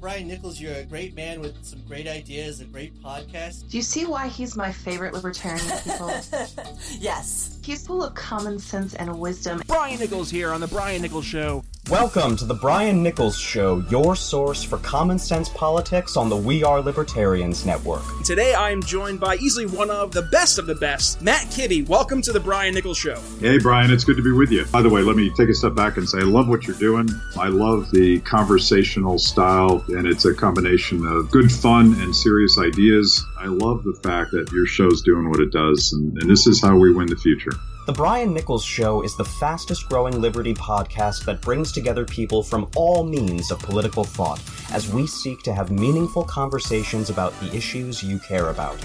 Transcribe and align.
Brian 0.00 0.28
Nichols, 0.28 0.60
you're 0.60 0.74
a 0.74 0.84
great 0.84 1.14
man 1.14 1.40
with 1.40 1.64
some 1.64 1.80
great 1.86 2.06
ideas, 2.06 2.60
a 2.60 2.64
great 2.64 2.94
podcast. 3.02 3.70
Do 3.70 3.76
you 3.76 3.82
see 3.82 4.04
why 4.04 4.28
he's 4.28 4.56
my 4.56 4.70
favorite 4.70 5.14
libertarian 5.14 5.64
people? 5.82 6.08
yes. 6.98 7.58
He's 7.64 7.86
full 7.86 8.04
of 8.04 8.14
common 8.14 8.58
sense 8.58 8.94
and 8.94 9.18
wisdom. 9.18 9.62
Brian 9.66 9.98
Nichols 9.98 10.30
here 10.30 10.52
on 10.52 10.60
The 10.60 10.68
Brian 10.68 11.02
Nichols 11.02 11.24
Show. 11.24 11.64
Welcome 11.90 12.34
to 12.38 12.44
the 12.44 12.54
Brian 12.54 13.00
Nichols 13.00 13.38
Show, 13.38 13.78
your 13.90 14.16
source 14.16 14.64
for 14.64 14.78
common 14.78 15.20
sense 15.20 15.48
politics 15.48 16.16
on 16.16 16.28
the 16.28 16.36
We 16.36 16.64
Are 16.64 16.80
Libertarians 16.80 17.64
Network. 17.64 18.02
Today 18.24 18.54
I 18.54 18.72
am 18.72 18.82
joined 18.82 19.20
by 19.20 19.36
easily 19.36 19.66
one 19.66 19.88
of 19.88 20.10
the 20.10 20.22
best 20.22 20.58
of 20.58 20.66
the 20.66 20.74
best, 20.74 21.22
Matt 21.22 21.42
Kibbe. 21.42 21.86
Welcome 21.86 22.22
to 22.22 22.32
the 22.32 22.40
Brian 22.40 22.74
Nichols 22.74 22.98
Show. 22.98 23.20
Hey, 23.38 23.58
Brian, 23.58 23.92
it's 23.92 24.02
good 24.02 24.16
to 24.16 24.22
be 24.22 24.32
with 24.32 24.50
you. 24.50 24.64
By 24.72 24.82
the 24.82 24.88
way, 24.88 25.02
let 25.02 25.14
me 25.14 25.30
take 25.36 25.48
a 25.48 25.54
step 25.54 25.76
back 25.76 25.96
and 25.96 26.08
say 26.08 26.18
I 26.18 26.22
love 26.22 26.48
what 26.48 26.66
you're 26.66 26.74
doing. 26.74 27.08
I 27.38 27.46
love 27.46 27.92
the 27.92 28.18
conversational 28.22 29.20
style, 29.20 29.84
and 29.86 30.08
it's 30.08 30.24
a 30.24 30.34
combination 30.34 31.06
of 31.06 31.30
good 31.30 31.52
fun 31.52 31.94
and 32.00 32.16
serious 32.16 32.58
ideas. 32.58 33.24
I 33.38 33.46
love 33.46 33.84
the 33.84 33.94
fact 34.02 34.32
that 34.32 34.50
your 34.50 34.66
show's 34.66 35.02
doing 35.02 35.30
what 35.30 35.38
it 35.38 35.52
does, 35.52 35.92
and, 35.92 36.18
and 36.18 36.28
this 36.28 36.48
is 36.48 36.60
how 36.60 36.76
we 36.76 36.92
win 36.92 37.06
the 37.06 37.14
future. 37.14 37.52
The 37.86 37.92
Brian 37.92 38.34
Nichols 38.34 38.64
Show 38.64 39.02
is 39.02 39.14
the 39.14 39.24
fastest 39.24 39.88
growing 39.88 40.20
Liberty 40.20 40.52
podcast 40.52 41.24
that 41.24 41.40
brings 41.40 41.70
together 41.70 42.04
people 42.04 42.42
from 42.42 42.68
all 42.74 43.04
means 43.04 43.52
of 43.52 43.60
political 43.60 44.02
thought 44.02 44.42
as 44.72 44.92
we 44.92 45.06
seek 45.06 45.44
to 45.44 45.54
have 45.54 45.70
meaningful 45.70 46.24
conversations 46.24 47.10
about 47.10 47.38
the 47.38 47.54
issues 47.54 48.02
you 48.02 48.18
care 48.18 48.50
about. 48.50 48.84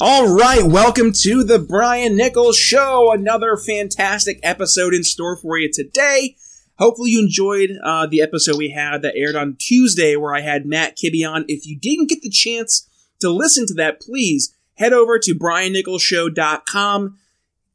All 0.00 0.34
right, 0.34 0.64
welcome 0.64 1.12
to 1.20 1.44
the 1.44 1.60
Brian 1.60 2.16
Nichols 2.16 2.58
Show. 2.58 3.12
Another 3.12 3.56
fantastic 3.56 4.40
episode 4.42 4.92
in 4.92 5.04
store 5.04 5.36
for 5.36 5.56
you 5.56 5.70
today. 5.72 6.34
Hopefully, 6.80 7.12
you 7.12 7.20
enjoyed 7.20 7.70
uh, 7.80 8.06
the 8.06 8.20
episode 8.20 8.58
we 8.58 8.70
had 8.70 9.02
that 9.02 9.14
aired 9.14 9.36
on 9.36 9.56
Tuesday 9.56 10.16
where 10.16 10.34
I 10.34 10.40
had 10.40 10.66
Matt 10.66 10.96
Kibbe 10.96 11.24
on. 11.24 11.44
If 11.46 11.64
you 11.64 11.78
didn't 11.78 12.08
get 12.08 12.22
the 12.22 12.28
chance 12.28 12.88
to 13.20 13.30
listen 13.30 13.66
to 13.68 13.74
that, 13.74 14.00
please 14.00 14.52
head 14.74 14.92
over 14.92 15.16
to 15.20 15.32
briannicholsshow.com. 15.32 17.18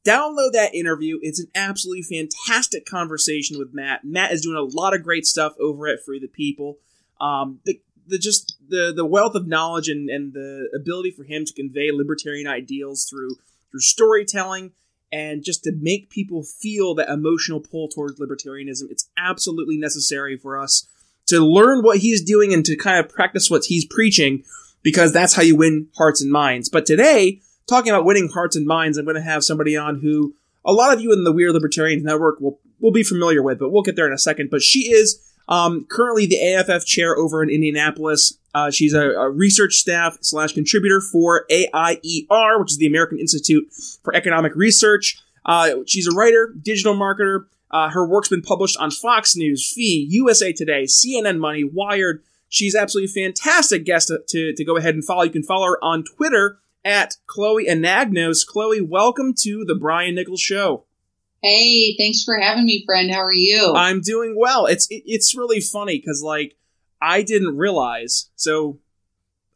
Download 0.05 0.51
that 0.51 0.75
interview. 0.75 1.19
It's 1.21 1.39
an 1.39 1.47
absolutely 1.55 2.03
fantastic 2.03 2.85
conversation 2.85 3.57
with 3.57 3.73
Matt. 3.73 4.03
Matt 4.03 4.33
is 4.33 4.41
doing 4.41 4.57
a 4.57 4.77
lot 4.77 4.93
of 4.93 5.03
great 5.03 5.25
stuff 5.25 5.53
over 5.57 5.87
at 5.87 6.03
Free 6.03 6.19
the 6.19 6.27
People. 6.27 6.79
Um, 7.21 7.61
the, 7.63 7.79
the 8.09 8.17
just 8.17 8.57
the 8.67 8.91
the 8.95 9.05
wealth 9.05 9.35
of 9.35 9.47
knowledge 9.47 9.89
and, 9.89 10.09
and 10.09 10.33
the 10.33 10.69
ability 10.75 11.11
for 11.11 11.23
him 11.23 11.45
to 11.45 11.53
convey 11.53 11.91
libertarian 11.91 12.47
ideals 12.47 13.05
through 13.09 13.35
through 13.71 13.81
storytelling 13.81 14.71
and 15.11 15.43
just 15.43 15.63
to 15.63 15.71
make 15.71 16.09
people 16.09 16.43
feel 16.43 16.93
that 16.95 17.09
emotional 17.09 17.59
pull 17.59 17.87
towards 17.87 18.19
libertarianism. 18.19 18.91
It's 18.91 19.09
absolutely 19.17 19.77
necessary 19.77 20.37
for 20.37 20.57
us 20.57 20.87
to 21.27 21.39
learn 21.39 21.83
what 21.83 21.99
he's 21.99 22.23
doing 22.23 22.53
and 22.53 22.65
to 22.65 22.75
kind 22.75 23.03
of 23.03 23.11
practice 23.11 23.49
what 23.49 23.65
he's 23.65 23.85
preaching 23.85 24.43
because 24.83 25.11
that's 25.11 25.35
how 25.35 25.41
you 25.41 25.55
win 25.55 25.87
hearts 25.97 26.21
and 26.21 26.31
minds. 26.31 26.69
But 26.69 26.85
today, 26.85 27.41
talking 27.67 27.91
about 27.91 28.05
winning 28.05 28.30
hearts 28.30 28.55
and 28.55 28.65
minds, 28.65 28.97
I'm 28.97 29.05
going 29.05 29.15
to 29.15 29.21
have 29.21 29.43
somebody 29.43 29.75
on 29.75 29.99
who 30.02 30.35
a 30.65 30.73
lot 30.73 30.93
of 30.93 31.02
you 31.02 31.11
in 31.13 31.23
the 31.23 31.31
We 31.31 31.45
Are 31.45 31.53
Libertarians 31.53 32.03
Network 32.03 32.39
will 32.39 32.59
will 32.80 32.91
be 32.91 33.03
familiar 33.03 33.43
with, 33.43 33.59
but 33.59 33.71
we'll 33.71 33.83
get 33.83 33.95
there 33.95 34.08
in 34.08 34.14
a 34.14 34.17
second. 34.17 34.49
But 34.49 34.61
she 34.61 34.91
is 34.91 35.28
um, 35.49 35.86
currently 35.89 36.27
the 36.27 36.39
AFF 36.39 36.86
chair 36.86 37.17
over 37.17 37.43
in 37.43 37.49
Indianapolis. 37.49 38.37
Uh, 38.54 38.71
she's 38.71 38.93
a, 38.93 39.10
a, 39.10 39.30
research 39.30 39.73
staff 39.73 40.17
slash 40.21 40.54
contributor 40.54 41.02
for 41.02 41.45
AIER, 41.52 42.60
which 42.60 42.71
is 42.71 42.77
the 42.77 42.87
American 42.87 43.20
Institute 43.20 43.65
for 44.04 44.15
Economic 44.15 44.55
Research. 44.55 45.21
Uh, 45.45 45.77
she's 45.88 46.08
a 46.08 46.11
writer, 46.11 46.54
digital 46.61 46.95
marketer. 46.95 47.45
Uh, 47.71 47.89
her 47.89 48.08
work's 48.08 48.30
been 48.30 48.42
published 48.42 48.77
on 48.77 48.92
Fox 48.92 49.36
News, 49.36 49.71
Fee, 49.76 50.08
USA 50.09 50.54
Today, 50.54 50.83
CNN 50.83 51.39
Money, 51.39 51.64
Wired. 51.64 52.23
She's 52.48 52.76
absolutely 52.76 53.11
fantastic 53.14 53.86
guest 53.86 54.08
to, 54.08 54.21
to, 54.27 54.54
to 54.55 54.65
go 54.65 54.77
ahead 54.77 54.95
and 54.95 55.05
follow. 55.05 55.23
You 55.23 55.30
can 55.32 55.43
follow 55.43 55.67
her 55.67 55.83
on 55.83 56.04
Twitter 56.04 56.59
at 56.83 57.17
Chloe 57.27 57.67
Anagnos. 57.67 58.45
Chloe, 58.48 58.82
welcome 58.82 59.33
to 59.42 59.64
the 59.65 59.76
Brian 59.76 60.15
Nichols 60.15 60.42
Show. 60.42 60.86
Hey, 61.42 61.95
thanks 61.98 62.23
for 62.23 62.38
having 62.38 62.66
me, 62.66 62.83
friend. 62.86 63.10
How 63.11 63.22
are 63.22 63.33
you? 63.33 63.73
I'm 63.76 64.02
doing 64.02 64.36
well. 64.38 64.66
It's 64.66 64.88
it, 64.89 65.04
it's 65.05 65.36
really 65.36 65.61
funny 65.61 65.98
because 65.98 66.22
like 66.22 66.55
I 67.02 67.22
didn't 67.22 67.58
realize. 67.58 68.30
So 68.36 68.80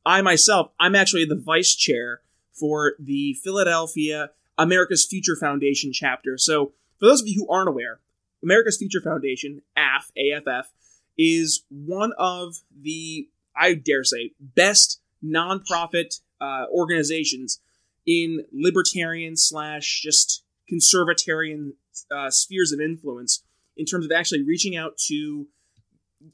I 0.05 0.21
myself, 0.21 0.71
I'm 0.79 0.95
actually 0.95 1.25
the 1.25 1.35
vice 1.39 1.75
chair 1.75 2.21
for 2.53 2.93
the 2.99 3.33
Philadelphia 3.43 4.31
America's 4.57 5.05
Future 5.05 5.35
Foundation 5.35 5.91
chapter. 5.91 6.37
So 6.37 6.73
for 6.99 7.07
those 7.07 7.21
of 7.21 7.27
you 7.27 7.41
who 7.41 7.53
aren't 7.53 7.69
aware, 7.69 7.99
America's 8.41 8.77
Future 8.77 9.01
Foundation, 9.01 9.61
AF, 9.75 10.11
AFF, 10.17 10.71
is 11.17 11.63
one 11.69 12.13
of 12.17 12.57
the 12.81 13.27
I 13.55 13.73
dare 13.73 14.03
say 14.03 14.31
best 14.39 15.01
nonprofit 15.23 16.21
uh, 16.39 16.65
organizations 16.73 17.59
in 18.05 18.45
libertarian 18.51 19.35
slash 19.37 20.01
just 20.01 20.42
conservatarian 20.71 21.71
uh, 22.11 22.29
spheres 22.29 22.71
of 22.71 22.79
influence 22.79 23.43
in 23.75 23.85
terms 23.85 24.05
of 24.05 24.11
actually 24.11 24.43
reaching 24.43 24.75
out 24.75 24.97
to 24.97 25.47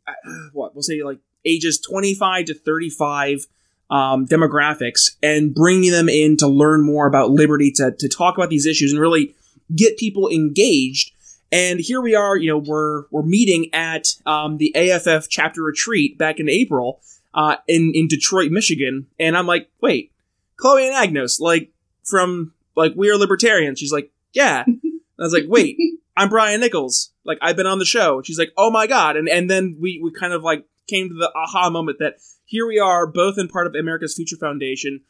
uh, 0.07 0.13
what 0.53 0.75
we'll 0.75 0.83
say 0.83 1.01
like 1.03 1.19
ages 1.45 1.79
25 1.79 2.45
to 2.45 2.53
35 2.53 3.47
um, 3.89 4.27
demographics 4.27 5.15
and 5.23 5.53
bringing 5.53 5.91
them 5.91 6.09
in 6.09 6.37
to 6.37 6.47
learn 6.47 6.85
more 6.85 7.07
about 7.07 7.31
liberty 7.31 7.71
to, 7.71 7.91
to 7.97 8.07
talk 8.07 8.37
about 8.37 8.49
these 8.49 8.67
issues 8.67 8.91
and 8.91 9.01
really 9.01 9.33
get 9.75 9.97
people 9.97 10.29
engaged. 10.29 11.11
And 11.51 11.79
here 11.79 12.01
we 12.01 12.13
are 12.13 12.37
you 12.37 12.49
know 12.51 12.59
we're 12.59 13.05
we're 13.09 13.23
meeting 13.23 13.73
at 13.73 14.09
um, 14.25 14.57
the 14.57 14.75
aff 14.75 15.27
chapter 15.29 15.63
retreat 15.63 16.17
back 16.17 16.39
in 16.39 16.47
april 16.47 17.01
uh, 17.33 17.55
in 17.67 17.91
in 17.95 18.07
detroit 18.07 18.51
michigan. 18.51 19.07
And 19.19 19.35
i'm 19.35 19.47
like 19.47 19.69
wait 19.81 20.11
chloe 20.57 20.83
Anagnos 20.83 21.39
like 21.39 21.71
from 22.03 22.53
like 22.75 22.93
we 22.95 23.09
are 23.09 23.17
libertarians. 23.17 23.79
She's 23.79 23.91
like 23.91 24.11
yeah. 24.33 24.65
And 25.19 25.25
I 25.25 25.25
was 25.25 25.33
like, 25.33 25.49
wait, 25.49 25.77
I'm 26.15 26.29
Brian 26.29 26.61
Nichols. 26.61 27.11
Like, 27.25 27.39
I've 27.41 27.57
been 27.57 27.67
on 27.67 27.77
the 27.77 27.83
show. 27.83 28.15
And 28.15 28.25
she's 28.25 28.39
like, 28.39 28.53
oh 28.55 28.71
my 28.71 28.87
God. 28.87 29.17
And, 29.17 29.27
and 29.27 29.49
then 29.49 29.75
we, 29.77 29.99
we 30.01 30.13
kind 30.13 30.31
of 30.31 30.43
like 30.43 30.65
came 30.87 31.09
to 31.09 31.13
the 31.13 31.29
aha 31.35 31.69
moment 31.69 31.99
that 31.99 32.19
here 32.45 32.65
we 32.65 32.79
are, 32.79 33.05
both 33.05 33.37
in 33.37 33.49
part 33.49 33.67
of 33.67 33.75
America's 33.75 34.15
Future 34.15 34.37
Foundation 34.37 35.01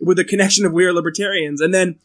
with 0.00 0.16
the 0.16 0.24
connection 0.24 0.64
of 0.64 0.72
We 0.72 0.86
Are 0.86 0.92
Libertarians. 0.94 1.60
And 1.60 1.74
then 1.74 1.98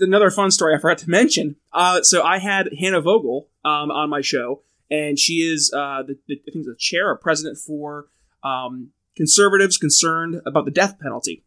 another 0.00 0.30
fun 0.30 0.50
story 0.50 0.74
I 0.74 0.78
forgot 0.78 0.98
to 0.98 1.10
mention. 1.10 1.56
Uh, 1.72 2.02
so 2.02 2.22
I 2.22 2.38
had 2.38 2.70
Hannah 2.78 3.00
Vogel 3.00 3.48
um, 3.64 3.90
on 3.90 4.10
my 4.10 4.20
show, 4.20 4.62
and 4.90 5.18
she 5.18 5.40
is, 5.40 5.72
uh, 5.72 6.02
the, 6.02 6.18
the, 6.28 6.40
I 6.48 6.50
think, 6.50 6.66
the 6.66 6.76
chair 6.78 7.10
or 7.10 7.16
president 7.16 7.58
for 7.58 8.06
um, 8.42 8.90
conservatives 9.16 9.76
concerned 9.76 10.40
about 10.46 10.64
the 10.64 10.70
death 10.70 10.98
penalty. 10.98 11.44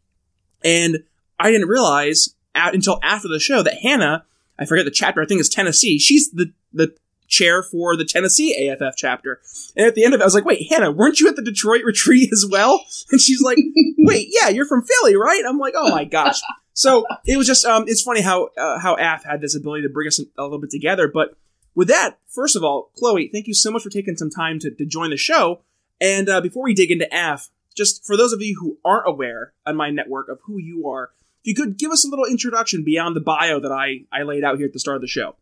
And 0.64 1.04
I 1.38 1.50
didn't 1.50 1.68
realize 1.68 2.34
at, 2.54 2.74
until 2.74 2.98
after 3.02 3.28
the 3.28 3.40
show 3.40 3.62
that 3.62 3.78
Hannah 3.82 4.24
I 4.60 4.66
forget 4.66 4.84
the 4.84 4.90
chapter. 4.90 5.22
I 5.22 5.26
think 5.26 5.40
it's 5.40 5.48
Tennessee. 5.48 5.98
She's 5.98 6.30
the 6.30 6.52
the 6.72 6.94
chair 7.26 7.62
for 7.62 7.96
the 7.96 8.04
Tennessee 8.04 8.68
AFF 8.68 8.96
chapter. 8.96 9.40
And 9.76 9.86
at 9.86 9.94
the 9.94 10.04
end 10.04 10.14
of 10.14 10.20
it, 10.20 10.22
I 10.22 10.26
was 10.26 10.34
like, 10.34 10.44
"Wait, 10.44 10.66
Hannah, 10.68 10.90
weren't 10.90 11.20
you 11.20 11.28
at 11.28 11.36
the 11.36 11.42
Detroit 11.42 11.82
retreat 11.84 12.30
as 12.32 12.46
well?" 12.48 12.84
And 13.10 13.20
she's 13.20 13.40
like, 13.40 13.58
"Wait, 13.98 14.28
yeah, 14.30 14.48
you're 14.48 14.66
from 14.66 14.82
Philly, 14.84 15.16
right?" 15.16 15.42
I'm 15.48 15.58
like, 15.58 15.74
"Oh 15.76 15.90
my 15.90 16.04
gosh." 16.04 16.40
So 16.74 17.04
it 17.26 17.36
was 17.36 17.46
just 17.46 17.64
um, 17.64 17.84
it's 17.86 18.02
funny 18.02 18.20
how 18.20 18.50
uh, 18.58 18.78
how 18.78 18.94
AF 18.94 19.24
had 19.24 19.40
this 19.40 19.56
ability 19.56 19.82
to 19.82 19.88
bring 19.88 20.08
us 20.08 20.20
a 20.20 20.42
little 20.42 20.60
bit 20.60 20.70
together. 20.70 21.08
But 21.08 21.36
with 21.74 21.88
that, 21.88 22.18
first 22.28 22.56
of 22.56 22.64
all, 22.64 22.90
Chloe, 22.96 23.28
thank 23.32 23.46
you 23.46 23.54
so 23.54 23.70
much 23.70 23.82
for 23.82 23.90
taking 23.90 24.16
some 24.16 24.30
time 24.30 24.58
to, 24.60 24.70
to 24.70 24.84
join 24.84 25.10
the 25.10 25.16
show. 25.16 25.62
And 26.00 26.28
uh, 26.28 26.40
before 26.40 26.64
we 26.64 26.74
dig 26.74 26.90
into 26.90 27.08
AF, 27.12 27.50
just 27.76 28.04
for 28.04 28.16
those 28.16 28.32
of 28.32 28.40
you 28.40 28.56
who 28.60 28.78
aren't 28.84 29.08
aware 29.08 29.52
on 29.66 29.76
my 29.76 29.90
network 29.90 30.28
of 30.28 30.40
who 30.44 30.58
you 30.58 30.88
are, 30.88 31.10
if 31.42 31.46
you 31.46 31.54
could 31.54 31.78
give 31.78 31.90
us 31.90 32.04
a 32.04 32.08
little 32.08 32.26
introduction 32.26 32.84
beyond 32.84 33.16
the 33.16 33.20
bio 33.20 33.60
that 33.60 33.72
I, 33.72 34.04
I 34.12 34.22
laid 34.22 34.44
out 34.44 34.58
here 34.58 34.66
at 34.66 34.72
the 34.72 34.80
start 34.80 34.96
of 34.96 35.02
the 35.02 35.08
show. 35.08 35.36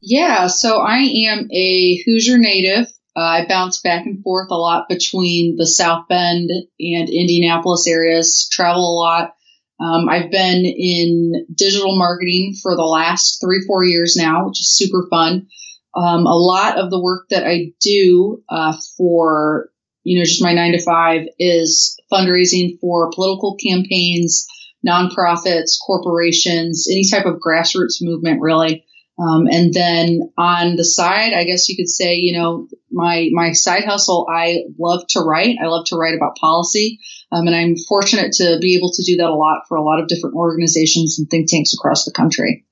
Yeah, 0.00 0.46
so 0.46 0.78
I 0.78 0.98
am 0.98 1.48
a 1.52 2.02
Hoosier 2.04 2.38
native. 2.38 2.86
Uh, 3.16 3.20
I 3.20 3.46
bounce 3.48 3.80
back 3.80 4.06
and 4.06 4.22
forth 4.22 4.48
a 4.50 4.54
lot 4.54 4.88
between 4.88 5.56
the 5.56 5.66
South 5.66 6.06
Bend 6.08 6.50
and 6.50 7.08
Indianapolis 7.08 7.86
areas, 7.88 8.48
travel 8.52 8.82
a 8.82 8.94
lot. 8.94 9.34
Um, 9.80 10.08
I've 10.08 10.30
been 10.30 10.64
in 10.64 11.46
digital 11.52 11.96
marketing 11.96 12.54
for 12.62 12.76
the 12.76 12.84
last 12.84 13.40
three, 13.40 13.64
four 13.66 13.84
years 13.84 14.16
now, 14.16 14.46
which 14.46 14.60
is 14.60 14.76
super 14.76 15.06
fun. 15.10 15.48
Um, 15.96 16.26
a 16.26 16.36
lot 16.36 16.78
of 16.78 16.90
the 16.90 17.00
work 17.00 17.28
that 17.30 17.44
I 17.44 17.72
do 17.80 18.42
uh, 18.48 18.76
for, 18.96 19.70
you 20.04 20.18
know, 20.18 20.24
just 20.24 20.42
my 20.42 20.52
nine 20.52 20.72
to 20.72 20.82
five 20.82 21.26
is 21.38 21.98
fundraising 22.12 22.78
for 22.80 23.10
political 23.10 23.56
campaigns, 23.56 24.46
nonprofits, 24.88 25.78
corporations, 25.84 26.88
any 26.90 27.08
type 27.08 27.26
of 27.26 27.40
grassroots 27.40 27.98
movement, 28.00 28.40
really. 28.40 28.84
Um, 29.18 29.48
and 29.50 29.74
then 29.74 30.32
on 30.38 30.76
the 30.76 30.84
side, 30.84 31.32
I 31.32 31.42
guess 31.44 31.68
you 31.68 31.76
could 31.76 31.88
say, 31.88 32.14
you 32.14 32.38
know, 32.38 32.68
my 32.90 33.28
my 33.32 33.52
side 33.52 33.84
hustle. 33.84 34.28
I 34.32 34.62
love 34.78 35.02
to 35.10 35.20
write. 35.20 35.56
I 35.60 35.66
love 35.66 35.86
to 35.86 35.96
write 35.96 36.14
about 36.14 36.36
policy, 36.36 37.00
um, 37.32 37.46
and 37.48 37.56
I'm 37.56 37.74
fortunate 37.88 38.32
to 38.34 38.58
be 38.60 38.76
able 38.76 38.92
to 38.92 39.02
do 39.02 39.16
that 39.16 39.28
a 39.28 39.34
lot 39.34 39.62
for 39.68 39.76
a 39.76 39.82
lot 39.82 40.00
of 40.00 40.06
different 40.06 40.36
organizations 40.36 41.18
and 41.18 41.28
think 41.28 41.50
tanks 41.50 41.74
across 41.74 42.04
the 42.04 42.12
country. 42.12 42.64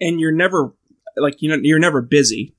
And 0.00 0.20
you're 0.20 0.32
never 0.32 0.72
like 1.16 1.42
you 1.42 1.50
know 1.50 1.58
you're 1.60 1.80
never 1.80 2.00
busy, 2.00 2.54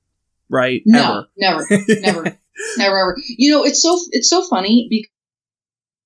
right? 0.50 0.82
No, 0.84 1.24
never, 1.38 1.64
never, 1.70 1.86
never, 2.00 2.38
never, 2.76 2.98
ever. 2.98 3.16
You 3.26 3.52
know, 3.52 3.64
it's 3.64 3.80
so 3.80 3.98
it's 4.10 4.28
so 4.28 4.46
funny 4.46 5.08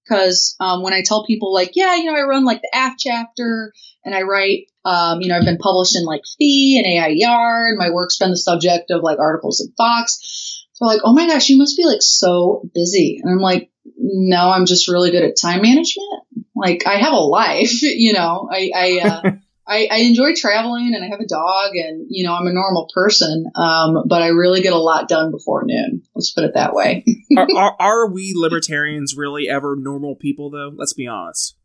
because 0.06 0.56
um, 0.60 0.82
when 0.82 0.92
I 0.92 1.02
tell 1.02 1.24
people 1.26 1.52
like, 1.52 1.72
yeah, 1.74 1.96
you 1.96 2.04
know, 2.04 2.14
I 2.14 2.22
run 2.22 2.44
like 2.44 2.62
the 2.62 2.70
AF 2.72 2.94
chapter 2.98 3.72
and 4.04 4.14
I 4.14 4.22
write 4.22 4.68
um, 4.86 5.20
you 5.20 5.28
know, 5.28 5.36
I've 5.36 5.44
been 5.44 5.58
published 5.58 5.96
in 5.96 6.04
like 6.04 6.22
FEE 6.38 6.78
and 6.78 6.86
AIER, 6.86 7.66
and 7.70 7.76
my 7.76 7.90
work's 7.90 8.18
been 8.18 8.30
the 8.30 8.36
subject 8.36 8.92
of 8.92 9.02
like 9.02 9.18
articles 9.18 9.60
in 9.60 9.72
Fox. 9.76 10.64
They're 10.78 10.86
like, 10.86 11.00
oh 11.02 11.12
my 11.12 11.26
gosh, 11.26 11.48
you 11.48 11.58
must 11.58 11.76
be 11.76 11.84
like 11.84 12.02
so 12.02 12.70
busy. 12.72 13.18
And 13.20 13.32
I'm 13.32 13.40
like, 13.40 13.68
no, 13.98 14.48
I'm 14.48 14.64
just 14.64 14.86
really 14.86 15.10
good 15.10 15.24
at 15.24 15.34
time 15.40 15.62
management. 15.62 16.22
Like 16.54 16.86
I 16.86 16.98
have 16.98 17.14
a 17.14 17.16
life, 17.16 17.82
you 17.82 18.12
know, 18.12 18.48
I, 18.50 18.70
I, 18.74 19.00
uh, 19.02 19.30
I, 19.68 19.88
I, 19.90 19.96
enjoy 19.98 20.34
traveling 20.34 20.92
and 20.94 21.04
I 21.04 21.08
have 21.08 21.20
a 21.20 21.26
dog 21.26 21.74
and, 21.74 22.06
you 22.08 22.24
know, 22.24 22.34
I'm 22.34 22.46
a 22.46 22.52
normal 22.52 22.88
person. 22.94 23.46
Um, 23.56 24.04
but 24.06 24.22
I 24.22 24.28
really 24.28 24.62
get 24.62 24.72
a 24.72 24.78
lot 24.78 25.08
done 25.08 25.32
before 25.32 25.64
noon. 25.66 26.02
Let's 26.14 26.32
put 26.32 26.44
it 26.44 26.54
that 26.54 26.72
way. 26.72 27.04
are, 27.36 27.48
are, 27.56 27.76
are 27.78 28.10
we 28.10 28.32
libertarians 28.36 29.16
really 29.16 29.48
ever 29.48 29.74
normal 29.76 30.14
people 30.14 30.50
though? 30.50 30.72
Let's 30.74 30.94
be 30.94 31.08
honest. 31.08 31.56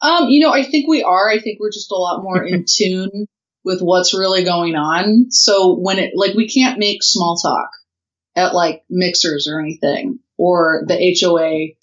Um, 0.00 0.28
you 0.28 0.40
know, 0.40 0.52
I 0.52 0.64
think 0.64 0.88
we 0.88 1.02
are. 1.02 1.30
I 1.30 1.40
think 1.40 1.60
we're 1.60 1.72
just 1.72 1.92
a 1.92 1.96
lot 1.96 2.22
more 2.22 2.42
in 2.42 2.64
tune 2.68 3.26
with 3.64 3.80
what's 3.80 4.14
really 4.14 4.44
going 4.44 4.74
on. 4.74 5.30
So 5.30 5.78
when 5.78 5.98
it, 5.98 6.12
like, 6.14 6.34
we 6.34 6.48
can't 6.48 6.78
make 6.78 7.02
small 7.02 7.36
talk 7.36 7.70
at 8.36 8.54
like 8.54 8.82
mixers 8.90 9.46
or 9.48 9.60
anything 9.60 10.18
or 10.36 10.84
the 10.86 11.16
HOA 11.20 11.74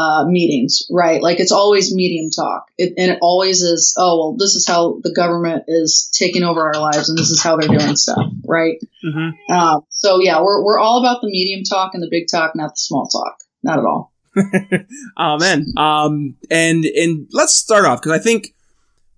uh, 0.00 0.24
meetings, 0.24 0.86
right? 0.90 1.22
Like 1.22 1.40
it's 1.40 1.52
always 1.52 1.94
medium 1.94 2.30
talk. 2.30 2.70
It, 2.78 2.94
and 2.96 3.12
it 3.12 3.18
always 3.20 3.60
is, 3.60 3.94
oh, 3.98 4.18
well, 4.18 4.36
this 4.38 4.54
is 4.54 4.66
how 4.66 4.98
the 5.02 5.12
government 5.12 5.64
is 5.68 6.10
taking 6.14 6.42
over 6.42 6.66
our 6.66 6.80
lives 6.80 7.10
and 7.10 7.18
this 7.18 7.28
is 7.28 7.42
how 7.42 7.56
they're 7.56 7.68
doing 7.68 7.96
stuff, 7.96 8.32
right? 8.46 8.78
Mm-hmm. 9.04 9.52
Uh, 9.52 9.80
so 9.90 10.20
yeah, 10.20 10.40
we're, 10.40 10.64
we're 10.64 10.78
all 10.78 11.00
about 11.00 11.20
the 11.20 11.28
medium 11.28 11.64
talk 11.64 11.90
and 11.92 12.02
the 12.02 12.08
big 12.10 12.28
talk, 12.30 12.56
not 12.56 12.70
the 12.70 12.78
small 12.78 13.08
talk. 13.08 13.42
Not 13.62 13.78
at 13.78 13.84
all. 13.84 14.12
Amen. 15.18 15.66
Um, 15.76 16.36
and 16.50 16.86
and 16.86 17.28
let's 17.30 17.54
start 17.56 17.84
off 17.84 18.00
because 18.00 18.12
I 18.12 18.22
think 18.22 18.54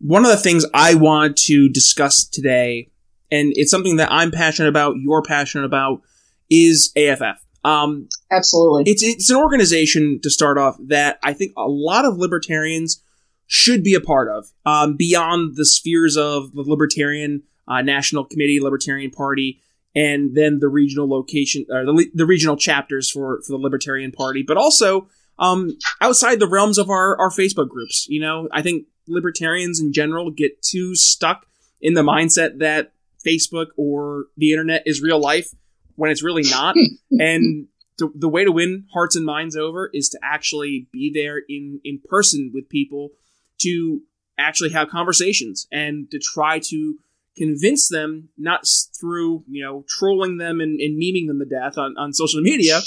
one 0.01 0.25
of 0.25 0.33
the 0.33 0.37
things 0.37 0.67
I 0.75 0.97
want 0.97 1.37
to 1.45 1.69
discuss 1.69 2.25
today, 2.25 2.89
and 3.31 3.53
it's 3.55 3.71
something 3.71 3.99
that 3.99 4.11
I'm 4.11 4.33
passionate 4.33 4.69
about, 4.69 4.97
you're 4.97 5.23
passionate 5.23 5.65
about, 5.65 6.03
is 6.51 6.91
AFF. 6.97 7.42
Um, 7.65 8.09
Absolutely. 8.31 8.91
It's 8.91 9.03
it's 9.03 9.31
an 9.31 9.37
organization 9.37 10.21
to 10.23 10.31
start 10.31 10.59
off 10.59 10.77
that 10.87 11.19
I 11.23 11.33
think 11.33 11.53
a 11.57 11.69
lot 11.69 12.05
of 12.05 12.17
libertarians 12.17 13.03
should 13.47 13.85
be 13.85 13.95
a 13.95 14.01
part 14.01 14.29
of, 14.29 14.47
um, 14.65 14.97
beyond 14.97 15.57
the 15.57 15.67
spheres 15.67 16.17
of 16.17 16.53
the 16.53 16.63
Libertarian 16.63 17.43
uh, 17.69 17.83
National 17.83 18.25
Committee, 18.25 18.59
Libertarian 18.61 19.11
Party, 19.11 19.61
and 19.95 20.35
then 20.35 20.59
the 20.59 20.69
regional 20.69 21.09
location 21.09 21.67
or 21.71 21.85
the, 21.85 22.11
the 22.15 22.27
regional 22.27 22.57
chapters 22.57 23.11
for 23.11 23.43
for 23.47 23.53
the 23.53 23.59
Libertarian 23.59 24.11
Party, 24.11 24.43
but 24.47 24.57
also 24.57 25.09
um, 25.39 25.77
outside 26.01 26.41
the 26.41 26.49
realms 26.49 26.79
of 26.79 26.91
our 26.91 27.17
our 27.19 27.31
Facebook 27.31 27.69
groups. 27.69 28.07
You 28.09 28.21
know, 28.21 28.49
I 28.53 28.63
think 28.63 28.87
libertarians 29.07 29.81
in 29.81 29.93
general 29.93 30.31
get 30.31 30.63
too 30.63 30.95
stuck 30.95 31.47
in 31.81 31.95
the 31.95 32.03
mindset 32.03 32.59
that 32.59 32.93
Facebook 33.27 33.67
or 33.77 34.27
the 34.37 34.53
internet 34.53 34.83
is 34.87 35.01
real 35.01 35.21
life 35.21 35.55
when 35.97 36.11
it's 36.11 36.23
really 36.23 36.43
not, 36.43 36.75
and 37.11 37.69
the, 37.99 38.11
the 38.15 38.29
way 38.29 38.45
to 38.45 38.53
win 38.53 38.87
hearts 38.93 39.17
and 39.17 39.27
minds 39.27 39.57
over 39.57 39.91
is 39.93 40.09
to 40.11 40.19
actually 40.23 40.89
be 40.93 41.11
there 41.13 41.41
in 41.49 41.81
in 41.85 42.01
person 42.09 42.51
with 42.55 42.69
people 42.69 43.11
to 43.61 44.01
actually 44.39 44.71
have 44.71 44.89
conversations 44.89 45.67
and 45.71 46.11
to 46.11 46.19
try 46.19 46.59
to 46.59 46.97
convince 47.37 47.89
them 47.89 48.29
not 48.37 48.65
through 48.99 49.45
you 49.49 49.63
know 49.65 49.85
trolling 49.89 50.39
them 50.39 50.61
and, 50.61 50.81
and 50.81 51.01
memeing 51.01 51.27
them 51.27 51.39
to 51.39 51.45
death 51.45 51.79
on, 51.79 51.95
on 51.97 52.13
social 52.13 52.41
media 52.41 52.81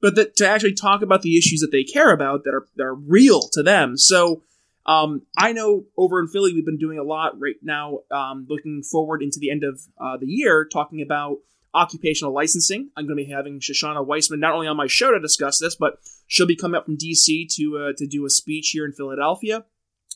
but 0.00 0.14
that 0.14 0.36
to 0.36 0.48
actually 0.48 0.74
talk 0.74 1.02
about 1.02 1.22
the 1.22 1.36
issues 1.36 1.60
that 1.60 1.72
they 1.72 1.84
care 1.84 2.12
about 2.12 2.44
that 2.44 2.54
are 2.54 2.66
that 2.76 2.84
are 2.84 2.94
real 2.94 3.40
to 3.52 3.62
them. 3.62 3.96
So 3.96 4.42
um, 4.84 5.22
I 5.36 5.52
know 5.52 5.84
over 5.96 6.20
in 6.20 6.28
Philly 6.28 6.52
we've 6.52 6.64
been 6.64 6.78
doing 6.78 6.98
a 6.98 7.02
lot 7.02 7.40
right 7.40 7.56
now, 7.62 8.00
um, 8.10 8.46
looking 8.48 8.82
forward 8.82 9.22
into 9.22 9.38
the 9.40 9.50
end 9.50 9.64
of 9.64 9.80
uh, 9.98 10.16
the 10.16 10.26
year, 10.26 10.64
talking 10.64 11.02
about 11.02 11.38
occupational 11.76 12.32
licensing. 12.32 12.90
I'm 12.96 13.06
going 13.06 13.18
to 13.18 13.24
be 13.24 13.30
having 13.30 13.60
Shoshana 13.60 14.06
Weissmann 14.06 14.40
not 14.40 14.54
only 14.54 14.66
on 14.66 14.76
my 14.76 14.86
show 14.86 15.12
to 15.12 15.20
discuss 15.20 15.58
this, 15.58 15.76
but 15.76 15.98
she'll 16.26 16.46
be 16.46 16.56
coming 16.56 16.76
up 16.76 16.86
from 16.86 16.96
DC 16.96 17.54
to 17.54 17.78
uh, 17.78 17.92
to 17.96 18.06
do 18.06 18.24
a 18.24 18.30
speech 18.30 18.70
here 18.70 18.84
in 18.84 18.92
Philadelphia. 18.92 19.64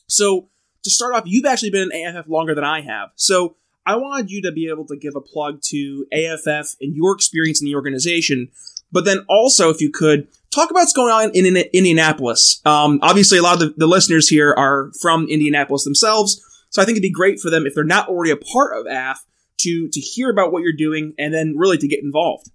So 0.07 0.49
to 0.83 0.89
start 0.89 1.15
off, 1.15 1.23
you've 1.25 1.45
actually 1.45 1.69
been 1.69 1.89
in 1.91 2.15
AFF 2.15 2.27
longer 2.27 2.55
than 2.55 2.63
I 2.63 2.81
have. 2.81 3.11
So 3.15 3.55
I 3.85 3.95
wanted 3.95 4.29
you 4.29 4.41
to 4.43 4.51
be 4.51 4.67
able 4.67 4.85
to 4.87 4.97
give 4.97 5.15
a 5.15 5.21
plug 5.21 5.61
to 5.65 6.05
AFF 6.11 6.75
and 6.81 6.95
your 6.95 7.13
experience 7.13 7.61
in 7.61 7.65
the 7.65 7.75
organization, 7.75 8.49
but 8.91 9.05
then 9.05 9.25
also, 9.29 9.69
if 9.69 9.81
you 9.81 9.91
could, 9.91 10.27
talk 10.51 10.69
about 10.69 10.81
what's 10.81 10.93
going 10.93 11.11
on 11.11 11.31
in, 11.33 11.45
in 11.45 11.57
Indianapolis. 11.73 12.61
Um, 12.65 12.99
obviously, 13.01 13.37
a 13.37 13.41
lot 13.41 13.53
of 13.53 13.59
the, 13.59 13.73
the, 13.77 13.87
listeners 13.87 14.27
here 14.27 14.53
are 14.57 14.91
from 15.01 15.27
Indianapolis 15.29 15.83
themselves, 15.83 16.41
so 16.69 16.81
I 16.81 16.85
think 16.85 16.95
it'd 16.95 17.01
be 17.01 17.11
great 17.11 17.39
for 17.39 17.49
them 17.49 17.65
if 17.65 17.73
they're 17.73 17.83
not 17.83 18.09
already 18.09 18.31
a 18.31 18.37
part 18.37 18.77
of 18.77 18.85
AF 18.89 19.25
to 19.61 19.89
to 19.91 19.99
hear 19.99 20.29
about 20.29 20.51
what 20.51 20.63
you're 20.63 20.73
doing 20.77 21.13
and 21.17 21.33
then 21.33 21.55
really 21.57 21.77
to 21.77 21.87
get 21.87 22.03
involved. 22.03 22.49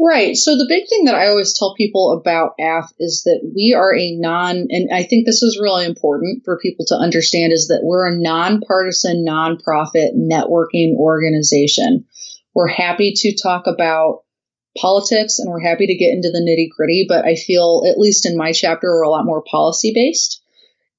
Right. 0.00 0.34
So 0.36 0.56
the 0.56 0.66
big 0.68 0.88
thing 0.88 1.04
that 1.04 1.14
I 1.14 1.28
always 1.28 1.56
tell 1.56 1.74
people 1.74 2.18
about 2.18 2.54
AF 2.58 2.90
is 2.98 3.22
that 3.24 3.40
we 3.54 3.74
are 3.76 3.94
a 3.94 4.16
non, 4.16 4.66
and 4.70 4.88
I 4.92 5.02
think 5.02 5.26
this 5.26 5.42
is 5.42 5.60
really 5.60 5.84
important 5.84 6.42
for 6.44 6.58
people 6.58 6.86
to 6.88 6.96
understand, 6.96 7.52
is 7.52 7.68
that 7.68 7.82
we're 7.84 8.08
a 8.08 8.18
nonpartisan, 8.18 9.24
nonprofit 9.24 10.16
networking 10.16 10.96
organization. 10.96 12.06
We're 12.54 12.68
happy 12.68 13.12
to 13.14 13.36
talk 13.36 13.66
about 13.66 14.22
politics 14.76 15.38
and 15.38 15.50
we're 15.50 15.60
happy 15.60 15.86
to 15.86 15.94
get 15.94 16.12
into 16.12 16.30
the 16.30 16.40
nitty 16.40 16.74
gritty, 16.74 17.06
but 17.08 17.24
I 17.24 17.36
feel, 17.36 17.84
at 17.86 17.98
least 17.98 18.26
in 18.26 18.36
my 18.36 18.52
chapter, 18.52 18.88
we're 18.88 19.02
a 19.02 19.10
lot 19.10 19.26
more 19.26 19.44
policy 19.48 19.92
based. 19.94 20.42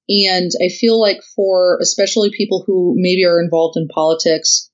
And 0.08 0.50
I 0.62 0.68
feel 0.68 1.00
like 1.00 1.18
for 1.34 1.78
especially 1.80 2.30
people 2.30 2.62
who 2.66 2.94
maybe 2.96 3.24
are 3.24 3.40
involved 3.40 3.76
in 3.76 3.88
politics, 3.88 4.70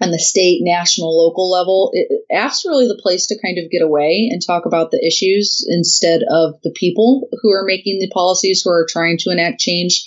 on 0.00 0.10
the 0.10 0.18
state, 0.18 0.60
national, 0.62 1.16
local 1.16 1.50
level, 1.50 1.90
it, 1.92 2.08
AF's 2.30 2.64
really 2.66 2.86
the 2.86 3.00
place 3.02 3.26
to 3.28 3.40
kind 3.40 3.58
of 3.58 3.70
get 3.70 3.82
away 3.82 4.28
and 4.30 4.42
talk 4.44 4.66
about 4.66 4.90
the 4.90 5.04
issues 5.04 5.66
instead 5.68 6.20
of 6.30 6.60
the 6.62 6.74
people 6.74 7.28
who 7.42 7.50
are 7.50 7.64
making 7.64 7.98
the 7.98 8.10
policies, 8.12 8.62
who 8.62 8.70
are 8.70 8.86
trying 8.88 9.18
to 9.18 9.30
enact 9.30 9.60
change. 9.60 10.06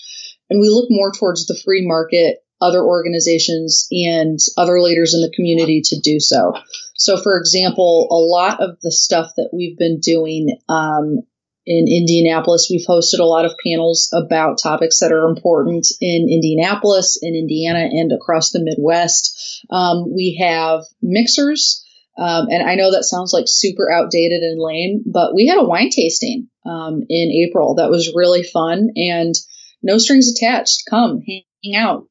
And 0.49 0.59
we 0.59 0.69
look 0.69 0.87
more 0.89 1.11
towards 1.11 1.47
the 1.47 1.59
free 1.63 1.85
market, 1.85 2.37
other 2.61 2.83
organizations, 2.83 3.87
and 3.91 4.37
other 4.57 4.79
leaders 4.79 5.13
in 5.13 5.21
the 5.21 5.33
community 5.35 5.81
to 5.85 5.99
do 5.99 6.19
so. 6.19 6.53
So, 6.95 7.17
for 7.17 7.37
example, 7.37 8.07
a 8.11 8.15
lot 8.15 8.61
of 8.61 8.77
the 8.81 8.91
stuff 8.91 9.31
that 9.37 9.49
we've 9.53 9.77
been 9.77 9.99
doing 10.01 10.57
um, 10.67 11.21
in 11.69 11.85
Indianapolis. 11.87 12.67
We've 12.69 12.85
hosted 12.87 13.19
a 13.19 13.25
lot 13.25 13.45
of 13.45 13.53
panels 13.63 14.09
about 14.11 14.57
topics 14.57 14.99
that 14.99 15.11
are 15.11 15.29
important 15.29 15.87
in 16.01 16.27
Indianapolis, 16.27 17.19
in 17.21 17.35
Indiana, 17.35 17.87
and 17.91 18.11
across 18.11 18.49
the 18.49 18.63
Midwest. 18.63 19.63
Um, 19.69 20.11
we 20.13 20.39
have 20.41 20.83
mixers. 20.99 21.85
Um, 22.17 22.47
and 22.49 22.67
I 22.67 22.73
know 22.73 22.91
that 22.91 23.05
sounds 23.05 23.33
like 23.33 23.45
super 23.47 23.89
outdated 23.89 24.41
and 24.41 24.59
lame, 24.59 25.03
but 25.05 25.35
we 25.35 25.45
had 25.45 25.59
a 25.59 25.63
wine 25.63 25.91
tasting 25.91 26.49
um, 26.65 27.03
in 27.07 27.47
April 27.47 27.75
that 27.75 27.91
was 27.91 28.13
really 28.15 28.43
fun 28.43 28.89
and 28.95 29.35
no 29.83 29.99
strings 29.99 30.29
attached. 30.29 30.83
Come 30.89 31.21
hang 31.21 31.75
out, 31.75 32.07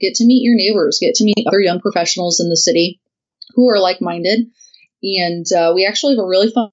get 0.00 0.14
to 0.14 0.24
meet 0.24 0.44
your 0.44 0.54
neighbors, 0.56 1.00
get 1.02 1.16
to 1.16 1.24
meet 1.24 1.44
other 1.46 1.60
young 1.60 1.80
professionals 1.80 2.38
in 2.38 2.48
the 2.48 2.56
city 2.56 3.00
who 3.56 3.68
are 3.68 3.80
like 3.80 4.00
minded. 4.00 4.46
And 5.02 5.44
uh, 5.52 5.72
we 5.74 5.84
actually 5.84 6.14
have 6.14 6.24
a 6.24 6.26
really 6.26 6.50
fun 6.50 6.70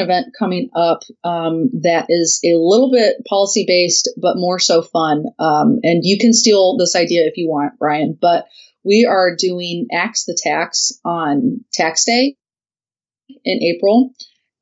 event 0.00 0.34
coming 0.38 0.70
up 0.74 1.02
um, 1.22 1.70
that 1.82 2.06
is 2.08 2.40
a 2.44 2.54
little 2.56 2.90
bit 2.90 3.24
policy 3.28 3.64
based, 3.66 4.10
but 4.20 4.36
more 4.36 4.58
so 4.58 4.82
fun. 4.82 5.24
Um, 5.38 5.80
and 5.82 6.00
you 6.02 6.18
can 6.18 6.32
steal 6.32 6.76
this 6.76 6.96
idea 6.96 7.26
if 7.26 7.36
you 7.36 7.48
want, 7.48 7.78
Brian. 7.78 8.16
But 8.20 8.46
we 8.84 9.06
are 9.06 9.34
doing 9.36 9.88
Axe 9.92 10.24
the 10.24 10.38
Tax 10.40 10.92
on 11.04 11.64
Tax 11.72 12.04
Day 12.04 12.36
in 13.44 13.62
April 13.62 14.10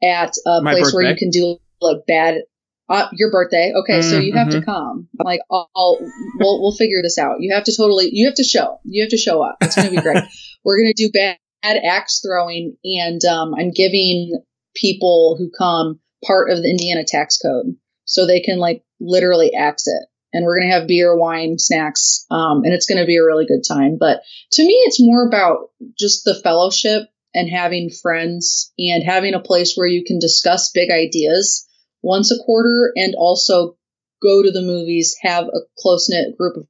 at 0.02 0.32
a 0.46 0.62
My 0.62 0.72
place 0.72 0.84
birthday. 0.84 0.96
where 0.96 1.10
you 1.10 1.16
can 1.16 1.30
do 1.30 1.58
like 1.80 2.06
bad. 2.06 2.42
Uh, 2.88 3.08
your 3.12 3.30
birthday, 3.30 3.72
okay? 3.74 4.02
So 4.02 4.18
you 4.18 4.34
have 4.34 4.50
to 4.50 4.58
mm-hmm. 4.58 4.70
come. 4.70 5.08
Like, 5.18 5.40
I'll, 5.50 5.70
I'll 5.74 5.98
we'll 6.38 6.60
we'll 6.60 6.76
figure 6.76 7.00
this 7.02 7.16
out. 7.16 7.36
You 7.38 7.54
have 7.54 7.64
to 7.64 7.74
totally, 7.74 8.10
you 8.12 8.26
have 8.26 8.34
to 8.34 8.44
show, 8.44 8.80
you 8.84 9.02
have 9.02 9.10
to 9.10 9.16
show 9.16 9.40
up. 9.40 9.56
It's 9.62 9.76
gonna 9.76 9.90
be 9.90 9.96
great. 9.96 10.24
We're 10.64 10.78
gonna 10.78 10.92
do 10.92 11.10
bad 11.10 11.38
axe 11.64 12.20
throwing, 12.20 12.76
and 12.84 13.24
um, 13.24 13.54
I'm 13.54 13.70
giving 13.70 14.42
people 14.74 15.36
who 15.38 15.50
come 15.56 16.00
part 16.24 16.50
of 16.50 16.62
the 16.62 16.70
Indiana 16.70 17.04
tax 17.06 17.38
code. 17.38 17.76
so 18.04 18.26
they 18.26 18.40
can 18.40 18.58
like 18.58 18.82
literally 19.00 19.54
exit. 19.54 20.08
And 20.32 20.44
we're 20.44 20.58
going 20.58 20.68
to 20.68 20.74
have 20.74 20.88
beer, 20.88 21.16
wine, 21.16 21.58
snacks, 21.58 22.26
um, 22.30 22.62
and 22.64 22.72
it's 22.72 22.86
going 22.86 23.00
to 23.00 23.06
be 23.06 23.16
a 23.16 23.24
really 23.24 23.46
good 23.46 23.62
time. 23.66 23.96
But 23.98 24.22
to 24.52 24.64
me, 24.64 24.72
it's 24.86 25.00
more 25.00 25.26
about 25.26 25.70
just 25.98 26.24
the 26.24 26.34
fellowship 26.34 27.02
and 27.34 27.50
having 27.50 27.90
friends 27.90 28.72
and 28.78 29.02
having 29.02 29.34
a 29.34 29.40
place 29.40 29.74
where 29.74 29.86
you 29.86 30.04
can 30.04 30.18
discuss 30.18 30.72
big 30.72 30.90
ideas 30.90 31.68
once 32.02 32.32
a 32.32 32.42
quarter 32.44 32.92
and 32.96 33.14
also 33.16 33.76
go 34.22 34.42
to 34.42 34.50
the 34.50 34.62
movies, 34.62 35.16
have 35.22 35.44
a 35.44 35.60
close 35.78 36.08
knit 36.08 36.36
group 36.36 36.56
of 36.56 36.66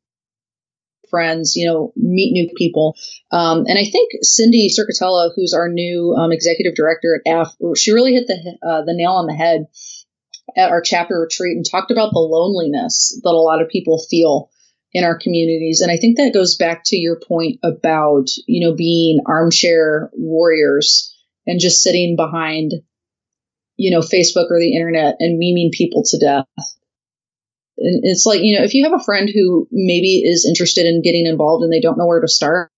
friends, 1.13 1.55
you 1.55 1.69
know, 1.69 1.93
meet 1.95 2.33
new 2.33 2.49
people. 2.57 2.97
Um, 3.31 3.67
and 3.69 3.79
I 3.79 3.85
think 3.85 4.11
Cindy 4.23 4.69
Cerquitella, 4.69 5.31
who's 5.37 5.55
our 5.55 5.69
new 5.69 6.17
um, 6.19 6.33
executive 6.33 6.75
director 6.75 7.21
at 7.25 7.33
AF, 7.33 7.55
she 7.77 7.93
really 7.93 8.15
hit 8.15 8.27
the 8.27 8.59
uh, 8.67 8.83
the 8.85 8.95
nail 8.95 9.13
on 9.13 9.27
the 9.27 9.35
head 9.35 9.67
at 10.57 10.71
our 10.71 10.81
chapter 10.81 11.21
retreat 11.21 11.57
and 11.57 11.65
talked 11.65 11.91
about 11.91 12.13
the 12.13 12.19
loneliness 12.19 13.21
that 13.23 13.31
a 13.31 13.37
lot 13.37 13.63
of 13.63 13.69
people 13.69 14.05
feel 14.11 14.51
in 14.93 15.05
our 15.05 15.19
communities. 15.19 15.81
And 15.81 15.91
I 15.91 15.97
think 15.97 16.17
that 16.17 16.35
goes 16.35 16.57
back 16.57 16.83
to 16.87 16.97
your 16.97 17.19
point 17.21 17.61
about, 17.63 18.27
you 18.47 18.67
know, 18.67 18.75
being 18.75 19.21
armchair 19.27 20.11
warriors 20.13 21.15
and 21.47 21.61
just 21.61 21.83
sitting 21.83 22.17
behind, 22.17 22.73
you 23.77 23.91
know, 23.91 24.01
Facebook 24.01 24.51
or 24.51 24.59
the 24.59 24.75
internet 24.75 25.17
and 25.19 25.41
memeing 25.41 25.73
people 25.73 26.03
to 26.05 26.19
death. 26.19 26.47
And 27.83 28.01
it's 28.05 28.27
like, 28.27 28.41
you 28.43 28.59
know, 28.59 28.65
if 28.65 28.75
you 28.75 28.85
have 28.85 28.99
a 28.99 29.05
friend 29.05 29.29
who 29.33 29.69
maybe 29.71 30.23
is 30.25 30.47
interested 30.47 30.87
in 30.87 31.03
getting 31.03 31.27
involved 31.27 31.63
and 31.63 31.73
they 31.73 31.81
don't 31.81 31.99
know 31.99 32.07
where 32.07 32.21
to 32.21 32.29
start, 32.29 32.71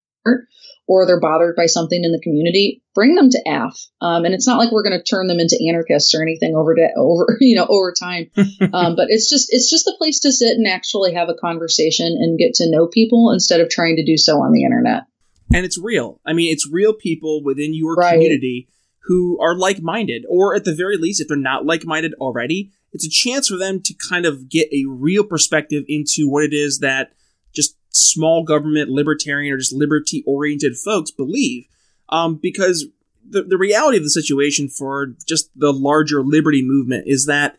or 0.87 1.07
they're 1.07 1.21
bothered 1.21 1.57
by 1.57 1.67
something 1.67 2.03
in 2.03 2.13
the 2.13 2.21
community, 2.21 2.83
bring 2.95 3.15
them 3.15 3.31
to 3.31 3.43
AF. 3.47 3.75
Um, 4.01 4.25
and 4.25 4.35
it's 4.35 4.47
not 4.47 4.59
like 4.59 4.71
we're 4.71 4.83
going 4.83 4.99
to 4.99 5.03
turn 5.03 5.27
them 5.27 5.41
into 5.41 5.59
anarchists 5.69 6.15
or 6.15 6.23
anything 6.23 6.55
over 6.55 6.75
to, 6.75 6.89
over 6.97 7.39
you 7.41 7.57
know 7.57 7.67
over 7.69 7.93
time. 7.99 8.31
Um, 8.73 8.97
but 8.97 9.07
it's 9.09 9.29
just 9.29 9.49
it's 9.51 9.71
just 9.71 9.87
a 9.87 9.95
place 9.99 10.21
to 10.21 10.33
sit 10.33 10.57
and 10.57 10.67
actually 10.67 11.15
have 11.15 11.29
a 11.29 11.35
conversation 11.35 12.07
and 12.07 12.39
get 12.39 12.55
to 12.55 12.71
know 12.71 12.87
people 12.87 13.31
instead 13.33 13.61
of 13.61 13.69
trying 13.69 13.97
to 13.97 14.05
do 14.05 14.17
so 14.17 14.39
on 14.39 14.53
the 14.53 14.65
internet. 14.65 15.05
And 15.53 15.65
it's 15.65 15.79
real. 15.79 16.21
I 16.25 16.33
mean, 16.33 16.53
it's 16.53 16.69
real 16.71 16.93
people 16.93 17.43
within 17.45 17.75
your 17.75 17.95
right. 17.95 18.13
community 18.13 18.69
who 19.05 19.39
are 19.41 19.57
like-minded, 19.57 20.25
or 20.29 20.55
at 20.55 20.65
the 20.65 20.75
very 20.75 20.97
least, 20.97 21.21
if 21.21 21.29
they're 21.29 21.37
not 21.37 21.67
like-minded 21.67 22.15
already, 22.15 22.73
it's 22.95 23.05
a 23.05 23.11
chance 23.11 23.49
for 23.49 23.57
them 23.57 23.83
to 23.83 23.93
kind 23.93 24.25
of 24.25 24.49
get 24.49 24.69
a 24.73 24.85
real 24.87 25.25
perspective 25.25 25.85
into 25.89 26.29
what 26.29 26.45
it 26.45 26.55
is 26.55 26.79
that 26.79 27.13
just 27.53 27.77
small 27.91 28.45
government, 28.45 28.89
libertarian, 28.89 29.53
or 29.53 29.59
just 29.59 29.73
liberty 29.73 30.23
oriented 30.27 30.77
folks 30.77 31.11
believe. 31.11 31.67
Um, 32.09 32.37
because 32.37 32.87
the, 33.29 33.43
the 33.43 33.59
reality 33.59 33.99
of 33.99 34.05
the 34.05 34.11
situation 34.11 34.69
for 34.69 35.15
just 35.27 35.51
the 35.57 35.73
larger 35.73 36.23
liberty 36.23 36.63
movement 36.65 37.05
is 37.07 37.27
that 37.27 37.59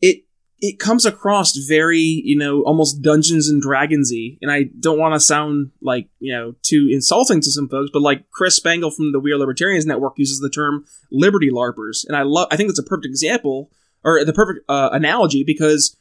it 0.00 0.22
it 0.60 0.78
comes 0.78 1.04
across 1.04 1.56
very, 1.56 1.98
you 1.98 2.38
know, 2.38 2.62
almost 2.62 3.02
Dungeons 3.02 3.48
and 3.48 3.62
Dragonsy, 3.62 4.38
and 4.40 4.50
I 4.50 4.64
don't 4.78 4.98
want 4.98 5.14
to 5.14 5.20
sound 5.20 5.72
like, 5.82 6.08
you 6.20 6.32
know, 6.32 6.54
too 6.62 6.88
insulting 6.92 7.40
to 7.40 7.50
some 7.50 7.68
folks, 7.68 7.90
but 7.92 8.02
like 8.02 8.30
Chris 8.30 8.56
Spangle 8.56 8.90
from 8.92 9.10
the 9.10 9.18
We 9.18 9.32
Are 9.32 9.38
Libertarians 9.38 9.86
Network 9.86 10.18
uses 10.18 10.38
the 10.38 10.50
term 10.50 10.84
liberty 11.10 11.50
larpers, 11.50 12.06
and 12.06 12.16
I 12.16 12.22
love, 12.22 12.46
I 12.52 12.56
think 12.56 12.70
it's 12.70 12.78
a 12.78 12.84
perfect 12.84 13.06
example 13.06 13.70
or 14.06 14.24
the 14.24 14.32
perfect 14.32 14.64
uh, 14.70 14.90
analogy 14.92 15.42
because 15.44 15.96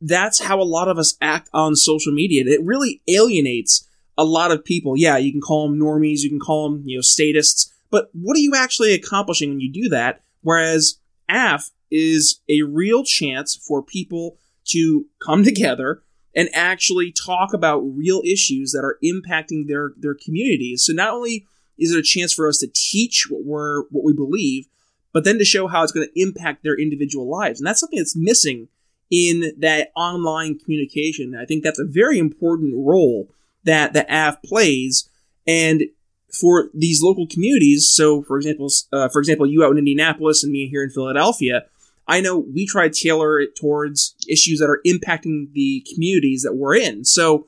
that's 0.00 0.42
how 0.42 0.60
a 0.60 0.64
lot 0.64 0.88
of 0.88 0.98
us 0.98 1.16
act 1.22 1.48
on 1.54 1.76
social 1.76 2.12
media. 2.12 2.44
It 2.46 2.62
really 2.62 3.00
alienates 3.08 3.88
a 4.18 4.24
lot 4.24 4.50
of 4.50 4.64
people. 4.64 4.96
Yeah, 4.96 5.16
you 5.16 5.32
can 5.32 5.40
call 5.40 5.68
them 5.68 5.78
normies, 5.78 6.20
you 6.20 6.28
can 6.28 6.40
call 6.40 6.68
them, 6.68 6.82
you 6.84 6.98
know, 6.98 7.00
statists, 7.00 7.72
but 7.90 8.10
what 8.12 8.36
are 8.36 8.40
you 8.40 8.54
actually 8.56 8.92
accomplishing 8.92 9.50
when 9.50 9.60
you 9.60 9.72
do 9.72 9.88
that? 9.90 10.20
Whereas 10.42 10.98
AF 11.28 11.70
is 11.90 12.40
a 12.48 12.62
real 12.62 13.04
chance 13.04 13.54
for 13.54 13.82
people 13.82 14.36
to 14.66 15.06
come 15.24 15.44
together 15.50 16.02
and 16.34 16.48
actually 16.52 17.12
talk 17.12 17.54
about 17.54 17.78
real 17.78 18.20
issues 18.24 18.72
that 18.72 18.84
are 18.84 18.98
impacting 19.04 19.68
their 19.68 19.92
their 19.96 20.16
communities. 20.16 20.84
So 20.84 20.92
not 20.92 21.14
only 21.14 21.46
is 21.78 21.92
it 21.92 21.98
a 21.98 22.02
chance 22.02 22.34
for 22.34 22.48
us 22.48 22.58
to 22.58 22.68
teach 22.74 23.28
what 23.30 23.44
we're 23.44 23.82
what 23.90 24.04
we 24.04 24.12
believe, 24.12 24.66
but 25.14 25.24
then 25.24 25.38
to 25.38 25.44
show 25.44 25.68
how 25.68 25.82
it's 25.82 25.92
going 25.92 26.06
to 26.06 26.20
impact 26.20 26.62
their 26.62 26.78
individual 26.78 27.30
lives. 27.30 27.58
And 27.58 27.66
that's 27.66 27.80
something 27.80 27.98
that's 27.98 28.16
missing 28.16 28.68
in 29.10 29.52
that 29.58 29.92
online 29.96 30.58
communication. 30.58 31.36
I 31.40 31.46
think 31.46 31.62
that's 31.62 31.78
a 31.78 31.86
very 31.86 32.18
important 32.18 32.74
role 32.76 33.28
that 33.62 33.92
the 33.92 34.04
AF 34.08 34.42
plays. 34.42 35.08
And 35.46 35.84
for 36.32 36.68
these 36.74 37.00
local 37.00 37.28
communities, 37.28 37.88
so 37.88 38.22
for 38.24 38.36
example, 38.36 38.68
uh, 38.92 39.08
for 39.08 39.20
example, 39.20 39.46
you 39.46 39.64
out 39.64 39.70
in 39.70 39.78
Indianapolis 39.78 40.42
and 40.42 40.52
me 40.52 40.68
here 40.68 40.82
in 40.82 40.90
Philadelphia, 40.90 41.64
I 42.08 42.20
know 42.20 42.38
we 42.38 42.66
try 42.66 42.88
to 42.88 43.02
tailor 43.02 43.38
it 43.38 43.56
towards 43.56 44.16
issues 44.28 44.58
that 44.58 44.68
are 44.68 44.80
impacting 44.84 45.52
the 45.52 45.86
communities 45.94 46.42
that 46.42 46.54
we're 46.54 46.74
in. 46.74 47.04
So 47.04 47.46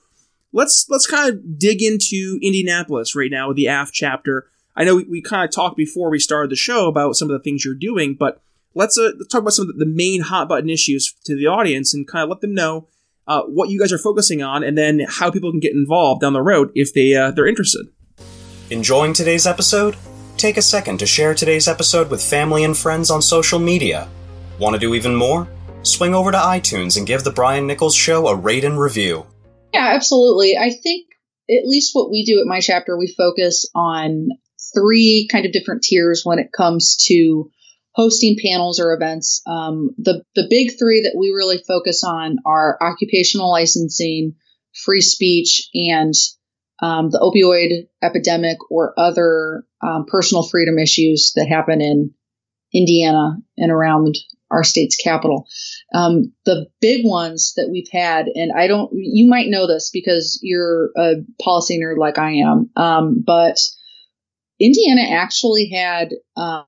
let's 0.53 0.87
let's 0.89 1.07
kind 1.07 1.35
of 1.35 1.59
dig 1.59 1.83
into 1.83 2.39
Indianapolis 2.41 3.17
right 3.17 3.31
now 3.31 3.49
with 3.49 3.57
the 3.57 3.67
AF 3.67 3.91
chapter. 3.93 4.47
I 4.77 4.85
know 4.85 4.97
we, 4.97 5.05
we 5.05 5.23
kind 5.23 5.45
of 5.45 5.55
talked 5.55 5.77
before 5.77 6.11
we 6.11 6.19
started 6.19 6.51
the 6.51 6.57
show 6.57 6.87
about 6.87 7.17
some 7.17 7.31
of 7.31 7.39
the 7.39 7.43
things 7.43 7.65
you're 7.65 7.75
doing, 7.75 8.15
but 8.19 8.43
let's, 8.75 8.99
uh, 8.99 9.11
let's 9.19 9.29
talk 9.29 9.41
about 9.41 9.53
some 9.53 9.71
of 9.71 9.79
the 9.79 9.87
main 9.87 10.23
hot 10.23 10.49
button 10.49 10.69
issues 10.69 11.15
to 11.25 11.35
the 11.35 11.47
audience 11.47 11.95
and 11.95 12.07
kind 12.07 12.25
of 12.25 12.29
let 12.29 12.41
them 12.41 12.55
know 12.55 12.89
uh, 13.27 13.43
what 13.43 13.71
you 13.71 13.81
guys 13.81 13.93
are 13.93 13.99
focusing 13.99 14.43
on 14.43 14.63
and 14.63 14.77
then 14.77 15.01
how 15.09 15.31
people 15.31 15.51
can 15.51 15.61
get 15.61 15.73
involved 15.73 16.21
down 16.21 16.33
the 16.33 16.43
road 16.43 16.71
if 16.75 16.93
they 16.95 17.15
uh, 17.15 17.31
they're 17.31 17.47
interested. 17.47 17.87
Enjoying 18.71 19.13
today's 19.13 19.47
episode? 19.47 19.97
Take 20.37 20.57
a 20.59 20.63
second 20.63 20.99
to 20.99 21.07
share 21.07 21.35
today's 21.35 21.67
episode 21.67 22.11
with 22.11 22.23
family 22.23 22.65
and 22.65 22.77
friends 22.77 23.11
on 23.11 23.23
social 23.23 23.59
media. 23.59 24.09
Want 24.59 24.75
to 24.75 24.81
do 24.81 24.95
even 24.95 25.15
more? 25.15 25.49
Swing 25.83 26.15
over 26.15 26.31
to 26.31 26.39
iTunes 26.39 26.99
and 26.99 27.07
give 27.07 27.25
the 27.25 27.31
Brian 27.31 27.67
Nichols 27.67 27.95
Show 27.95 28.27
a 28.27 28.35
rate 28.35 28.65
and 28.65 28.79
review. 28.79 29.27
Yeah, 29.73 29.93
absolutely. 29.95 30.57
I 30.57 30.71
think 30.71 31.07
at 31.49 31.67
least 31.67 31.95
what 31.95 32.11
we 32.11 32.25
do 32.25 32.41
at 32.41 32.47
my 32.47 32.61
chapter, 32.61 32.99
we 32.99 33.15
focus 33.17 33.67
on 33.75 34.29
three 34.77 35.29
kind 35.31 35.47
of 35.47 35.53
different 35.53 35.83
tiers 35.83 36.23
when 36.25 36.39
it 36.39 36.53
comes 36.53 36.97
to 37.09 37.51
hosting 37.93 38.37
panels 38.41 38.79
or 38.79 38.93
events. 38.93 39.43
Um, 39.47 39.91
the 39.99 40.23
the 40.35 40.47
big 40.51 40.79
three 40.79 41.03
that 41.03 41.17
we 41.19 41.31
really 41.31 41.59
focus 41.67 42.05
on 42.05 42.37
are 42.45 42.79
occupational 42.81 43.51
licensing, 43.51 44.35
free 44.85 45.01
speech, 45.01 45.69
and 45.75 46.13
um, 46.83 47.11
the 47.11 47.19
opioid 47.19 47.89
epidemic 48.03 48.59
or 48.71 48.93
other 48.99 49.65
um, 49.83 50.05
personal 50.07 50.43
freedom 50.43 50.79
issues 50.79 51.33
that 51.37 51.49
happen 51.49 51.81
in 51.81 52.13
Indiana 52.75 53.39
and 53.57 53.73
around 53.73 54.15
our 54.51 54.63
state's 54.63 54.97
capital. 54.97 55.47
Um, 55.95 56.33
the 56.45 56.67
big 56.81 57.05
ones 57.05 57.55
that 57.57 57.69
we've 57.71 57.89
had, 57.91 58.27
and 58.27 58.53
I 58.57 58.67
don't, 58.67 58.91
you 58.93 59.29
might 59.29 59.49
know 59.49 59.67
this 59.67 59.91
because 59.91 60.39
you're 60.43 60.91
a 60.97 61.15
policy 61.43 61.81
nerd 61.81 61.99
like 61.99 62.19
I 62.19 62.35
am, 62.35 62.71
um, 62.77 63.25
but 63.27 63.57
Indiana 64.61 65.03
actually 65.03 65.69
had 65.69 66.11
um, 66.37 66.65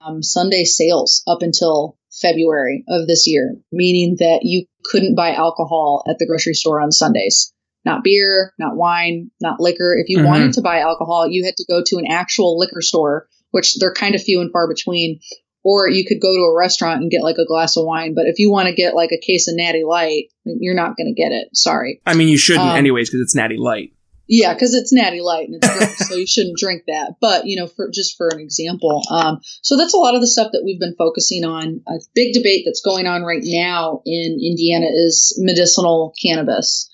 um, 0.00 0.22
Sunday 0.22 0.64
sales 0.64 1.22
up 1.26 1.42
until 1.42 1.96
February 2.12 2.84
of 2.88 3.06
this 3.06 3.26
year, 3.26 3.56
meaning 3.70 4.16
that 4.18 4.40
you 4.42 4.66
couldn't 4.84 5.14
buy 5.14 5.34
alcohol 5.34 6.04
at 6.08 6.18
the 6.18 6.26
grocery 6.26 6.54
store 6.54 6.80
on 6.80 6.92
Sundays. 6.92 7.52
Not 7.84 8.04
beer, 8.04 8.52
not 8.58 8.76
wine, 8.76 9.30
not 9.40 9.60
liquor. 9.60 9.96
If 9.98 10.10
you 10.10 10.18
mm-hmm. 10.18 10.26
wanted 10.26 10.52
to 10.54 10.62
buy 10.62 10.80
alcohol, 10.80 11.26
you 11.26 11.44
had 11.44 11.56
to 11.56 11.64
go 11.66 11.82
to 11.84 11.96
an 11.96 12.06
actual 12.10 12.58
liquor 12.58 12.82
store, 12.82 13.26
which 13.52 13.76
they're 13.78 13.94
kind 13.94 14.14
of 14.14 14.22
few 14.22 14.40
and 14.40 14.52
far 14.52 14.68
between, 14.68 15.20
or 15.64 15.88
you 15.88 16.04
could 16.04 16.20
go 16.20 16.34
to 16.34 16.42
a 16.42 16.58
restaurant 16.58 17.00
and 17.00 17.10
get 17.10 17.22
like 17.22 17.38
a 17.38 17.46
glass 17.46 17.78
of 17.78 17.86
wine. 17.86 18.14
But 18.14 18.26
if 18.26 18.38
you 18.38 18.50
want 18.50 18.68
to 18.68 18.74
get 18.74 18.94
like 18.94 19.12
a 19.12 19.20
case 19.20 19.48
of 19.48 19.56
Natty 19.56 19.84
Light, 19.84 20.24
you're 20.44 20.74
not 20.74 20.96
going 20.96 21.06
to 21.06 21.18
get 21.18 21.32
it. 21.32 21.56
Sorry. 21.56 22.02
I 22.04 22.14
mean, 22.14 22.28
you 22.28 22.36
shouldn't 22.36 22.68
um, 22.68 22.76
anyways 22.76 23.08
because 23.08 23.22
it's 23.22 23.34
Natty 23.34 23.56
Light. 23.56 23.92
Yeah, 24.32 24.54
because 24.54 24.74
it's 24.74 24.92
natty 24.92 25.20
light 25.20 25.48
and 25.48 25.56
it's 25.56 25.76
gross, 25.76 26.08
so 26.08 26.14
you 26.14 26.24
shouldn't 26.24 26.56
drink 26.56 26.84
that. 26.86 27.16
But 27.20 27.46
you 27.46 27.56
know, 27.56 27.66
for 27.66 27.90
just 27.90 28.16
for 28.16 28.28
an 28.28 28.38
example, 28.38 29.02
um, 29.10 29.40
so 29.60 29.76
that's 29.76 29.92
a 29.92 29.96
lot 29.96 30.14
of 30.14 30.20
the 30.20 30.28
stuff 30.28 30.52
that 30.52 30.62
we've 30.64 30.78
been 30.78 30.94
focusing 30.96 31.44
on. 31.44 31.82
A 31.88 31.98
big 32.14 32.32
debate 32.32 32.62
that's 32.64 32.80
going 32.80 33.08
on 33.08 33.24
right 33.24 33.42
now 33.42 34.02
in 34.06 34.38
Indiana 34.40 34.86
is 34.86 35.36
medicinal 35.42 36.14
cannabis, 36.22 36.88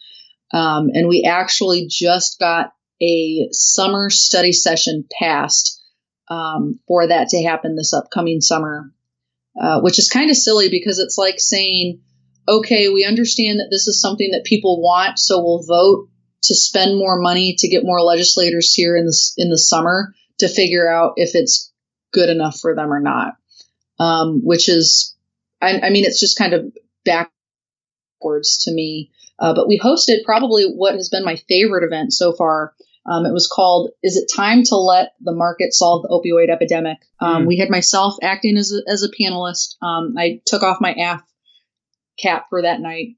um, 0.50 0.88
and 0.94 1.08
we 1.08 1.24
actually 1.28 1.88
just 1.90 2.38
got 2.38 2.72
a 3.02 3.48
summer 3.50 4.08
study 4.08 4.52
session 4.52 5.04
passed 5.20 5.78
um, 6.30 6.80
for 6.88 7.06
that 7.06 7.28
to 7.28 7.42
happen 7.42 7.76
this 7.76 7.92
upcoming 7.92 8.40
summer, 8.40 8.90
uh, 9.60 9.82
which 9.82 9.98
is 9.98 10.08
kind 10.08 10.30
of 10.30 10.38
silly 10.38 10.70
because 10.70 10.98
it's 10.98 11.18
like 11.18 11.38
saying, 11.38 12.00
okay, 12.48 12.88
we 12.88 13.04
understand 13.04 13.60
that 13.60 13.68
this 13.70 13.88
is 13.88 14.00
something 14.00 14.30
that 14.30 14.44
people 14.44 14.80
want, 14.80 15.18
so 15.18 15.44
we'll 15.44 15.62
vote 15.62 16.08
to 16.46 16.54
spend 16.54 16.98
more 16.98 17.20
money 17.20 17.54
to 17.58 17.68
get 17.68 17.84
more 17.84 18.00
legislators 18.02 18.72
here 18.74 18.96
in 18.96 19.06
the 19.06 19.16
in 19.36 19.50
the 19.50 19.58
summer 19.58 20.14
to 20.38 20.48
figure 20.48 20.90
out 20.90 21.14
if 21.16 21.34
it's 21.34 21.72
good 22.12 22.28
enough 22.28 22.58
for 22.58 22.74
them 22.74 22.92
or 22.92 23.00
not. 23.00 23.34
Um, 23.98 24.42
which 24.44 24.68
is, 24.68 25.16
I, 25.62 25.80
I, 25.80 25.90
mean, 25.90 26.04
it's 26.04 26.20
just 26.20 26.36
kind 26.36 26.52
of 26.52 26.66
backwards 27.06 28.64
to 28.64 28.72
me. 28.72 29.10
Uh, 29.38 29.54
but 29.54 29.68
we 29.68 29.78
hosted 29.78 30.24
probably 30.24 30.64
what 30.64 30.94
has 30.94 31.08
been 31.08 31.24
my 31.24 31.36
favorite 31.48 31.84
event 31.84 32.12
so 32.12 32.32
far. 32.32 32.74
Um, 33.06 33.24
it 33.24 33.32
was 33.32 33.48
called 33.48 33.90
"Is 34.02 34.16
It 34.16 34.30
Time 34.34 34.64
to 34.64 34.76
Let 34.76 35.12
the 35.20 35.32
Market 35.32 35.72
Solve 35.72 36.02
the 36.02 36.08
Opioid 36.08 36.50
Epidemic?" 36.50 36.98
Um, 37.20 37.44
mm. 37.44 37.46
We 37.46 37.58
had 37.58 37.70
myself 37.70 38.16
acting 38.22 38.56
as 38.56 38.72
a, 38.72 38.90
as 38.90 39.02
a 39.02 39.08
panelist. 39.08 39.76
Um, 39.80 40.14
I 40.18 40.40
took 40.44 40.62
off 40.62 40.80
my 40.80 40.92
AF 40.92 41.22
cap 42.18 42.46
for 42.50 42.62
that 42.62 42.80
night. 42.80 43.16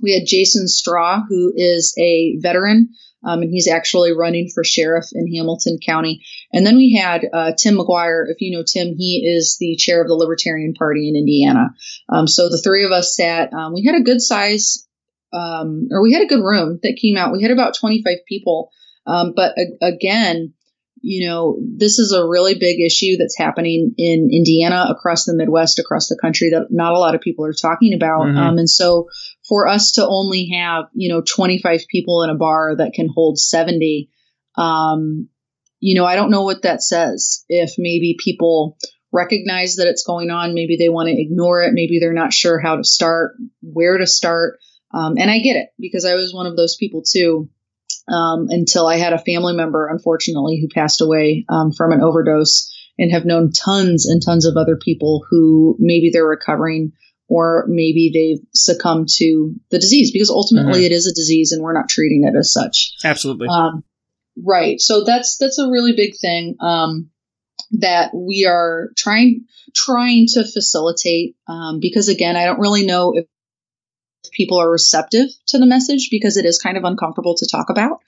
We 0.00 0.14
had 0.14 0.26
Jason 0.26 0.68
Straw, 0.68 1.22
who 1.28 1.52
is 1.54 1.94
a 1.98 2.36
veteran, 2.40 2.90
um, 3.24 3.42
and 3.42 3.50
he's 3.50 3.68
actually 3.68 4.12
running 4.12 4.50
for 4.52 4.64
sheriff 4.64 5.06
in 5.12 5.32
Hamilton 5.32 5.78
County. 5.84 6.24
And 6.52 6.66
then 6.66 6.76
we 6.76 6.94
had 7.00 7.24
uh, 7.32 7.52
Tim 7.56 7.76
Maguire. 7.76 8.26
If 8.28 8.40
you 8.40 8.56
know 8.56 8.64
Tim, 8.64 8.94
he 8.96 9.22
is 9.24 9.56
the 9.60 9.76
chair 9.76 10.02
of 10.02 10.08
the 10.08 10.14
Libertarian 10.14 10.74
Party 10.74 11.08
in 11.08 11.16
Indiana. 11.16 11.74
Um, 12.08 12.26
so 12.26 12.48
the 12.48 12.60
three 12.62 12.84
of 12.84 12.92
us 12.92 13.14
sat. 13.14 13.52
Um, 13.52 13.74
we 13.74 13.84
had 13.84 13.94
a 13.94 14.04
good 14.04 14.20
size, 14.20 14.86
um, 15.32 15.88
or 15.90 16.02
we 16.02 16.12
had 16.12 16.22
a 16.22 16.26
good 16.26 16.42
room 16.42 16.80
that 16.82 16.98
came 17.00 17.16
out. 17.16 17.32
We 17.32 17.42
had 17.42 17.52
about 17.52 17.74
25 17.78 18.18
people. 18.28 18.70
Um, 19.06 19.32
but 19.34 19.54
a- 19.58 19.86
again, 19.86 20.54
you 21.00 21.26
know, 21.26 21.58
this 21.60 21.98
is 21.98 22.12
a 22.12 22.26
really 22.26 22.54
big 22.54 22.80
issue 22.80 23.16
that's 23.16 23.36
happening 23.36 23.92
in 23.98 24.30
Indiana, 24.32 24.86
across 24.88 25.24
the 25.24 25.34
Midwest, 25.34 25.80
across 25.80 26.06
the 26.08 26.18
country 26.20 26.50
that 26.50 26.68
not 26.70 26.92
a 26.92 26.98
lot 26.98 27.16
of 27.16 27.20
people 27.20 27.44
are 27.44 27.52
talking 27.52 27.92
about. 27.92 28.26
Mhm. 28.26 28.36
Um, 28.36 28.58
and 28.58 28.70
so 28.70 29.08
for 29.48 29.66
us 29.66 29.92
to 29.92 30.06
only 30.06 30.50
have, 30.54 30.84
you 30.92 31.12
know, 31.12 31.22
25 31.22 31.82
people 31.90 32.22
in 32.22 32.30
a 32.30 32.34
bar 32.34 32.76
that 32.76 32.92
can 32.94 33.08
hold 33.12 33.38
70, 33.38 34.10
um, 34.56 35.28
you 35.80 35.98
know, 35.98 36.04
I 36.04 36.14
don't 36.14 36.30
know 36.30 36.42
what 36.42 36.62
that 36.62 36.82
says. 36.82 37.44
If 37.48 37.74
maybe 37.78 38.16
people 38.22 38.78
recognize 39.12 39.76
that 39.76 39.88
it's 39.88 40.04
going 40.04 40.30
on, 40.30 40.54
maybe 40.54 40.76
they 40.76 40.88
want 40.88 41.08
to 41.08 41.20
ignore 41.20 41.62
it, 41.62 41.72
maybe 41.72 41.98
they're 41.98 42.12
not 42.12 42.32
sure 42.32 42.60
how 42.60 42.76
to 42.76 42.84
start, 42.84 43.34
where 43.60 43.98
to 43.98 44.06
start. 44.06 44.58
Um, 44.94 45.14
and 45.18 45.30
I 45.30 45.40
get 45.40 45.56
it 45.56 45.68
because 45.78 46.04
I 46.04 46.14
was 46.14 46.32
one 46.32 46.46
of 46.46 46.56
those 46.56 46.76
people 46.76 47.02
too 47.02 47.50
um, 48.08 48.46
until 48.48 48.86
I 48.86 48.96
had 48.96 49.12
a 49.12 49.18
family 49.18 49.54
member, 49.54 49.88
unfortunately, 49.88 50.60
who 50.60 50.68
passed 50.68 51.00
away 51.00 51.44
um, 51.48 51.72
from 51.72 51.92
an 51.92 52.00
overdose, 52.00 52.70
and 52.98 53.10
have 53.10 53.24
known 53.24 53.52
tons 53.52 54.06
and 54.06 54.22
tons 54.22 54.46
of 54.46 54.56
other 54.56 54.76
people 54.76 55.24
who 55.30 55.76
maybe 55.78 56.10
they're 56.12 56.26
recovering 56.26 56.92
or 57.32 57.64
maybe 57.66 58.10
they've 58.12 58.46
succumbed 58.54 59.08
to 59.08 59.54
the 59.70 59.78
disease 59.78 60.12
because 60.12 60.28
ultimately 60.28 60.84
it 60.84 60.92
is 60.92 61.06
a 61.06 61.14
disease 61.14 61.52
and 61.52 61.62
we're 61.62 61.72
not 61.72 61.88
treating 61.88 62.24
it 62.24 62.36
as 62.36 62.52
such. 62.52 62.92
Absolutely. 63.02 63.48
Um, 63.48 63.84
right. 64.36 64.78
So 64.78 65.04
that's 65.04 65.38
that's 65.38 65.58
a 65.58 65.70
really 65.70 65.94
big 65.96 66.12
thing 66.20 66.56
um, 66.60 67.08
that 67.78 68.10
we 68.14 68.44
are 68.44 68.90
trying 68.98 69.46
trying 69.74 70.26
to 70.34 70.44
facilitate 70.44 71.34
um, 71.48 71.80
because 71.80 72.10
again, 72.10 72.36
I 72.36 72.44
don't 72.44 72.60
really 72.60 72.84
know 72.84 73.14
if 73.16 73.24
people 74.32 74.60
are 74.60 74.70
receptive 74.70 75.28
to 75.46 75.58
the 75.58 75.64
message 75.64 76.08
because 76.10 76.36
it 76.36 76.44
is 76.44 76.58
kind 76.58 76.76
of 76.76 76.84
uncomfortable 76.84 77.34
to 77.36 77.48
talk 77.50 77.70
about. 77.70 78.00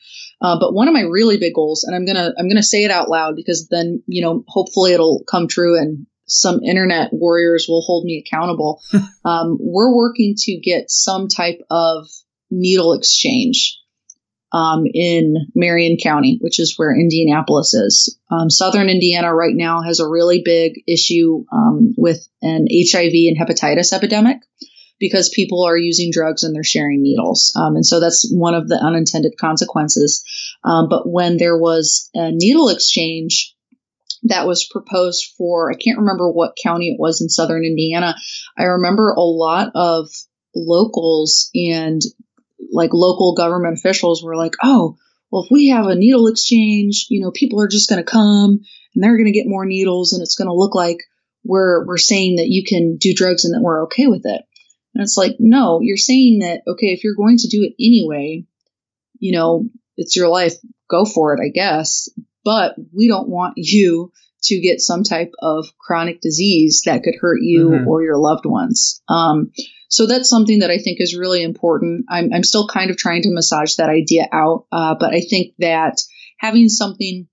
Uh, 0.43 0.59
but 0.61 0.75
one 0.75 0.87
of 0.87 0.93
my 0.93 1.01
really 1.01 1.39
big 1.39 1.55
goals, 1.55 1.85
and 1.85 1.97
I'm 1.97 2.05
gonna 2.05 2.35
I'm 2.39 2.47
gonna 2.47 2.63
say 2.63 2.85
it 2.85 2.91
out 2.91 3.09
loud 3.09 3.37
because 3.37 3.69
then 3.71 4.03
you 4.07 4.21
know 4.21 4.45
hopefully 4.47 4.93
it'll 4.93 5.25
come 5.27 5.49
true 5.49 5.79
and 5.81 6.07
some 6.27 6.63
internet 6.63 7.13
warriors 7.13 7.67
will 7.69 7.83
hold 7.83 8.05
me 8.05 8.25
accountable. 8.25 8.81
um, 9.25 9.59
we're 9.61 9.95
working 9.95 10.35
to 10.39 10.59
get 10.59 10.91
some 10.91 11.29
type 11.29 11.61
of 11.71 12.09
needle 12.51 12.93
exchange 12.93 13.79
um, 14.53 14.85
in 14.87 15.35
Marion 15.55 15.97
County, 16.01 16.39
which 16.41 16.61
is 16.61 16.75
where 16.77 16.95
Indianapolis 16.95 17.75
is. 17.75 18.19
Um, 18.31 18.49
Southern 18.49 18.89
Indiana 18.89 19.35
right 19.35 19.55
now 19.55 19.83
has 19.83 19.99
a 19.99 20.09
really 20.09 20.43
big 20.45 20.81
issue 20.87 21.45
um, 21.53 21.95
with 21.97 22.27
an 22.41 22.69
HIV 22.71 23.13
and 23.13 23.37
hepatitis 23.37 23.93
epidemic 23.93 24.39
because 25.01 25.29
people 25.29 25.65
are 25.65 25.77
using 25.77 26.11
drugs 26.13 26.45
and 26.45 26.55
they're 26.55 26.63
sharing 26.63 27.03
needles. 27.03 27.53
Um, 27.57 27.75
and 27.75 27.85
so 27.85 27.99
that's 27.99 28.31
one 28.33 28.55
of 28.55 28.69
the 28.69 28.77
unintended 28.77 29.35
consequences. 29.41 30.25
Um, 30.63 30.89
but 30.89 31.03
when 31.05 31.37
there 31.37 31.59
was 31.59 32.09
a 32.15 32.31
needle 32.33 32.69
exchange 32.69 33.54
that 34.25 34.47
was 34.47 34.69
proposed 34.71 35.33
for, 35.37 35.71
I 35.71 35.77
can't 35.77 35.99
remember 35.99 36.31
what 36.31 36.57
county 36.63 36.89
it 36.89 36.99
was 36.99 37.21
in 37.21 37.29
southern 37.29 37.65
Indiana, 37.65 38.15
I 38.57 38.65
remember 38.65 39.11
a 39.11 39.21
lot 39.21 39.71
of 39.75 40.09
locals 40.55 41.51
and 41.55 42.01
like 42.73 42.91
local 42.93 43.35
government 43.35 43.79
officials 43.79 44.23
were 44.23 44.37
like, 44.37 44.55
oh, 44.63 44.97
well, 45.31 45.45
if 45.45 45.51
we 45.51 45.69
have 45.69 45.87
a 45.87 45.95
needle 45.95 46.29
exchange, 46.29 47.07
you 47.11 47.21
know, 47.21 47.31
people 47.33 47.61
are 47.61 47.69
just 47.69 47.89
going 47.89 48.03
to 48.03 48.11
come 48.11 48.61
and 48.95 49.05
they're 49.05 49.17
going 49.17 49.27
to 49.27 49.39
get 49.39 49.49
more 49.49 49.67
needles 49.67 50.13
and 50.13 50.23
it's 50.23 50.37
going 50.37 50.49
to 50.49 50.55
look 50.55 50.75
like 50.75 50.99
we're, 51.43 51.85
we're 51.87 51.99
saying 51.99 52.37
that 52.37 52.49
you 52.49 52.65
can 52.65 52.97
do 52.97 53.15
drugs 53.15 53.45
and 53.45 53.55
that 53.55 53.61
we're 53.61 53.85
okay 53.85 54.07
with 54.07 54.25
it. 54.25 54.43
And 54.95 55.03
it's 55.03 55.17
like, 55.17 55.37
no, 55.39 55.81
you're 55.83 55.97
saying 55.97 56.39
that, 56.41 56.63
okay, 56.67 56.87
if 56.89 57.03
you're 57.03 57.17
going 57.17 57.37
to 57.39 57.49
do 57.49 57.63
it 57.65 57.75
anyway, 57.85 58.47
you 59.19 59.33
know, 59.33 59.67
it's 59.97 60.17
your 60.17 60.29
life, 60.29 60.55
go 60.89 61.05
for 61.05 61.35
it, 61.35 61.41
I 61.45 61.49
guess. 61.49 62.09
But 62.45 62.75
we 62.93 63.09
don't 63.09 63.29
want 63.29 63.55
you 63.57 64.13
to 64.45 64.61
get 64.61 64.81
some 64.81 65.03
type 65.05 65.33
of 65.41 65.67
chronic 65.79 66.21
disease 66.21 66.83
that 66.85 67.03
could 67.03 67.15
hurt 67.19 67.41
you 67.41 67.69
Mhm. 67.71 67.87
or 67.87 68.03
your 68.03 68.19
loved 68.19 68.45
ones. 68.45 69.01
Um, 69.09 69.53
so 69.89 70.07
that's 70.07 70.29
something 70.29 70.59
that 70.59 70.71
I 70.71 70.79
think 70.79 71.01
is 71.01 71.17
really 71.17 71.43
important. 71.43 72.05
I'm, 72.11 72.31
I'm 72.33 72.43
still 72.45 72.67
kind 72.69 72.91
of 72.91 72.97
trying 72.97 73.23
to 73.23 73.31
massage 73.33 73.77
that 73.77 73.89
idea 73.89 74.29
out, 74.33 74.67
uh, 74.71 74.97
but 74.99 75.15
I 75.15 75.21
think 75.21 75.55
that 75.61 75.99
having 76.39 76.69
something 76.69 77.27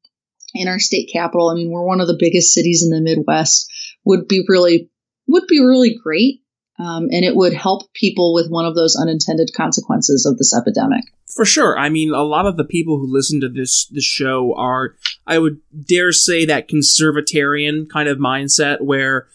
in 0.54 0.67
our 0.67 0.80
state 0.80 1.10
capital, 1.12 1.50
I 1.50 1.56
mean, 1.56 1.69
we're 1.69 1.86
one 1.86 2.02
of 2.02 2.08
the 2.08 2.17
biggest 2.19 2.54
cities 2.54 2.84
in 2.84 2.91
the 2.91 3.02
Midwest, 3.02 3.69
would 4.06 4.28
be 4.28 4.43
really 4.47 4.89
would 5.28 5.47
be 5.47 5.60
really 5.60 5.97
great. 6.02 6.41
Um, 6.82 7.08
and 7.12 7.24
it 7.24 7.36
would 7.36 7.54
help 7.54 7.94
people 7.94 8.34
with 8.34 8.50
one 8.50 8.65
of 8.65 8.74
those 8.76 8.96
unintended 8.96 9.52
consequences 9.56 10.26
of 10.26 10.38
this 10.38 10.56
epidemic. 10.56 11.04
For 11.28 11.46
sure. 11.46 11.78
I 11.78 11.89
mean, 11.89 12.12
a 12.12 12.24
lot 12.24 12.46
of 12.46 12.58
the 12.58 12.63
people 12.63 12.98
who 12.98 13.06
listen 13.08 13.39
to 13.41 13.50
this 13.50 13.86
this 13.88 14.04
show 14.04 14.56
are, 14.58 14.96
I 15.28 15.38
would 15.38 15.60
dare 15.88 16.12
say, 16.12 16.46
that 16.46 16.70
conservatarian 16.70 17.89
kind 17.89 18.10
of 18.10 18.17
mindset 18.17 18.82
where 18.82 19.28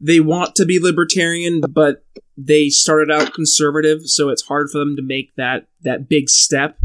they 0.00 0.20
want 0.20 0.54
to 0.56 0.64
be 0.64 0.80
libertarian, 0.80 1.60
but 1.60 2.04
they 2.36 2.68
started 2.68 3.10
out 3.10 3.34
conservative, 3.34 4.02
so 4.06 4.30
it's 4.30 4.42
hard 4.42 4.68
for 4.70 4.78
them 4.78 4.96
to 4.96 5.02
make 5.02 5.34
that 5.36 5.68
that 5.82 6.08
big 6.08 6.28
step. 6.28 6.78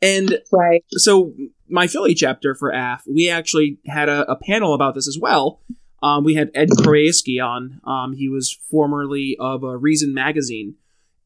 And 0.00 0.38
Right. 0.52 0.84
so 0.90 1.32
my 1.68 1.86
Philly 1.86 2.14
chapter 2.14 2.54
for 2.54 2.70
AF, 2.70 3.02
we 3.06 3.28
actually 3.28 3.78
had 3.86 4.08
a, 4.08 4.30
a 4.30 4.36
panel 4.36 4.74
about 4.74 4.94
this 4.94 5.08
as 5.08 5.18
well. 5.20 5.60
Um, 6.02 6.24
we 6.24 6.34
had 6.34 6.50
Ed 6.54 6.70
Krayewski 6.70 7.42
on. 7.42 7.80
Um, 7.84 8.14
he 8.14 8.28
was 8.28 8.58
formerly 8.70 9.36
of 9.38 9.62
uh, 9.62 9.76
Reason 9.76 10.12
magazine, 10.12 10.74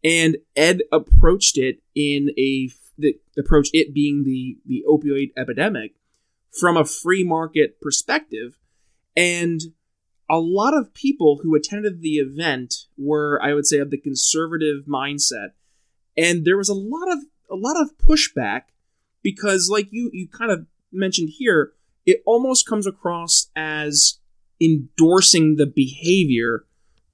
and 0.04 0.36
Ed 0.54 0.82
approached 0.92 1.56
it 1.56 1.78
in 1.94 2.30
a 2.38 2.70
the 2.98 3.18
approach 3.38 3.68
it 3.72 3.94
being 3.94 4.24
the 4.24 4.58
the 4.66 4.84
opioid 4.88 5.32
epidemic 5.36 5.94
from 6.58 6.76
a 6.76 6.84
free 6.84 7.24
market 7.24 7.80
perspective, 7.80 8.58
and 9.16 9.60
a 10.28 10.38
lot 10.38 10.74
of 10.74 10.92
people 10.92 11.40
who 11.42 11.54
attended 11.54 12.00
the 12.00 12.16
event 12.16 12.86
were, 12.98 13.40
I 13.42 13.54
would 13.54 13.66
say, 13.66 13.78
of 13.78 13.90
the 13.90 13.98
conservative 13.98 14.84
mindset, 14.86 15.52
and 16.16 16.44
there 16.44 16.56
was 16.58 16.68
a 16.68 16.74
lot 16.74 17.10
of 17.10 17.18
a 17.50 17.56
lot 17.56 17.80
of 17.80 17.96
pushback 17.96 18.62
because, 19.22 19.68
like 19.70 19.88
you 19.90 20.10
you 20.12 20.28
kind 20.28 20.50
of 20.50 20.66
mentioned 20.92 21.30
here, 21.38 21.72
it 22.04 22.22
almost 22.26 22.66
comes 22.66 22.86
across 22.86 23.50
as 23.56 24.18
endorsing 24.60 25.56
the 25.56 25.66
behavior, 25.66 26.64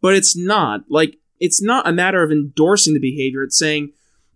but 0.00 0.14
it's 0.14 0.36
not. 0.36 0.82
Like 0.88 1.18
it's 1.40 1.62
not 1.62 1.88
a 1.88 1.92
matter 1.92 2.22
of 2.22 2.30
endorsing 2.30 2.94
the 2.94 3.00
behavior. 3.00 3.42
It's 3.42 3.58
saying 3.58 3.92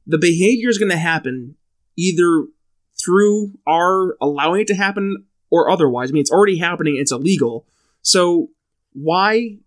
the 0.07 0.19
behavior 0.19 0.69
is 0.69 0.79
going 0.79 0.91
to 0.91 0.97
happen 0.97 1.57
either 1.97 2.47
through 3.03 3.53
our 3.67 4.17
allowing 4.21 4.63
it 4.63 4.67
to 4.69 4.75
happen 4.75 5.25
or 5.51 5.71
otherwise. 5.71 6.11
I 6.11 6.13
mean, 6.13 6.21
it's 6.21 6.31
already 6.31 6.59
happening. 6.59 6.97
It's 6.97 7.13
illegal. 7.13 7.67
So 8.03 8.51
why 8.93 9.59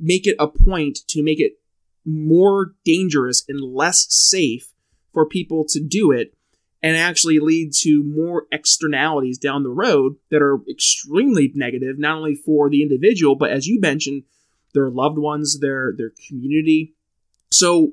make 0.00 0.26
it 0.26 0.36
a 0.38 0.48
point 0.48 1.00
to 1.08 1.22
make 1.22 1.40
it 1.40 1.52
more 2.04 2.74
dangerous 2.84 3.44
and 3.48 3.60
less 3.60 4.06
safe 4.08 4.72
for 5.12 5.26
people 5.26 5.64
to 5.68 5.80
do 5.80 6.10
it 6.10 6.34
and 6.82 6.96
actually 6.96 7.40
lead 7.40 7.72
to 7.72 8.04
more 8.04 8.46
externalities 8.52 9.38
down 9.38 9.62
the 9.62 9.70
road 9.70 10.16
that 10.30 10.42
are 10.42 10.60
extremely 10.70 11.50
negative, 11.54 11.98
not 11.98 12.16
only 12.16 12.34
for 12.34 12.70
the 12.70 12.82
individual, 12.82 13.34
but 13.34 13.50
as 13.50 13.66
you 13.66 13.80
mentioned, 13.80 14.22
their 14.74 14.90
loved 14.90 15.18
ones, 15.18 15.58
their 15.60 15.92
their 15.96 16.12
community. 16.28 16.94
So 17.50 17.92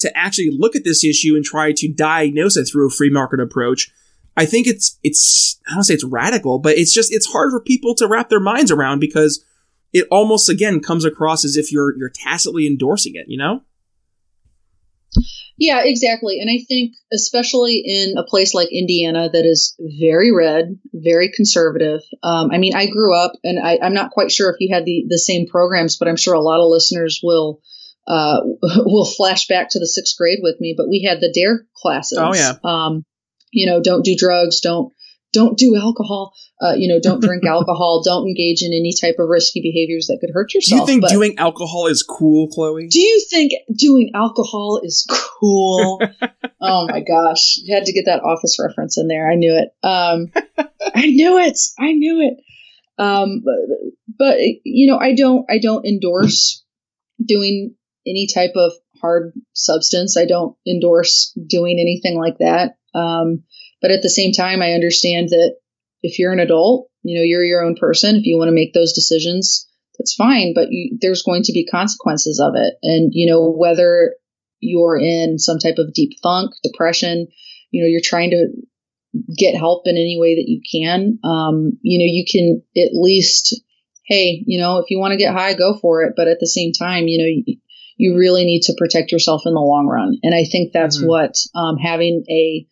to 0.00 0.16
actually 0.16 0.50
look 0.50 0.74
at 0.74 0.84
this 0.84 1.04
issue 1.04 1.36
and 1.36 1.44
try 1.44 1.72
to 1.72 1.92
diagnose 1.92 2.56
it 2.56 2.64
through 2.64 2.88
a 2.88 2.90
free 2.90 3.10
market 3.10 3.40
approach, 3.40 3.92
I 4.36 4.46
think 4.46 4.66
it's 4.66 4.98
it's 5.02 5.60
I 5.68 5.74
don't 5.74 5.84
say 5.84 5.94
it's 5.94 6.04
radical, 6.04 6.58
but 6.58 6.76
it's 6.76 6.94
just 6.94 7.12
it's 7.12 7.26
hard 7.26 7.50
for 7.50 7.60
people 7.60 7.94
to 7.96 8.08
wrap 8.08 8.30
their 8.30 8.40
minds 8.40 8.70
around 8.70 9.00
because 9.00 9.44
it 9.92 10.06
almost 10.10 10.48
again 10.48 10.80
comes 10.80 11.04
across 11.04 11.44
as 11.44 11.56
if 11.56 11.70
you're 11.70 11.96
you're 11.98 12.08
tacitly 12.08 12.66
endorsing 12.66 13.14
it, 13.14 13.26
you 13.28 13.36
know? 13.36 13.62
Yeah, 15.58 15.82
exactly. 15.84 16.40
And 16.40 16.50
I 16.50 16.64
think, 16.66 16.94
especially 17.12 17.82
in 17.84 18.16
a 18.16 18.24
place 18.24 18.54
like 18.54 18.72
Indiana 18.72 19.28
that 19.32 19.44
is 19.44 19.76
very 19.78 20.32
red, 20.32 20.78
very 20.92 21.30
conservative. 21.30 22.00
Um, 22.22 22.50
I 22.50 22.58
mean, 22.58 22.74
I 22.74 22.86
grew 22.86 23.14
up, 23.14 23.32
and 23.44 23.64
I, 23.64 23.78
I'm 23.82 23.94
not 23.94 24.10
quite 24.10 24.32
sure 24.32 24.50
if 24.50 24.56
you 24.60 24.74
had 24.74 24.84
the, 24.84 25.04
the 25.08 25.18
same 25.18 25.46
programs, 25.46 25.98
but 25.98 26.08
I'm 26.08 26.16
sure 26.16 26.34
a 26.34 26.40
lot 26.40 26.60
of 26.60 26.70
listeners 26.70 27.20
will 27.22 27.60
uh, 28.06 28.40
will 28.62 29.04
flash 29.04 29.46
back 29.46 29.68
to 29.70 29.78
the 29.78 29.86
sixth 29.86 30.16
grade 30.16 30.40
with 30.42 30.60
me. 30.60 30.74
But 30.76 30.88
we 30.88 31.02
had 31.02 31.20
the 31.20 31.32
DARE 31.32 31.66
classes. 31.76 32.18
Oh, 32.18 32.34
yeah. 32.34 32.54
Um, 32.64 33.04
you 33.50 33.66
know, 33.66 33.80
don't 33.80 34.04
do 34.04 34.16
drugs, 34.16 34.60
don't 34.60 34.92
don't 35.32 35.56
do 35.56 35.76
alcohol. 35.76 36.34
Uh, 36.60 36.74
you 36.76 36.88
know, 36.88 37.00
don't 37.00 37.22
drink 37.22 37.44
alcohol. 37.46 38.02
Don't 38.04 38.26
engage 38.26 38.62
in 38.62 38.72
any 38.72 38.92
type 38.98 39.16
of 39.18 39.28
risky 39.28 39.60
behaviors 39.60 40.06
that 40.06 40.18
could 40.20 40.30
hurt 40.32 40.54
yourself. 40.54 40.78
Do 40.78 40.82
you 40.82 40.86
think 40.86 41.02
But 41.02 41.10
doing 41.10 41.38
alcohol 41.38 41.86
is 41.86 42.02
cool, 42.02 42.48
Chloe? 42.48 42.88
do 42.88 43.00
you 43.00 43.24
think 43.28 43.52
doing 43.74 44.12
alcohol 44.14 44.80
is 44.82 45.06
cool? 45.08 46.00
oh 46.60 46.86
my 46.88 47.00
gosh, 47.00 47.58
you 47.62 47.74
had 47.74 47.86
to 47.86 47.92
get 47.92 48.06
that 48.06 48.22
office 48.22 48.58
reference 48.60 48.98
in 48.98 49.08
there. 49.08 49.30
I 49.30 49.34
knew 49.34 49.56
it. 49.56 49.70
Um, 49.86 50.32
I 50.94 51.06
knew 51.06 51.38
it. 51.38 51.58
I 51.78 51.92
knew 51.92 52.20
it. 52.20 52.44
Um, 53.02 53.42
but, 53.44 53.54
but 54.18 54.38
you 54.64 54.90
know, 54.90 54.98
I 54.98 55.14
don't. 55.14 55.46
I 55.50 55.58
don't 55.58 55.86
endorse 55.86 56.64
doing 57.24 57.74
any 58.06 58.26
type 58.32 58.52
of 58.56 58.72
hard 59.00 59.32
substance. 59.52 60.16
I 60.16 60.26
don't 60.26 60.56
endorse 60.66 61.36
doing 61.46 61.78
anything 61.80 62.18
like 62.18 62.38
that. 62.38 62.76
Um, 62.94 63.44
but 63.82 63.90
at 63.90 64.00
the 64.02 64.08
same 64.08 64.32
time, 64.32 64.62
I 64.62 64.72
understand 64.72 65.28
that 65.30 65.56
if 66.02 66.18
you're 66.18 66.32
an 66.32 66.40
adult, 66.40 66.88
you 67.02 67.18
know, 67.18 67.24
you're 67.24 67.44
your 67.44 67.64
own 67.64 67.74
person. 67.74 68.16
If 68.16 68.24
you 68.24 68.38
want 68.38 68.48
to 68.48 68.54
make 68.54 68.72
those 68.72 68.92
decisions, 68.92 69.68
that's 69.98 70.14
fine. 70.14 70.54
But 70.54 70.68
you, 70.70 70.98
there's 71.00 71.22
going 71.22 71.42
to 71.44 71.52
be 71.52 71.66
consequences 71.66 72.40
of 72.40 72.54
it. 72.56 72.74
And, 72.82 73.10
you 73.12 73.30
know, 73.30 73.50
whether 73.50 74.14
you're 74.60 74.98
in 74.98 75.38
some 75.38 75.58
type 75.58 75.76
of 75.78 75.92
deep 75.92 76.12
funk, 76.22 76.52
depression, 76.62 77.26
you 77.70 77.82
know, 77.82 77.88
you're 77.88 78.00
trying 78.02 78.30
to 78.30 78.46
get 79.36 79.56
help 79.56 79.82
in 79.86 79.96
any 79.96 80.16
way 80.18 80.36
that 80.36 80.48
you 80.48 80.60
can. 80.72 81.18
Um, 81.24 81.78
you 81.82 81.98
know, 81.98 82.08
you 82.08 82.24
can 82.30 82.62
at 82.76 82.92
least, 82.94 83.60
hey, 84.06 84.42
you 84.46 84.60
know, 84.60 84.78
if 84.78 84.86
you 84.90 84.98
want 84.98 85.12
to 85.12 85.18
get 85.18 85.34
high, 85.34 85.54
go 85.54 85.76
for 85.80 86.02
it. 86.02 86.14
But 86.16 86.28
at 86.28 86.38
the 86.40 86.46
same 86.46 86.72
time, 86.72 87.08
you 87.08 87.18
know, 87.18 87.26
you, 87.26 87.58
you 87.96 88.16
really 88.18 88.44
need 88.44 88.62
to 88.62 88.74
protect 88.78 89.12
yourself 89.12 89.42
in 89.44 89.54
the 89.54 89.60
long 89.60 89.86
run. 89.86 90.18
And 90.22 90.34
I 90.34 90.44
think 90.44 90.72
that's 90.72 91.02
Mhm. 91.02 91.06
what 91.08 91.34
um, 91.54 91.76
having 91.76 92.24
a 92.30 92.66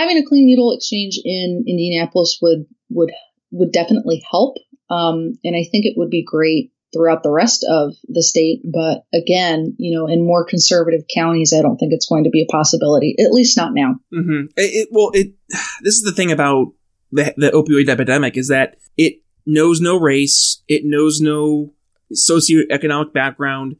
having 0.00 0.18
a 0.18 0.26
clean 0.26 0.46
needle 0.46 0.72
exchange 0.72 1.20
in 1.24 1.64
Indianapolis 1.66 2.38
would 2.42 2.66
would 2.88 3.12
would 3.50 3.72
definitely 3.72 4.22
help. 4.30 4.56
Um, 4.90 5.38
and 5.44 5.54
I 5.54 5.68
think 5.70 5.86
it 5.86 5.94
would 5.96 6.10
be 6.10 6.24
great 6.24 6.72
throughout 6.92 7.22
the 7.22 7.30
rest 7.30 7.64
of 7.68 7.94
the 8.08 8.22
state. 8.22 8.62
But 8.64 9.04
again, 9.14 9.76
you 9.78 9.96
know, 9.96 10.08
in 10.08 10.26
more 10.26 10.44
conservative 10.44 11.02
counties, 11.12 11.54
I 11.56 11.62
don't 11.62 11.76
think 11.76 11.92
it's 11.92 12.06
going 12.06 12.24
to 12.24 12.30
be 12.30 12.42
a 12.42 12.50
possibility. 12.50 13.14
At 13.18 13.32
least 13.32 13.56
not 13.56 13.72
now. 13.74 13.96
Mm-hmm. 14.12 14.46
It, 14.56 14.62
it 14.62 14.88
well, 14.90 15.10
it. 15.14 15.34
This 15.82 15.94
is 15.94 16.02
the 16.02 16.12
thing 16.12 16.32
about 16.32 16.72
the 17.12 17.34
the 17.36 17.50
opioid 17.50 17.88
epidemic 17.88 18.36
is 18.36 18.48
that 18.48 18.76
it 18.96 19.22
knows 19.46 19.80
no 19.80 19.98
race, 19.98 20.62
it 20.68 20.82
knows 20.84 21.20
no 21.20 21.72
socioeconomic 22.12 23.12
background. 23.12 23.76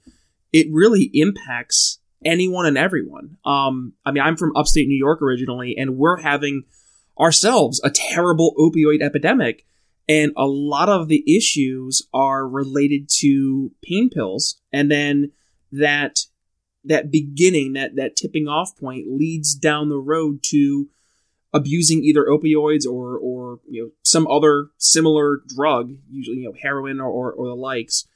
It 0.52 0.66
really 0.70 1.10
impacts 1.14 1.99
anyone 2.24 2.66
and 2.66 2.78
everyone. 2.78 3.36
Um, 3.44 3.94
I 4.04 4.10
mean, 4.10 4.22
I'm 4.22 4.36
from 4.36 4.54
upstate 4.56 4.88
New 4.88 4.96
York 4.96 5.22
originally, 5.22 5.76
and 5.76 5.96
we're 5.96 6.20
having 6.20 6.64
ourselves 7.18 7.80
a 7.84 7.90
terrible 7.90 8.54
opioid 8.58 9.02
epidemic. 9.02 9.66
And 10.08 10.32
a 10.36 10.46
lot 10.46 10.88
of 10.88 11.08
the 11.08 11.22
issues 11.36 12.02
are 12.12 12.48
related 12.48 13.08
to 13.20 13.72
pain 13.82 14.10
pills. 14.10 14.60
And 14.72 14.90
then 14.90 15.32
that 15.70 16.20
that 16.84 17.10
beginning, 17.10 17.74
that 17.74 17.96
that 17.96 18.16
tipping 18.16 18.48
off 18.48 18.76
point 18.76 19.06
leads 19.08 19.54
down 19.54 19.88
the 19.88 19.98
road 19.98 20.42
to 20.44 20.88
abusing 21.52 22.02
either 22.02 22.24
opioids 22.24 22.86
or 22.86 23.18
or 23.18 23.60
you 23.68 23.82
know 23.82 23.90
some 24.02 24.26
other 24.26 24.68
similar 24.78 25.42
drug, 25.46 25.92
usually 26.10 26.38
you 26.38 26.44
know 26.44 26.54
heroin 26.60 27.00
or, 27.00 27.08
or, 27.08 27.32
or 27.32 27.46
the 27.48 27.54
likes. 27.54 28.08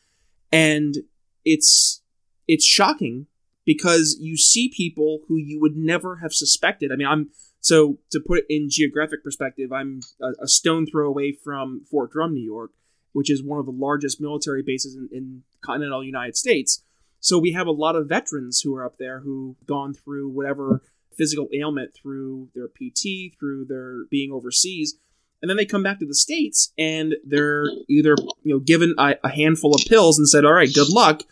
And 0.50 0.96
it's 1.44 2.02
it's 2.48 2.64
shocking 2.64 3.26
because 3.64 4.16
you 4.20 4.36
see 4.36 4.72
people 4.74 5.20
who 5.28 5.36
you 5.36 5.60
would 5.60 5.76
never 5.76 6.16
have 6.16 6.32
suspected. 6.32 6.92
I 6.92 6.96
mean, 6.96 7.06
I'm 7.06 7.30
so 7.60 7.98
to 8.10 8.20
put 8.20 8.40
it 8.40 8.44
in 8.48 8.68
geographic 8.68 9.24
perspective, 9.24 9.72
I'm 9.72 10.00
a, 10.20 10.44
a 10.44 10.48
stone 10.48 10.86
throw 10.86 11.08
away 11.08 11.32
from 11.32 11.82
Fort 11.90 12.12
Drum, 12.12 12.34
New 12.34 12.44
York, 12.44 12.72
which 13.12 13.30
is 13.30 13.42
one 13.42 13.58
of 13.58 13.66
the 13.66 13.72
largest 13.72 14.20
military 14.20 14.62
bases 14.62 14.96
in, 14.96 15.08
in 15.12 15.42
continental 15.62 16.04
United 16.04 16.36
States. 16.36 16.82
So 17.20 17.38
we 17.38 17.52
have 17.52 17.66
a 17.66 17.72
lot 17.72 17.96
of 17.96 18.06
veterans 18.06 18.60
who 18.60 18.74
are 18.74 18.84
up 18.84 18.98
there 18.98 19.20
who've 19.20 19.56
gone 19.66 19.94
through 19.94 20.28
whatever 20.28 20.82
physical 21.16 21.48
ailment 21.54 21.94
through 21.94 22.48
their 22.54 22.68
PT, 22.68 23.34
through 23.38 23.64
their 23.66 24.04
being 24.10 24.30
overseas, 24.30 24.96
and 25.40 25.48
then 25.48 25.56
they 25.56 25.64
come 25.64 25.82
back 25.82 25.98
to 26.00 26.06
the 26.06 26.14
states 26.14 26.72
and 26.76 27.14
they're 27.24 27.66
either 27.88 28.14
you 28.42 28.54
know 28.54 28.58
given 28.58 28.94
a, 28.98 29.14
a 29.24 29.30
handful 29.30 29.74
of 29.74 29.80
pills 29.86 30.18
and 30.18 30.28
said, 30.28 30.44
"All 30.44 30.52
right, 30.52 30.72
good 30.72 30.90
luck," 30.90 31.22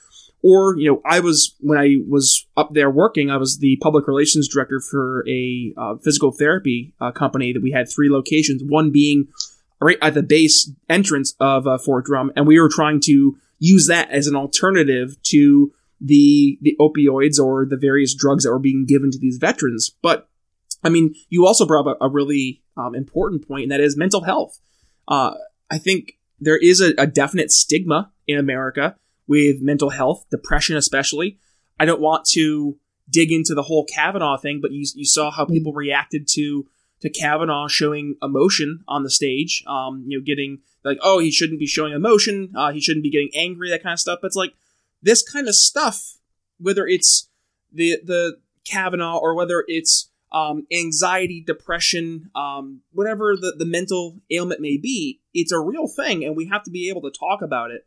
or 0.43 0.77
you 0.77 0.91
know, 0.91 1.01
I 1.05 1.21
was 1.21 1.55
when 1.61 1.79
I 1.79 1.97
was 2.09 2.47
up 2.57 2.75
there 2.75 2.91
working, 2.91 3.31
I 3.31 3.37
was 3.37 3.59
the 3.59 3.77
public 3.81 4.07
relations 4.07 4.49
director 4.49 4.81
for 4.81 5.25
a 5.29 5.73
uh, 5.77 5.97
physical 5.97 6.33
therapy 6.33 6.95
uh, 7.01 7.13
company 7.13 7.53
that 7.53 7.63
we 7.63 7.71
had 7.71 7.89
three 7.89 8.11
locations, 8.11 8.63
one 8.65 8.91
being 8.91 9.29
right 9.81 9.99
at 10.03 10.15
the 10.15 10.23
base 10.23 10.71
entrance 10.89 11.35
of 11.41 11.67
uh, 11.67 11.79
Fort 11.79 12.05
Drum, 12.05 12.33
and 12.37 12.47
we 12.47 12.61
were 12.61 12.69
trying 12.69 13.01
to 13.05 13.37
use 13.59 13.87
that 13.87 14.11
as 14.11 14.27
an 14.27 14.35
alternative 14.35 15.17
to 15.25 15.73
the 16.01 16.59
the 16.61 16.77
opioids 16.81 17.39
or 17.39 17.65
the 17.65 17.77
various 17.77 18.15
drugs 18.15 18.45
that 18.45 18.51
were 18.51 18.59
being 18.59 18.85
given 18.85 19.11
to 19.13 19.19
these 19.19 19.39
veterans. 19.39 19.91
But 20.03 20.29
I 20.83 20.89
mean, 20.89 21.15
you 21.31 21.47
also 21.47 21.65
brought 21.67 21.87
up 21.87 21.99
a, 22.01 22.07
a 22.07 22.09
really 22.09 22.63
um, 22.77 22.95
important 22.97 23.47
point, 23.47 23.65
and 23.65 23.73
that 23.73 23.81
is 23.81 23.97
mental 23.97 24.23
health. 24.23 24.59
Uh, 25.07 25.35
I 25.71 25.79
think 25.79 26.19
there 26.41 26.59
is 26.59 26.81
a, 26.81 26.93
a 26.99 27.07
definite 27.07 27.53
stigma 27.53 28.11
in 28.27 28.39
America 28.39 28.97
with 29.27 29.61
mental 29.61 29.91
health, 29.91 30.27
depression 30.31 30.77
especially. 30.77 31.39
I 31.79 31.85
don't 31.85 32.01
want 32.01 32.27
to 32.33 32.79
dig 33.09 33.33
into 33.33 33.55
the 33.55 33.63
whole 33.63 33.85
Kavanaugh 33.85 34.37
thing, 34.37 34.61
but 34.61 34.73
you 34.73 34.87
you 34.95 35.05
saw 35.05 35.31
how 35.31 35.45
people 35.45 35.73
reacted 35.73 36.29
to 36.33 36.67
to 37.01 37.11
Kavanaugh 37.11 37.69
showing 37.69 38.17
emotion 38.23 38.85
on 38.87 39.03
the 39.03 39.11
stage. 39.11 39.63
Um, 39.67 40.05
you 40.07 40.19
know, 40.19 40.25
getting 40.25 40.59
like, 40.85 40.99
oh, 41.03 41.19
he 41.19 41.31
shouldn't 41.31 41.59
be 41.59 41.67
showing 41.67 41.93
emotion. 41.93 42.53
Uh, 42.57 42.73
he 42.73 42.81
shouldn't 42.81 43.03
be 43.03 43.11
getting 43.11 43.31
angry. 43.35 43.71
That 43.71 43.83
kind 43.83 43.93
of 43.93 44.01
stuff. 44.01 44.21
But 44.23 44.29
it's 44.29 44.37
like 44.37 44.55
this 45.03 45.23
kind 45.23 45.49
of 45.49 45.55
stuff, 45.55 46.19
whether 46.59 46.87
it's 46.87 47.29
the 47.73 47.99
the 48.05 48.39
Kavanaugh 48.65 49.19
or 49.19 49.35
whether 49.35 49.65
it's 49.67 50.11
um, 50.33 50.67
anxiety, 50.73 51.43
depression, 51.47 52.31
um, 52.35 52.81
whatever 52.93 53.37
the, 53.37 53.55
the 53.59 53.67
mental 53.67 54.19
ailment 54.31 54.61
may 54.61 54.79
be, 54.79 55.21
it's 55.35 55.53
a 55.53 55.61
real 55.61 55.87
thing, 55.87 56.25
and 56.25 56.37
we 56.37 56.47
have 56.47 56.63
to 56.65 56.71
be 56.71 56.89
able 56.89 57.03
to 57.03 57.11
talk 57.11 57.43
about 57.43 57.71
it 57.71 57.87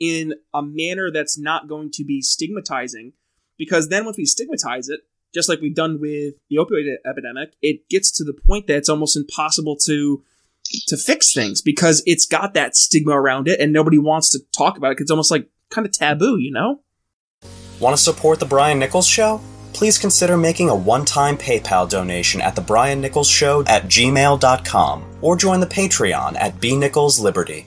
in 0.00 0.34
a 0.52 0.62
manner 0.62 1.10
that's 1.10 1.38
not 1.38 1.68
going 1.68 1.90
to 1.92 2.04
be 2.04 2.20
stigmatizing. 2.22 3.12
Because 3.56 3.88
then, 3.88 4.04
once 4.04 4.16
we 4.16 4.26
stigmatize 4.26 4.88
it, 4.88 5.00
just 5.32 5.48
like 5.48 5.60
we've 5.60 5.74
done 5.74 6.00
with 6.00 6.34
the 6.48 6.56
opioid 6.56 6.92
epidemic, 7.08 7.54
it 7.62 7.88
gets 7.88 8.10
to 8.12 8.24
the 8.24 8.32
point 8.32 8.66
that 8.66 8.76
it's 8.76 8.88
almost 8.88 9.16
impossible 9.16 9.76
to 9.84 10.22
to 10.88 10.96
fix 10.96 11.34
things 11.34 11.60
because 11.60 12.02
it's 12.06 12.24
got 12.24 12.54
that 12.54 12.74
stigma 12.74 13.12
around 13.12 13.48
it, 13.48 13.60
and 13.60 13.72
nobody 13.72 13.98
wants 13.98 14.30
to 14.30 14.40
talk 14.56 14.76
about 14.76 14.92
it. 14.92 15.00
it's 15.00 15.10
almost 15.10 15.30
like 15.30 15.48
kind 15.70 15.86
of 15.86 15.92
taboo, 15.92 16.38
you 16.38 16.50
know. 16.50 16.80
Want 17.80 17.96
to 17.96 18.02
support 18.02 18.40
The 18.40 18.46
Brian 18.46 18.78
Nichols 18.78 19.06
Show? 19.06 19.40
Please 19.72 19.98
consider 19.98 20.36
making 20.36 20.70
a 20.70 20.74
one 20.74 21.04
time 21.04 21.36
PayPal 21.36 21.88
donation 21.88 22.40
at 22.40 22.54
The 22.54 22.62
Brian 22.62 23.00
Nichols 23.00 23.28
Show 23.28 23.64
at 23.66 23.84
gmail.com 23.84 25.04
or 25.20 25.36
join 25.36 25.60
the 25.60 25.66
Patreon 25.66 26.36
at 26.40 26.60
B 26.60 26.76
Nichols 26.76 27.18
Liberty. 27.18 27.66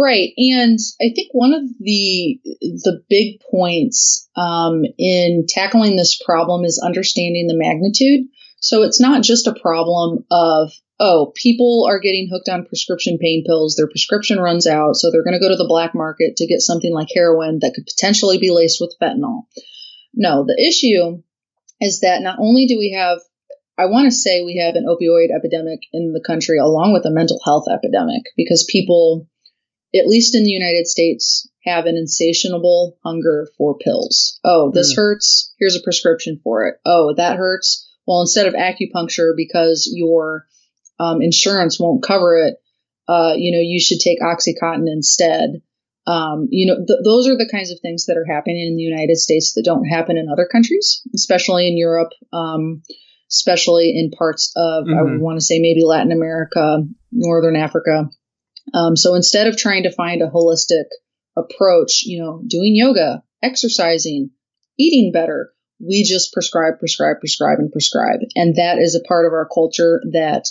Right, 0.00 0.30
and 0.36 0.78
I 1.00 1.10
think 1.12 1.30
one 1.32 1.52
of 1.52 1.62
the 1.80 2.40
the 2.60 3.02
big 3.10 3.40
points 3.50 4.28
um, 4.36 4.84
in 4.96 5.46
tackling 5.48 5.96
this 5.96 6.22
problem 6.24 6.64
is 6.64 6.80
understanding 6.80 7.48
the 7.48 7.58
magnitude. 7.58 8.28
So 8.60 8.84
it's 8.84 9.00
not 9.00 9.24
just 9.24 9.48
a 9.48 9.58
problem 9.60 10.24
of 10.30 10.70
oh, 11.00 11.32
people 11.34 11.88
are 11.88 11.98
getting 11.98 12.28
hooked 12.30 12.48
on 12.48 12.66
prescription 12.66 13.18
pain 13.20 13.42
pills. 13.44 13.74
Their 13.74 13.88
prescription 13.88 14.38
runs 14.38 14.68
out, 14.68 14.94
so 14.94 15.10
they're 15.10 15.24
going 15.24 15.34
to 15.34 15.44
go 15.44 15.48
to 15.48 15.56
the 15.56 15.66
black 15.66 15.96
market 15.96 16.36
to 16.36 16.46
get 16.46 16.60
something 16.60 16.94
like 16.94 17.08
heroin 17.12 17.58
that 17.62 17.72
could 17.74 17.86
potentially 17.86 18.38
be 18.38 18.50
laced 18.52 18.80
with 18.80 18.94
fentanyl. 19.02 19.46
No, 20.14 20.44
the 20.44 20.64
issue 20.64 21.22
is 21.80 22.00
that 22.00 22.22
not 22.22 22.38
only 22.38 22.66
do 22.66 22.78
we 22.78 22.92
have 22.96 23.18
I 23.76 23.86
want 23.86 24.06
to 24.06 24.12
say 24.12 24.42
we 24.42 24.58
have 24.58 24.76
an 24.76 24.86
opioid 24.86 25.28
epidemic 25.36 25.80
in 25.92 26.12
the 26.12 26.22
country 26.24 26.58
along 26.58 26.92
with 26.92 27.04
a 27.04 27.10
mental 27.10 27.40
health 27.44 27.66
epidemic 27.68 28.22
because 28.36 28.68
people 28.68 29.28
at 29.94 30.06
least 30.06 30.34
in 30.34 30.44
the 30.44 30.50
United 30.50 30.86
States, 30.86 31.48
have 31.64 31.86
an 31.86 31.96
insatiable 31.96 32.98
hunger 33.04 33.48
for 33.56 33.76
pills. 33.78 34.38
Oh, 34.44 34.70
this 34.72 34.92
Mm. 34.92 34.96
hurts. 34.96 35.52
Here's 35.58 35.76
a 35.76 35.80
prescription 35.82 36.40
for 36.42 36.66
it. 36.66 36.76
Oh, 36.84 37.14
that 37.14 37.36
hurts. 37.36 37.86
Well, 38.06 38.20
instead 38.20 38.46
of 38.46 38.54
acupuncture, 38.54 39.32
because 39.36 39.90
your 39.92 40.46
um, 41.00 41.22
insurance 41.22 41.78
won't 41.78 42.02
cover 42.02 42.36
it, 42.38 42.54
uh, 43.06 43.34
you 43.36 43.52
know, 43.52 43.60
you 43.60 43.80
should 43.80 44.00
take 44.00 44.20
OxyContin 44.20 44.86
instead. 44.88 45.62
Um, 46.06 46.48
you 46.50 46.66
know, 46.66 46.76
th- 46.76 47.00
those 47.04 47.28
are 47.28 47.36
the 47.36 47.48
kinds 47.50 47.70
of 47.70 47.78
things 47.80 48.06
that 48.06 48.16
are 48.16 48.24
happening 48.24 48.66
in 48.66 48.76
the 48.76 48.82
United 48.82 49.16
States 49.16 49.52
that 49.54 49.64
don't 49.64 49.84
happen 49.84 50.16
in 50.16 50.28
other 50.28 50.48
countries, 50.50 51.02
especially 51.14 51.68
in 51.68 51.76
Europe, 51.76 52.10
um, 52.32 52.82
especially 53.30 53.90
in 53.96 54.10
parts 54.10 54.52
of, 54.56 54.84
I 54.88 54.90
Mhm. 54.90 55.12
would 55.12 55.20
want 55.20 55.38
to 55.38 55.44
say 55.44 55.58
maybe 55.60 55.84
Latin 55.84 56.12
America, 56.12 56.82
Northern 57.12 57.56
Africa. 57.56 58.08
Um, 58.74 58.96
so 58.96 59.14
instead 59.14 59.46
of 59.46 59.56
trying 59.56 59.84
to 59.84 59.92
find 59.92 60.22
a 60.22 60.30
holistic 60.30 60.84
approach, 61.36 62.02
you 62.04 62.20
know, 62.20 62.42
doing 62.46 62.74
yoga, 62.74 63.22
exercising, 63.42 64.30
eating 64.78 65.12
better, 65.12 65.52
we 65.80 66.02
just 66.02 66.32
prescribe, 66.32 66.78
prescribe, 66.78 67.20
prescribe, 67.20 67.58
and 67.58 67.70
prescribe. 67.70 68.20
And 68.34 68.56
that 68.56 68.78
is 68.78 68.94
a 68.94 69.06
part 69.06 69.26
of 69.26 69.32
our 69.32 69.48
culture 69.52 70.00
that 70.12 70.48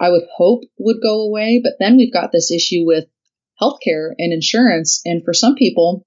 I 0.00 0.10
would 0.10 0.24
hope 0.36 0.64
would 0.78 0.98
go 1.02 1.22
away. 1.22 1.60
But 1.62 1.74
then 1.78 1.96
we've 1.96 2.12
got 2.12 2.32
this 2.32 2.50
issue 2.50 2.84
with 2.84 3.04
healthcare 3.60 4.10
and 4.18 4.32
insurance. 4.32 5.00
And 5.04 5.24
for 5.24 5.34
some 5.34 5.54
people, 5.54 6.02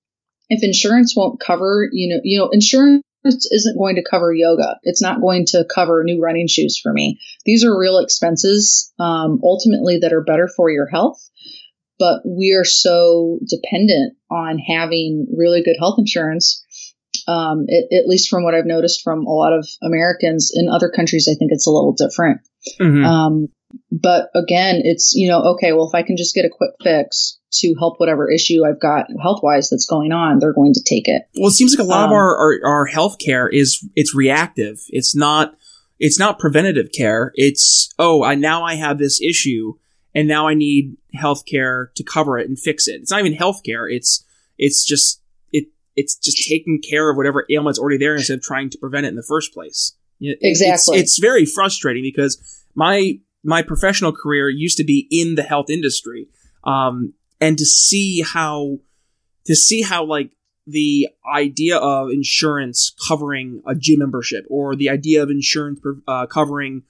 if 0.49 0.63
insurance 0.63 1.15
won't 1.15 1.39
cover, 1.39 1.88
you 1.91 2.13
know, 2.13 2.21
you 2.23 2.39
know, 2.39 2.49
insurance 2.51 3.04
isn't 3.23 3.77
going 3.77 3.95
to 3.95 4.03
cover 4.10 4.34
yoga. 4.34 4.79
It's 4.84 5.01
not 5.01 5.21
going 5.21 5.45
to 5.47 5.65
cover 5.73 6.03
new 6.03 6.21
running 6.21 6.47
shoes 6.47 6.79
for 6.81 6.91
me. 6.91 7.19
These 7.45 7.63
are 7.63 7.77
real 7.77 7.99
expenses, 7.99 8.91
um, 8.99 9.39
ultimately 9.43 9.99
that 9.99 10.13
are 10.13 10.23
better 10.23 10.47
for 10.47 10.69
your 10.69 10.88
health. 10.88 11.19
But 11.99 12.21
we 12.25 12.53
are 12.53 12.65
so 12.65 13.39
dependent 13.47 14.17
on 14.31 14.57
having 14.57 15.27
really 15.38 15.62
good 15.62 15.75
health 15.79 15.99
insurance. 15.99 16.65
Um, 17.27 17.65
it, 17.67 17.95
at 17.95 18.07
least 18.07 18.29
from 18.29 18.43
what 18.43 18.55
I've 18.55 18.65
noticed 18.65 19.03
from 19.03 19.25
a 19.25 19.31
lot 19.31 19.53
of 19.53 19.67
Americans 19.84 20.51
in 20.55 20.67
other 20.69 20.89
countries, 20.89 21.27
I 21.29 21.36
think 21.38 21.51
it's 21.51 21.67
a 21.67 21.71
little 21.71 21.93
different. 21.93 22.41
Mhm. 22.79 23.05
Um, 23.05 23.47
but 23.91 24.29
again, 24.34 24.81
it's, 24.84 25.13
you 25.13 25.29
know, 25.29 25.53
okay, 25.53 25.73
well, 25.73 25.88
if 25.88 25.93
I 25.93 26.03
can 26.03 26.17
just 26.17 26.34
get 26.34 26.45
a 26.45 26.49
quick 26.49 26.71
fix 26.84 27.39
to 27.54 27.76
help 27.80 28.00
whatever 28.00 28.30
issue 28.32 28.66
I've 28.66 28.80
got 28.80 29.08
health 29.22 29.42
wise 29.44 29.70
that's 29.70 29.86
going 29.86 30.12
on, 30.12 30.40
they're 30.40 30.54
going 30.54 30.74
to 30.74 30.84
take 30.84 31.08
it. 31.08 31.24
Well, 31.36 31.50
it 31.50 31.54
seems 31.54 31.74
like 31.74 31.84
a 31.86 31.88
lot 31.90 32.06
of 32.06 32.10
Um, 32.12 32.14
our, 32.14 32.38
our 32.38 32.60
our 32.66 32.88
healthcare 32.88 33.48
is 33.52 33.86
it's 33.96 34.16
reactive. 34.16 34.80
It's 34.90 35.16
not 35.16 35.56
it's 36.00 36.18
not 36.18 36.40
preventative 36.40 36.92
care. 36.92 37.32
It's 37.36 37.90
oh, 38.00 38.24
I 38.24 38.36
now 38.36 38.64
I 38.64 38.76
have 38.76 38.98
this 38.98 39.22
issue 39.22 39.74
and 40.16 40.28
now 40.28 40.48
I 40.48 40.54
need 40.54 40.98
healthcare 41.16 41.94
to 41.96 42.04
cover 42.04 42.38
it 42.40 42.48
and 42.48 42.58
fix 42.60 42.88
it. 42.88 43.02
It's 43.02 43.12
not 43.12 43.20
even 43.26 43.38
healthcare. 43.38 43.86
It's 43.94 44.26
it's 44.58 44.86
just 44.86 45.22
it 45.52 45.66
it's 45.96 46.16
just 46.16 46.48
taking 46.48 46.82
care 46.82 47.10
of 47.10 47.18
whatever 47.18 47.46
ailment's 47.52 47.80
already 47.80 47.98
there 47.98 48.16
instead 48.16 48.38
of 48.38 48.44
trying 48.44 48.70
to 48.70 48.78
prevent 48.78 49.06
it 49.06 49.10
in 49.10 49.16
the 49.16 49.24
first 49.24 49.54
place. 49.54 49.96
It- 50.20 50.38
it's- 50.42 50.62
Exactly. 50.62 51.00
It's, 51.00 51.18
very 51.20 51.46
frustrating 51.46 52.04
because 52.04 52.38
my 52.76 53.20
my 53.44 53.62
professional 53.64 54.12
career 54.12 54.50
used 54.50 54.78
to 54.78 54.84
be 54.84 55.08
in 55.10 55.34
the 55.36 55.42
health 55.44 55.70
industry, 55.70 56.28
um, 56.64 57.14
and 57.41 57.58
to 57.58 57.65
see 57.65 58.21
how 58.21 58.77
to 59.45 59.56
see 59.56 59.82
how 59.82 60.06
like 60.06 60.32
the 60.67 61.10
idea 61.25 61.77
of 61.77 62.10
insurance 62.12 62.95
covering 63.08 63.62
a 63.67 63.75
gym 63.75 63.99
membership 63.99 64.45
or 64.49 64.75
the 64.75 64.89
idea 64.89 65.23
of 65.23 65.30
insurance 65.30 65.82
uh, 66.08 66.27
covering 66.27 66.84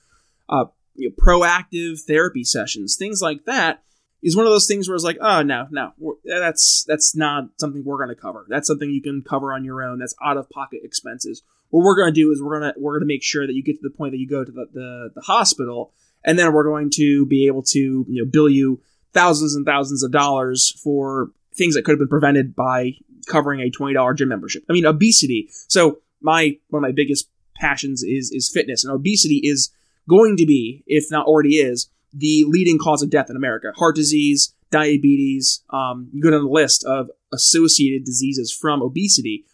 uh, 0.50 0.66
you 0.96 1.10
know, 1.10 1.16
proactive 1.16 2.02
therapy 2.02 2.44
sessions, 2.44 2.98
things 2.98 3.22
like 3.22 3.46
that, 3.46 3.82
is 4.22 4.36
one 4.36 4.46
of 4.46 4.52
those 4.52 4.68
things 4.68 4.88
where 4.88 4.96
it's 4.96 5.06
like, 5.06 5.18
oh 5.22 5.42
no, 5.42 5.68
no, 5.72 5.94
that's 6.24 6.84
that's 6.88 7.16
not 7.16 7.46
something 7.58 7.84
we're 7.84 7.98
going 7.98 8.16
to 8.16 8.22
cover. 8.22 8.46
That's 8.50 8.68
something 8.68 8.90
you 8.90 9.02
can 9.02 9.24
cover 9.24 9.54
on 9.54 9.64
your 9.64 9.82
own. 9.82 10.00
That's 10.00 10.16
out 10.24 10.38
of 10.38 10.50
pocket 10.50 10.82
expenses. 10.84 11.42
What 11.70 11.84
we're 11.84 11.96
going 11.96 12.14
to 12.14 12.22
do 12.22 12.32
is 12.32 12.44
we're 12.44 12.60
going 12.60 12.74
to 12.74 12.80
we're 12.80 12.94
going 12.94 13.08
to 13.08 13.14
make 13.14 13.24
sure 13.24 13.48
that 13.48 13.54
you 13.54 13.64
get 13.64 13.78
to 13.78 13.82
the 13.82 13.96
point 13.96 14.12
that 14.12 14.20
you 14.20 14.28
go 14.28 14.44
to 14.44 14.52
the, 14.52 14.68
the 14.74 15.12
the 15.16 15.22
hospital, 15.22 15.94
and 16.24 16.38
then 16.38 16.54
we're 16.54 16.66
going 16.66 16.92
to 16.96 17.26
be 17.26 17.48
able 17.48 17.64
to 17.64 17.80
you 17.80 18.24
know 18.24 18.30
bill 18.30 18.50
you 18.50 18.82
thousands 19.14 19.56
and 19.56 19.66
thousands 19.66 20.04
of 20.04 20.12
dollars 20.12 20.80
for 20.84 21.32
things 21.56 21.76
that 21.76 21.84
could 21.84 21.92
have 21.94 22.00
been 22.00 22.08
prevented 22.08 22.56
by 22.56 22.94
covering 23.28 23.60
a 23.62 23.70
twenty 23.70 23.94
dollar 23.94 24.14
gym 24.14 24.30
membership. 24.30 24.64
I 24.70 24.74
mean, 24.74 24.86
obesity. 24.86 25.50
So 25.68 26.00
my 26.22 26.58
one 26.70 26.84
of 26.84 26.88
my 26.88 26.94
biggest 26.94 27.30
passions 27.56 28.04
is 28.04 28.32
is 28.32 28.50
fitness, 28.54 28.84
and 28.84 28.94
obesity 28.94 29.42
is 29.44 29.72
going 30.10 30.38
to 30.38 30.46
be, 30.46 30.84
if 30.88 31.06
not 31.12 31.26
already 31.28 31.56
is, 31.58 31.90
the 32.14 32.44
leading 32.48 32.78
cause 32.80 33.02
of 33.04 33.10
death 33.10 33.30
in 33.30 33.36
America. 33.36 33.72
Heart 33.78 33.96
disease, 33.96 34.54
diabetes, 34.72 35.64
um, 35.70 36.10
you 36.14 36.22
go 36.22 36.32
down 36.32 36.44
the 36.44 36.50
list 36.50 36.84
of 36.86 37.10
associated 37.34 38.04
diseases 38.06 38.52
from 38.52 38.82
obesity, 38.82 39.46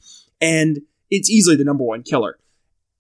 and 0.42 0.80
it's 1.10 1.30
easily 1.30 1.56
the 1.56 1.64
number 1.64 1.84
one 1.84 2.04
killer 2.04 2.38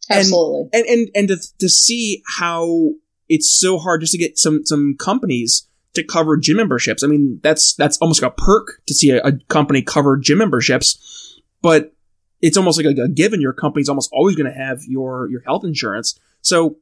And- 0.10 0.20
Absolutely. 0.20 0.70
and 0.74 0.86
and 0.86 1.10
and 1.16 1.28
to, 1.30 1.38
to 1.60 1.70
see 1.70 2.22
how 2.38 2.92
it's 3.30 3.58
so 3.60 3.78
hard 3.78 4.02
just 4.02 4.12
to 4.14 4.18
get 4.18 4.38
some 4.38 4.66
some 4.66 4.96
companies 4.98 5.67
to 5.98 6.04
cover 6.04 6.38
gym 6.38 6.58
memberships. 6.58 7.04
I 7.04 7.08
mean, 7.08 7.40
that's 7.44 7.76
that's 7.76 7.98
almost 7.98 8.22
like 8.22 8.32
a 8.32 8.36
perk 8.36 8.82
to 8.88 8.94
see 8.94 9.12
a, 9.12 9.22
a 9.22 9.34
company 9.50 9.82
cover 9.82 10.18
gym 10.18 10.40
memberships, 10.40 11.42
but 11.62 11.94
it's 12.42 12.58
almost 12.58 12.78
like 12.78 12.98
a, 12.98 13.02
a 13.02 13.08
given. 13.08 13.42
Your 13.42 13.54
company's 13.54 13.90
almost 13.90 14.10
always 14.14 14.36
going 14.36 14.52
to 14.52 14.58
have 14.58 14.80
your 14.88 15.30
your 15.30 15.42
health 15.42 15.64
insurance. 15.64 16.20
So, 16.42 16.78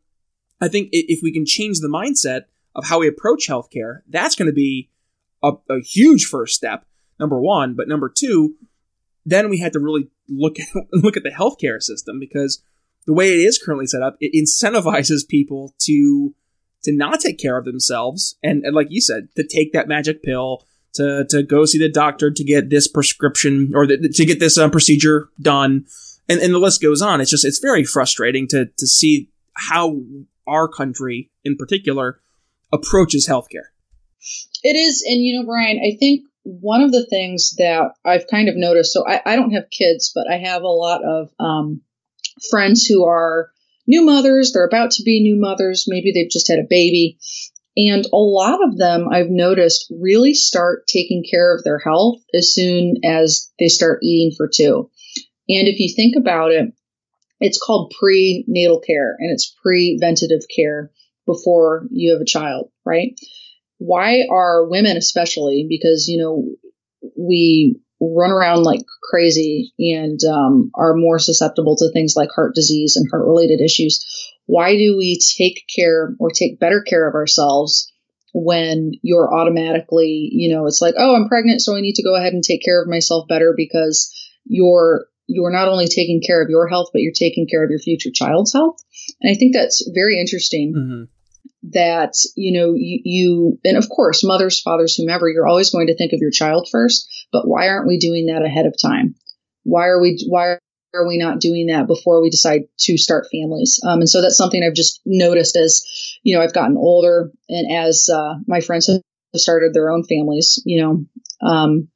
I 0.62 0.68
think 0.68 0.90
if 0.92 1.20
we 1.24 1.34
can 1.34 1.46
change 1.46 1.80
the 1.80 1.88
mindset 1.88 2.44
of 2.76 2.86
how 2.86 3.00
we 3.00 3.08
approach 3.08 3.48
healthcare, 3.48 4.02
that's 4.08 4.36
going 4.36 4.48
to 4.48 4.54
be 4.54 4.90
a, 5.44 5.54
a 5.70 5.80
huge 5.80 6.26
first 6.26 6.56
step. 6.56 6.86
Number 7.20 7.40
one, 7.40 7.76
but 7.76 7.88
number 7.88 8.10
two, 8.10 8.56
then 9.26 9.50
we 9.50 9.60
had 9.60 9.74
to 9.74 9.80
really 9.80 10.10
look 10.28 10.60
at 10.60 10.68
look 10.92 11.18
at 11.18 11.24
the 11.24 11.32
healthcare 11.32 11.82
system 11.82 12.20
because 12.20 12.62
the 13.06 13.14
way 13.14 13.32
it 13.32 13.40
is 13.40 13.62
currently 13.64 13.86
set 13.86 14.02
up, 14.02 14.18
it 14.20 14.34
incentivizes 14.34 15.28
people 15.28 15.74
to 15.80 16.34
to 16.86 16.96
not 16.96 17.20
take 17.20 17.38
care 17.38 17.58
of 17.58 17.66
themselves 17.66 18.38
and, 18.42 18.64
and 18.64 18.76
like 18.76 18.88
you 18.90 19.02
said, 19.02 19.28
to 19.36 19.46
take 19.46 19.74
that 19.74 19.88
magic 19.88 20.24
pill, 20.24 20.66
to 20.96 21.26
to 21.30 21.44
go 21.44 21.66
see 21.66 21.78
the 21.78 21.90
doctor 21.90 22.32
to 22.32 22.44
get 22.44 22.70
this 22.70 22.88
prescription 22.88 23.72
or 23.76 23.86
the, 23.86 24.10
to 24.14 24.26
get 24.26 24.40
this 24.40 24.58
uh, 24.58 24.70
procedure 24.70 25.30
done, 25.40 25.86
and 26.28 26.40
and 26.40 26.54
the 26.54 26.60
list 26.60 26.82
goes 26.82 27.02
on. 27.02 27.22
It's 27.22 27.32
just 27.32 27.46
it's 27.46 27.60
very 27.60 27.84
frustrating 27.84 28.48
to 28.50 28.66
to 28.78 28.88
see 28.88 29.30
how 29.54 30.00
our 30.48 30.68
country 30.68 31.32
in 31.44 31.58
particular 31.58 32.22
approaches 32.72 33.28
healthcare. 33.28 33.70
It 34.64 34.76
is, 34.76 35.04
and 35.08 35.22
you 35.22 35.38
know, 35.38 35.46
Brian, 35.46 35.78
I 35.78 35.98
think 35.98 36.26
one 36.44 36.82
of 36.82 36.92
the 36.92 37.06
things 37.06 37.56
that 37.58 37.92
I've 38.04 38.28
kind 38.28 38.50
of 38.50 38.56
noticed. 38.56 38.94
So 38.94 39.08
I, 39.08 39.22
I 39.26 39.36
don't 39.36 39.52
have 39.52 39.70
kids, 39.70 40.12
but 40.14 40.32
I 40.32 40.38
have 40.38 40.64
a 40.64 40.68
lot 40.68 41.04
of 41.04 41.30
um, 41.40 41.82
friends 42.50 42.86
who 42.86 43.06
are 43.06 43.50
new 43.88 44.04
mothers. 44.04 44.52
They're 44.52 44.66
about 44.66 44.92
to 44.92 45.04
be 45.04 45.22
new 45.22 45.40
mothers. 45.40 45.86
Maybe 45.88 46.12
they've 46.12 46.30
just 46.30 46.50
had 46.50 46.60
a 46.60 46.68
baby. 46.70 47.18
And 47.78 48.06
a 48.06 48.18
lot 48.18 48.64
of 48.64 48.78
them 48.78 49.08
I've 49.12 49.30
noticed 49.30 49.92
really 49.92 50.34
start 50.34 50.88
taking 50.88 51.24
care 51.30 51.54
of 51.54 51.64
their 51.64 51.80
health 51.80 52.22
as 52.34 52.54
soon 52.54 52.96
as 53.04 53.52
they 53.60 53.68
start 53.68 54.00
eating 54.02 54.36
for 54.36 54.50
two. 54.54 54.90
And 55.50 55.68
if 55.68 55.80
you 55.80 55.94
think 55.94 56.16
about 56.16 56.52
it, 56.52 56.74
it's 57.40 57.62
called 57.62 57.94
prenatal 58.00 58.80
care 58.80 59.16
and 59.20 59.32
it's 59.32 59.54
preventative 59.62 60.46
care 60.54 60.92
before 61.26 61.88
you 61.92 62.14
have 62.14 62.22
a 62.22 62.26
child, 62.26 62.72
right? 62.86 63.20
Why 63.78 64.24
are 64.30 64.68
women 64.68 64.96
especially 64.96 65.66
because 65.70 66.08
you 66.08 66.18
know 66.18 66.46
we 67.18 67.80
run 68.14 68.32
around 68.32 68.64
like 68.64 68.82
crazy 69.02 69.74
and 69.80 70.20
um, 70.30 70.72
are 70.76 70.96
more 70.96 71.20
susceptible 71.20 71.76
to 71.78 71.92
things 71.92 72.14
like 72.16 72.30
heart 72.36 72.54
disease 72.56 72.96
and 72.96 73.10
heart 73.10 73.26
related 73.26 73.62
issues. 73.62 74.04
Why 74.46 74.76
do 74.76 74.96
we 74.98 75.20
take 75.38 75.66
care 75.74 76.16
or 76.20 76.30
take 76.30 76.60
better 76.60 76.82
care 76.82 77.08
of 77.08 77.16
ourselves 77.16 77.92
when 78.34 78.92
you're 79.02 79.34
automatically, 79.34 80.30
you 80.32 80.54
know, 80.54 80.68
it's 80.68 80.82
like, 80.82 80.96
oh, 80.98 81.16
I'm 81.16 81.30
pregnant, 81.30 81.62
so 81.62 81.76
I 81.76 81.82
need 81.82 81.96
to 81.96 82.04
go 82.04 82.16
ahead 82.16 82.34
and 82.34 82.44
take 82.44 82.64
care 82.64 82.82
of 82.82 82.90
myself 82.90 83.28
better 83.30 83.54
because 83.56 84.14
you're 84.44 85.08
you're 85.28 85.52
not 85.52 85.70
only 85.70 85.88
taking 85.88 86.22
care 86.26 86.44
of 86.44 86.50
your 86.50 86.68
health, 86.68 86.90
but 86.94 87.02
you're 87.02 87.14
taking 87.18 87.48
care 87.50 87.64
of 87.64 87.72
your 87.72 87.80
future 87.80 88.12
child's 88.14 88.54
health. 88.54 88.78
And 89.22 89.32
I 89.32 89.36
think 89.40 89.56
that's 89.56 89.90
very 89.96 90.20
interesting 90.20 90.74
Mm-hmm. 90.76 91.72
that 91.72 92.14
you 92.36 92.60
know 92.60 92.74
you, 92.76 93.00
you 93.04 93.60
and 93.64 93.78
of 93.78 93.90
course 93.90 94.24
mothers 94.24 94.62
fathers 94.62 94.96
whomever 94.96 95.30
you're 95.30 95.48
always 95.48 95.72
going 95.72 95.88
to 95.88 95.98
think 95.98 96.14
of 96.14 96.20
your 96.20 96.32
child 96.32 96.68
first 96.72 97.08
but 97.36 97.48
why 97.48 97.68
aren't 97.68 97.88
we 97.88 97.98
doing 97.98 98.28
that 98.28 98.46
ahead 98.46 98.66
of 98.66 98.76
time? 98.82 99.16
Why 99.64 99.88
are 99.88 100.00
we 100.00 100.24
why 100.30 100.58
are 100.94 101.08
we 101.08 101.18
not 101.18 101.42
doing 101.42 101.68
that 101.68 101.88
before 101.88 102.22
we 102.22 102.30
decide 102.30 102.62
to 102.80 102.98
start 102.98 103.28
families? 103.30 103.80
Um, 103.86 104.00
and 104.00 104.10
so 104.10 104.22
that's 104.22 104.38
something 104.38 104.64
i've 104.64 104.74
just 104.74 105.02
noticed 105.06 105.58
as 105.58 105.84
you 106.24 106.36
know 106.36 106.42
i've 106.42 106.54
gotten 106.54 106.78
older 106.78 107.32
and 107.50 107.76
as 107.76 108.10
uh, 108.10 108.36
my 108.48 108.62
friends 108.62 108.88
have 108.88 109.02
started 109.36 109.74
their 109.74 109.90
own 109.92 110.06
families 110.06 110.62
you 110.66 110.82
know? 110.82 111.06
Um, 111.46 111.90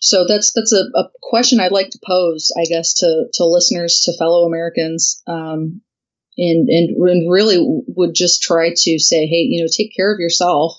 so 0.00 0.26
that's 0.28 0.52
that's 0.52 0.72
a, 0.72 0.84
a 0.94 1.08
question 1.20 1.58
i'd 1.58 1.72
like 1.72 1.90
to 1.90 1.98
pose 2.06 2.52
i 2.56 2.64
guess 2.66 2.94
to 3.00 3.24
to 3.34 3.44
listeners 3.44 4.02
to 4.04 4.16
fellow 4.16 4.46
americans 4.46 5.22
um, 5.26 5.80
and, 6.36 6.68
and 6.68 6.96
and 6.96 7.30
really 7.30 7.58
would 7.60 8.14
just 8.14 8.42
try 8.42 8.70
to 8.74 8.98
say, 8.98 9.26
hey, 9.26 9.46
you 9.48 9.62
know, 9.62 9.68
take 9.70 9.94
care 9.94 10.12
of 10.12 10.20
yourself, 10.20 10.78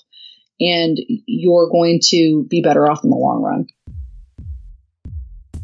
and 0.60 0.98
you're 1.26 1.70
going 1.70 2.00
to 2.08 2.46
be 2.48 2.62
better 2.62 2.90
off 2.90 3.04
in 3.04 3.10
the 3.10 3.16
long 3.16 3.42
run. 3.42 3.66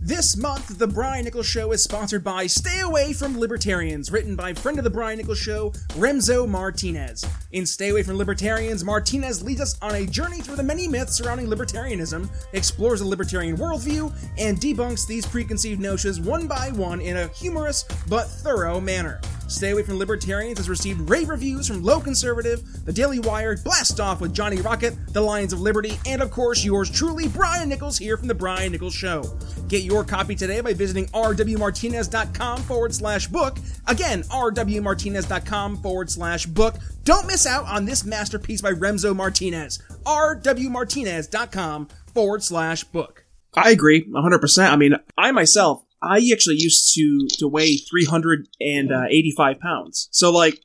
This 0.04 0.36
month, 0.36 0.80
The 0.80 0.88
Brian 0.88 1.26
Nichols 1.26 1.46
Show 1.46 1.70
is 1.70 1.84
sponsored 1.84 2.24
by 2.24 2.48
Stay 2.48 2.80
Away 2.80 3.12
from 3.12 3.38
Libertarians, 3.38 4.10
written 4.10 4.34
by 4.34 4.52
friend 4.52 4.76
of 4.76 4.82
The 4.82 4.90
Brian 4.90 5.16
Nichols 5.16 5.38
Show, 5.38 5.70
Remso 5.90 6.48
Martinez. 6.48 7.24
In 7.52 7.64
Stay 7.64 7.90
Away 7.90 8.02
from 8.02 8.18
Libertarians, 8.18 8.84
Martinez 8.84 9.44
leads 9.44 9.60
us 9.60 9.78
on 9.80 9.94
a 9.94 10.04
journey 10.04 10.40
through 10.40 10.56
the 10.56 10.62
many 10.64 10.88
myths 10.88 11.16
surrounding 11.16 11.46
libertarianism, 11.46 12.28
explores 12.52 12.98
the 12.98 13.06
libertarian 13.06 13.56
worldview, 13.56 14.12
and 14.38 14.58
debunks 14.58 15.06
these 15.06 15.24
preconceived 15.24 15.80
notions 15.80 16.18
one 16.18 16.48
by 16.48 16.72
one 16.72 17.00
in 17.00 17.18
a 17.18 17.28
humorous 17.28 17.84
but 18.08 18.26
thorough 18.26 18.80
manner. 18.80 19.20
Stay 19.52 19.70
Away 19.70 19.82
from 19.82 19.98
Libertarians 19.98 20.58
has 20.58 20.68
received 20.68 21.10
rave 21.10 21.28
reviews 21.28 21.68
from 21.68 21.82
Lone 21.82 22.00
Conservative, 22.00 22.62
The 22.86 22.92
Daily 22.92 23.18
Wire, 23.18 23.56
Blast 23.58 24.00
Off 24.00 24.20
with 24.20 24.34
Johnny 24.34 24.56
Rocket, 24.62 24.94
The 25.12 25.20
Lions 25.20 25.52
of 25.52 25.60
Liberty, 25.60 25.98
and 26.06 26.22
of 26.22 26.30
course 26.30 26.64
yours 26.64 26.90
truly, 26.90 27.28
Brian 27.28 27.68
Nichols 27.68 27.98
here 27.98 28.16
from 28.16 28.28
The 28.28 28.34
Brian 28.34 28.72
Nichols 28.72 28.94
Show. 28.94 29.22
Get 29.68 29.82
your 29.82 30.04
copy 30.04 30.34
today 30.34 30.62
by 30.62 30.72
visiting 30.72 31.06
rwmartinez.com 31.08 32.62
forward 32.62 32.94
slash 32.94 33.26
book. 33.28 33.58
Again, 33.86 34.22
rwmartinez.com 34.24 35.76
forward 35.82 36.10
slash 36.10 36.46
book. 36.46 36.76
Don't 37.04 37.26
miss 37.26 37.46
out 37.46 37.66
on 37.66 37.84
this 37.84 38.04
masterpiece 38.04 38.62
by 38.62 38.72
Remso 38.72 39.14
Martinez. 39.14 39.78
rwmartinez.com 40.04 41.88
forward 42.14 42.42
slash 42.42 42.84
book. 42.84 43.24
I 43.54 43.70
agree 43.70 44.06
100%. 44.08 44.70
I 44.70 44.76
mean, 44.76 44.96
I 45.18 45.30
myself, 45.32 45.84
I 46.02 46.16
actually 46.32 46.56
used 46.56 46.94
to, 46.94 47.28
to 47.38 47.48
weigh 47.48 47.76
385 47.76 49.60
pounds. 49.60 50.08
So 50.10 50.32
like, 50.32 50.60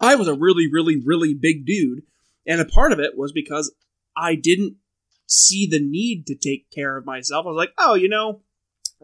I 0.00 0.14
was 0.14 0.28
a 0.28 0.34
really, 0.34 0.68
really, 0.70 1.00
really 1.04 1.34
big 1.34 1.66
dude. 1.66 2.02
And 2.46 2.60
a 2.60 2.64
part 2.64 2.92
of 2.92 2.98
it 2.98 3.16
was 3.16 3.32
because 3.32 3.72
I 4.16 4.34
didn't 4.34 4.76
see 5.26 5.66
the 5.66 5.80
need 5.80 6.26
to 6.26 6.34
take 6.34 6.70
care 6.70 6.96
of 6.96 7.06
myself. 7.06 7.46
I 7.46 7.50
was 7.50 7.56
like, 7.56 7.72
oh, 7.78 7.94
you 7.94 8.08
know, 8.08 8.40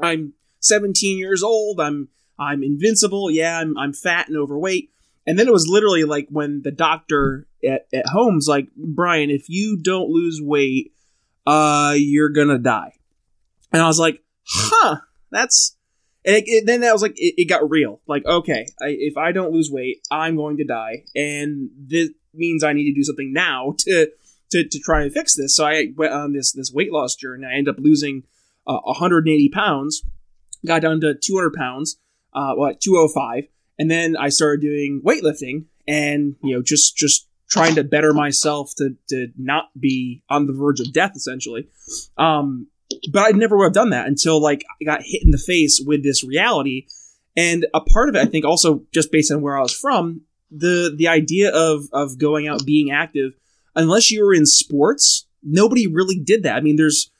I'm 0.02 0.32
17 0.60 1.18
years 1.18 1.42
old. 1.42 1.80
I'm, 1.80 2.08
I'm 2.38 2.62
invincible. 2.62 3.30
Yeah, 3.30 3.60
I'm, 3.60 3.76
I'm 3.76 3.92
fat 3.92 4.28
and 4.28 4.36
overweight. 4.36 4.90
And 5.26 5.38
then 5.38 5.46
it 5.46 5.52
was 5.52 5.68
literally 5.68 6.04
like 6.04 6.26
when 6.30 6.62
the 6.62 6.70
doctor 6.70 7.46
at, 7.62 7.86
at 7.92 8.06
home's 8.06 8.48
like, 8.48 8.68
Brian, 8.74 9.30
if 9.30 9.48
you 9.48 9.76
don't 9.76 10.08
lose 10.08 10.40
weight, 10.42 10.94
uh, 11.46 11.94
you're 11.96 12.30
gonna 12.30 12.58
die. 12.58 12.94
And 13.70 13.82
I 13.82 13.86
was 13.86 13.98
like, 13.98 14.22
huh, 14.46 15.00
that's, 15.30 15.76
and 16.24 16.36
it, 16.36 16.44
it, 16.46 16.66
then 16.66 16.80
that 16.80 16.92
was 16.92 17.02
like, 17.02 17.14
it, 17.16 17.34
it 17.36 17.48
got 17.48 17.68
real. 17.70 18.00
Like, 18.06 18.24
okay, 18.26 18.66
I, 18.80 18.96
if 18.98 19.16
I 19.16 19.32
don't 19.32 19.52
lose 19.52 19.70
weight, 19.70 20.06
I'm 20.10 20.36
going 20.36 20.56
to 20.58 20.64
die. 20.64 21.04
And 21.14 21.70
this 21.76 22.10
means 22.34 22.64
I 22.64 22.72
need 22.72 22.92
to 22.92 22.98
do 22.98 23.04
something 23.04 23.32
now 23.32 23.74
to, 23.78 24.08
to, 24.50 24.68
to 24.68 24.78
try 24.80 25.02
and 25.02 25.12
fix 25.12 25.36
this. 25.36 25.56
So 25.56 25.66
I 25.66 25.88
went 25.96 26.12
on 26.12 26.32
this, 26.32 26.52
this 26.52 26.72
weight 26.72 26.92
loss 26.92 27.14
journey. 27.14 27.46
I 27.46 27.56
ended 27.56 27.74
up 27.74 27.80
losing 27.80 28.24
uh, 28.66 28.80
180 28.84 29.48
pounds, 29.50 30.02
got 30.66 30.82
down 30.82 31.00
to 31.00 31.14
200 31.14 31.54
pounds, 31.54 31.98
uh, 32.34 32.54
well, 32.56 32.74
205. 32.74 33.44
And 33.78 33.90
then 33.90 34.16
I 34.16 34.28
started 34.28 34.60
doing 34.60 35.02
weightlifting 35.04 35.66
and, 35.86 36.36
you 36.42 36.54
know, 36.54 36.62
just, 36.62 36.96
just 36.96 37.28
trying 37.48 37.76
to 37.76 37.84
better 37.84 38.12
myself 38.12 38.72
to, 38.76 38.96
to 39.08 39.28
not 39.38 39.70
be 39.78 40.22
on 40.28 40.46
the 40.46 40.52
verge 40.52 40.80
of 40.80 40.92
death, 40.92 41.12
essentially. 41.14 41.68
Um, 42.16 42.68
but 43.12 43.20
I 43.20 43.30
never 43.30 43.56
would 43.56 43.64
have 43.64 43.72
done 43.72 43.90
that 43.90 44.06
until 44.06 44.40
like 44.40 44.64
I 44.80 44.84
got 44.84 45.02
hit 45.02 45.22
in 45.22 45.30
the 45.30 45.38
face 45.38 45.80
with 45.84 46.02
this 46.02 46.24
reality. 46.24 46.86
And 47.36 47.66
a 47.72 47.80
part 47.80 48.08
of 48.08 48.16
it, 48.16 48.20
I 48.20 48.24
think, 48.24 48.44
also 48.44 48.82
just 48.92 49.12
based 49.12 49.30
on 49.30 49.42
where 49.42 49.56
I 49.56 49.62
was 49.62 49.74
from, 49.74 50.22
the 50.50 50.92
the 50.96 51.08
idea 51.08 51.50
of 51.54 51.84
of 51.92 52.18
going 52.18 52.48
out 52.48 52.64
being 52.64 52.90
active, 52.90 53.34
unless 53.76 54.10
you 54.10 54.24
were 54.24 54.34
in 54.34 54.46
sports, 54.46 55.26
nobody 55.42 55.86
really 55.86 56.18
did 56.18 56.42
that. 56.42 56.56
I 56.56 56.60
mean, 56.60 56.76
there's 56.76 57.10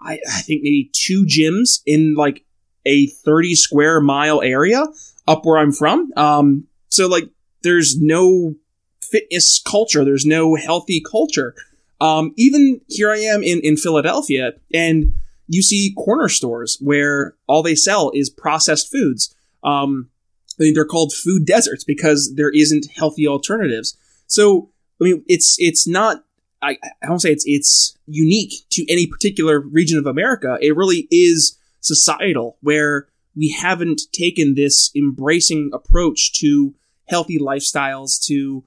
I, 0.00 0.20
I 0.28 0.40
think 0.40 0.62
maybe 0.62 0.90
two 0.92 1.24
gyms 1.24 1.80
in 1.86 2.14
like 2.14 2.44
a 2.86 3.06
30 3.06 3.54
square 3.54 4.00
mile 4.00 4.40
area 4.42 4.84
up 5.26 5.44
where 5.44 5.58
I'm 5.58 5.72
from. 5.72 6.12
Um, 6.16 6.66
so 6.88 7.06
like 7.06 7.28
there's 7.62 7.96
no 8.00 8.54
fitness 9.02 9.60
culture, 9.64 10.04
there's 10.04 10.26
no 10.26 10.54
healthy 10.54 11.00
culture. 11.00 11.54
Um, 12.00 12.32
even 12.36 12.80
here 12.88 13.10
I 13.10 13.18
am 13.18 13.42
in, 13.42 13.60
in 13.62 13.76
Philadelphia, 13.76 14.52
and 14.72 15.14
you 15.48 15.62
see 15.62 15.94
corner 15.96 16.28
stores 16.28 16.78
where 16.80 17.34
all 17.48 17.62
they 17.62 17.74
sell 17.74 18.10
is 18.14 18.30
processed 18.30 18.90
foods. 18.90 19.34
Um, 19.64 20.10
I 20.58 20.64
mean, 20.64 20.74
they're 20.74 20.84
called 20.84 21.12
food 21.12 21.46
deserts 21.46 21.84
because 21.84 22.34
there 22.36 22.50
isn't 22.50 22.86
healthy 22.94 23.26
alternatives. 23.26 23.96
So, 24.26 24.70
I 25.00 25.04
mean, 25.04 25.24
it's 25.26 25.56
it's 25.58 25.88
not. 25.88 26.24
I, 26.60 26.76
I 27.02 27.06
don't 27.06 27.20
say 27.20 27.32
it's 27.32 27.44
it's 27.46 27.96
unique 28.06 28.52
to 28.70 28.84
any 28.90 29.06
particular 29.06 29.60
region 29.60 29.98
of 29.98 30.06
America. 30.06 30.58
It 30.60 30.76
really 30.76 31.06
is 31.10 31.58
societal, 31.80 32.58
where 32.60 33.08
we 33.36 33.50
haven't 33.50 34.02
taken 34.12 34.54
this 34.54 34.90
embracing 34.96 35.70
approach 35.72 36.32
to 36.40 36.74
healthy 37.06 37.38
lifestyles, 37.38 38.20
to 38.26 38.64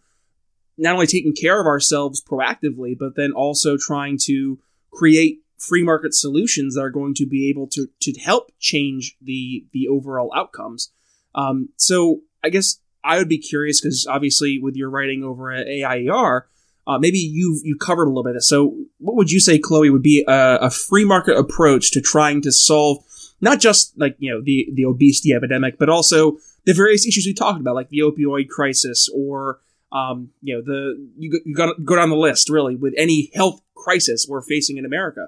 not 0.82 0.96
only 0.96 1.08
taking 1.08 1.34
care 1.34 1.62
of 1.62 1.67
ourselves 1.67 2.22
proactively, 2.22 2.98
but 2.98 3.15
then 3.15 3.32
also 3.32 3.78
trying 3.78 4.17
to 4.24 4.60
create 4.91 5.41
free 5.58 5.84
market 5.84 6.13
solutions 6.13 6.74
that 6.76 6.82
are 6.82 6.89
going 6.89 7.13
to 7.13 7.26
be 7.26 7.50
able 7.50 7.67
to 7.67 7.88
to 8.02 8.20
help 8.20 8.52
change 8.60 9.15
the 9.22 9.65
the 9.72 9.88
overall 9.88 10.32
outcomes. 10.36 10.91
Um, 11.36 11.70
so 11.78 12.22
I 12.44 12.50
guess 12.50 12.80
I 13.04 13.17
would 13.17 13.30
be 13.30 13.38
curious 13.38 13.80
because 13.80 14.08
obviously 14.10 14.60
with 14.62 14.76
your 14.76 14.89
writing 14.89 15.24
over 15.24 15.52
at 15.52 15.67
AIER, 15.67 16.48
uh, 16.88 16.98
maybe 16.98 17.20
you've 17.20 17.62
you 17.63 17.78
covered 17.78 18.06
a 18.06 18.10
little 18.10 18.24
bit 18.24 18.32
of 18.32 18.38
this. 18.38 18.50
So 18.50 18.76
what 18.98 19.15
would 19.15 19.32
you 19.32 19.39
say, 19.39 19.60
Chloe, 19.60 19.91
would 19.91 20.02
be 20.02 20.26
a, 20.28 20.58
a 20.62 20.70
free 20.72 21.06
market 21.06 21.38
approach 21.38 21.91
to 21.91 22.02
trying 22.02 22.41
to 22.41 22.52
solve 22.52 23.06
not 23.39 23.60
just 23.60 23.98
like 24.00 24.15
you 24.17 24.32
know 24.34 24.41
the 24.41 24.67
the 24.74 24.86
obesity 24.86 25.32
epidemic, 25.34 25.78
but 25.78 25.89
also 25.89 26.38
the 26.65 26.74
various 26.74 27.06
issues 27.06 27.26
we 27.26 27.34
talked 27.34 27.60
about, 27.60 27.76
like 27.76 27.89
the 27.89 28.00
opioid 28.00 28.50
crisis 28.50 29.10
or 29.15 29.60
um, 29.91 30.30
you 30.41 30.56
know, 30.56 30.62
the 30.62 31.10
you, 31.17 31.41
you 31.45 31.56
got 31.56 31.67
to 31.67 31.84
go 31.84 31.95
down 31.95 32.10
the 32.10 32.15
list 32.15 32.49
really 32.49 32.75
with 32.75 32.93
any 32.97 33.32
health 33.34 33.62
crisis 33.75 34.25
we're 34.27 34.41
facing 34.41 34.77
in 34.77 34.86
America. 34.86 35.27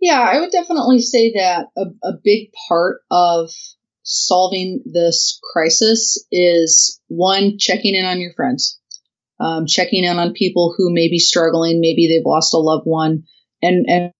Yeah, 0.00 0.20
I 0.20 0.40
would 0.40 0.50
definitely 0.50 1.00
say 1.00 1.32
that 1.36 1.68
a, 1.76 1.84
a 2.02 2.12
big 2.22 2.50
part 2.68 3.02
of 3.10 3.50
solving 4.02 4.82
this 4.84 5.38
crisis 5.52 6.26
is 6.32 7.00
one 7.06 7.56
checking 7.58 7.94
in 7.94 8.04
on 8.04 8.20
your 8.20 8.32
friends, 8.34 8.80
um, 9.38 9.66
checking 9.66 10.02
in 10.02 10.18
on 10.18 10.32
people 10.32 10.74
who 10.76 10.92
may 10.92 11.08
be 11.08 11.20
struggling, 11.20 11.80
maybe 11.80 12.08
they've 12.08 12.26
lost 12.26 12.52
a 12.52 12.58
loved 12.58 12.84
one, 12.84 13.24
and 13.62 13.86
and 13.88 14.12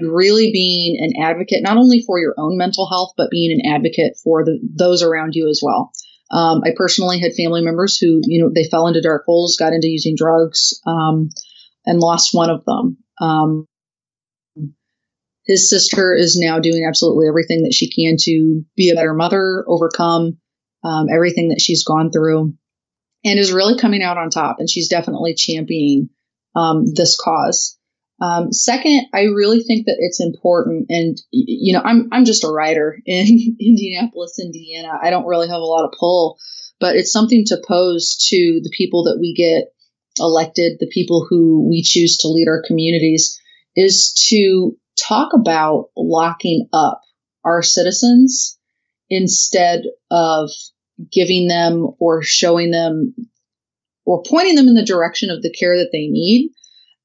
really 0.00 0.50
being 0.52 0.96
an 1.00 1.22
advocate 1.22 1.62
not 1.62 1.76
only 1.76 2.02
for 2.02 2.18
your 2.18 2.34
own 2.36 2.58
mental 2.58 2.88
health 2.88 3.12
but 3.16 3.30
being 3.30 3.60
an 3.60 3.72
advocate 3.72 4.16
for 4.22 4.44
the, 4.44 4.58
those 4.76 5.02
around 5.02 5.34
you 5.34 5.48
as 5.48 5.60
well. 5.62 5.92
Um, 6.30 6.62
I 6.64 6.70
personally 6.76 7.20
had 7.20 7.34
family 7.34 7.62
members 7.62 7.98
who, 7.98 8.20
you 8.24 8.42
know, 8.42 8.50
they 8.54 8.68
fell 8.68 8.86
into 8.86 9.02
dark 9.02 9.24
holes, 9.26 9.56
got 9.58 9.72
into 9.72 9.88
using 9.88 10.14
drugs, 10.16 10.80
um, 10.86 11.28
and 11.86 12.00
lost 12.00 12.34
one 12.34 12.50
of 12.50 12.64
them. 12.64 12.98
Um, 13.20 13.66
his 15.44 15.68
sister 15.68 16.14
is 16.14 16.38
now 16.40 16.58
doing 16.58 16.86
absolutely 16.88 17.28
everything 17.28 17.62
that 17.64 17.74
she 17.74 17.90
can 17.90 18.16
to 18.20 18.64
be 18.76 18.90
a 18.90 18.94
better 18.94 19.12
mother, 19.12 19.64
overcome 19.68 20.38
um, 20.84 21.06
everything 21.12 21.48
that 21.48 21.60
she's 21.60 21.84
gone 21.84 22.10
through, 22.10 22.54
and 23.24 23.38
is 23.38 23.52
really 23.52 23.78
coming 23.78 24.02
out 24.02 24.18
on 24.18 24.30
top. 24.30 24.56
And 24.58 24.68
she's 24.68 24.88
definitely 24.88 25.34
championing 25.34 26.10
um, 26.54 26.84
this 26.94 27.18
cause. 27.18 27.78
Um, 28.24 28.52
second, 28.54 29.08
I 29.12 29.24
really 29.24 29.62
think 29.62 29.84
that 29.84 29.96
it's 29.98 30.18
important, 30.18 30.86
and 30.88 31.18
you 31.30 31.74
know, 31.74 31.82
I'm 31.84 32.08
I'm 32.10 32.24
just 32.24 32.44
a 32.44 32.48
writer 32.48 32.98
in 33.04 33.56
Indianapolis, 33.60 34.38
Indiana. 34.42 34.92
I 35.02 35.10
don't 35.10 35.26
really 35.26 35.48
have 35.48 35.60
a 35.60 35.64
lot 35.64 35.84
of 35.84 35.92
pull, 35.98 36.38
but 36.80 36.96
it's 36.96 37.12
something 37.12 37.44
to 37.48 37.62
pose 37.68 38.16
to 38.30 38.60
the 38.62 38.72
people 38.74 39.04
that 39.04 39.18
we 39.20 39.34
get 39.34 39.74
elected, 40.18 40.78
the 40.80 40.90
people 40.90 41.26
who 41.28 41.68
we 41.68 41.82
choose 41.82 42.16
to 42.18 42.28
lead 42.28 42.48
our 42.48 42.62
communities, 42.66 43.38
is 43.76 44.14
to 44.30 44.74
talk 44.98 45.34
about 45.34 45.90
locking 45.94 46.68
up 46.72 47.02
our 47.44 47.62
citizens 47.62 48.58
instead 49.10 49.82
of 50.10 50.48
giving 51.12 51.46
them 51.46 51.90
or 51.98 52.22
showing 52.22 52.70
them 52.70 53.14
or 54.06 54.22
pointing 54.22 54.54
them 54.54 54.68
in 54.68 54.74
the 54.74 54.84
direction 54.84 55.28
of 55.28 55.42
the 55.42 55.52
care 55.52 55.76
that 55.76 55.90
they 55.92 56.06
need 56.06 56.52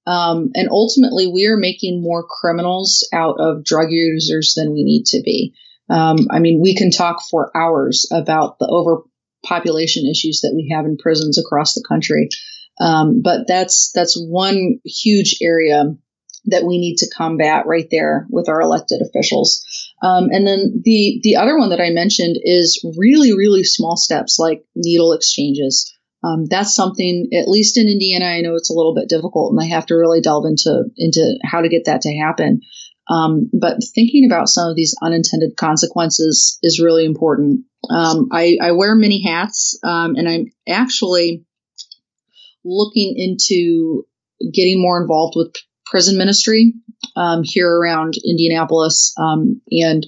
um, 0.09 0.49
and 0.55 0.69
ultimately, 0.71 1.27
we 1.27 1.45
are 1.45 1.55
making 1.55 2.01
more 2.01 2.25
criminals 2.27 3.07
out 3.13 3.35
of 3.39 3.63
drug 3.63 3.91
users 3.91 4.55
than 4.57 4.73
we 4.73 4.83
need 4.83 5.05
to 5.07 5.21
be. 5.23 5.53
Um, 5.87 6.27
I 6.31 6.39
mean, 6.39 6.59
we 6.59 6.75
can 6.75 6.89
talk 6.89 7.21
for 7.29 7.55
hours 7.55 8.07
about 8.11 8.57
the 8.57 8.65
overpopulation 8.65 10.09
issues 10.09 10.41
that 10.41 10.53
we 10.55 10.73
have 10.73 10.85
in 10.85 10.97
prisons 10.97 11.37
across 11.37 11.75
the 11.75 11.85
country, 11.87 12.29
um, 12.81 13.21
but 13.21 13.41
that's 13.47 13.91
that's 13.93 14.19
one 14.19 14.79
huge 14.83 15.37
area 15.43 15.93
that 16.45 16.63
we 16.63 16.79
need 16.79 16.97
to 16.97 17.09
combat 17.15 17.67
right 17.67 17.87
there 17.91 18.25
with 18.31 18.49
our 18.49 18.61
elected 18.61 19.03
officials. 19.03 19.63
Um, 20.01 20.29
and 20.31 20.47
then 20.47 20.81
the 20.83 21.19
the 21.21 21.35
other 21.35 21.55
one 21.55 21.69
that 21.69 21.81
I 21.81 21.91
mentioned 21.91 22.37
is 22.41 22.83
really 22.97 23.33
really 23.33 23.63
small 23.63 23.95
steps 23.95 24.39
like 24.39 24.65
needle 24.75 25.13
exchanges. 25.13 25.93
Um, 26.23 26.45
that's 26.45 26.75
something, 26.75 27.29
at 27.33 27.47
least 27.47 27.77
in 27.77 27.87
Indiana, 27.87 28.25
I 28.25 28.41
know 28.41 28.55
it's 28.55 28.69
a 28.69 28.73
little 28.73 28.93
bit 28.93 29.07
difficult, 29.07 29.53
and 29.53 29.61
I 29.61 29.73
have 29.73 29.85
to 29.87 29.95
really 29.95 30.21
delve 30.21 30.45
into 30.45 30.85
into 30.97 31.39
how 31.43 31.61
to 31.61 31.69
get 31.69 31.85
that 31.85 32.01
to 32.01 32.17
happen. 32.17 32.61
Um, 33.09 33.49
but 33.53 33.77
thinking 33.95 34.25
about 34.25 34.49
some 34.49 34.69
of 34.69 34.75
these 34.75 34.95
unintended 35.01 35.55
consequences 35.57 36.59
is 36.61 36.79
really 36.79 37.05
important. 37.05 37.61
Um, 37.89 38.27
I, 38.31 38.57
I, 38.61 38.73
wear 38.73 38.93
many 38.93 39.23
hats, 39.23 39.79
um, 39.83 40.15
and 40.15 40.29
I'm 40.29 40.45
actually 40.67 41.43
looking 42.63 43.15
into 43.17 44.05
getting 44.53 44.79
more 44.79 45.01
involved 45.01 45.33
with 45.35 45.55
prison 45.85 46.17
ministry 46.17 46.73
um, 47.15 47.41
here 47.43 47.69
around 47.69 48.13
Indianapolis 48.23 49.13
um, 49.17 49.61
and 49.71 50.05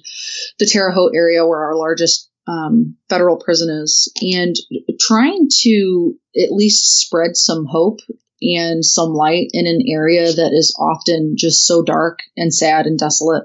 the 0.60 0.68
Terre 0.68 0.92
Haute 0.92 1.14
area, 1.16 1.46
where 1.46 1.64
our 1.64 1.76
largest 1.76 2.31
um, 2.48 2.98
federal 3.10 3.38
prisoners 3.38 4.12
and 4.22 4.56
trying 5.00 5.48
to 5.62 6.16
at 6.36 6.52
least 6.52 7.00
spread 7.00 7.36
some 7.36 7.66
hope 7.66 8.00
and 8.42 8.84
some 8.84 9.10
light 9.10 9.50
in 9.54 9.68
an 9.68 9.82
area 9.88 10.34
that 10.34 10.52
is 10.54 10.76
often 10.80 11.36
just 11.38 11.66
so 11.66 11.84
dark 11.84 12.20
and 12.36 12.54
sad 12.54 12.88
and 12.88 12.98
desolate. 12.98 13.44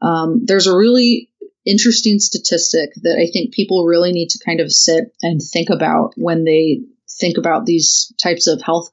Um, 0.00 0.42
there's 0.44 0.68
a 0.68 0.76
really 0.76 1.30
interesting 1.64 2.20
statistic 2.20 2.90
that 3.02 3.18
I 3.18 3.30
think 3.32 3.52
people 3.52 3.84
really 3.84 4.12
need 4.12 4.28
to 4.30 4.44
kind 4.44 4.60
of 4.60 4.72
sit 4.72 5.12
and 5.22 5.40
think 5.42 5.68
about 5.70 6.12
when 6.16 6.44
they 6.44 6.82
think 7.18 7.38
about 7.38 7.66
these 7.66 8.12
types 8.22 8.46
of 8.46 8.62
health, 8.62 8.90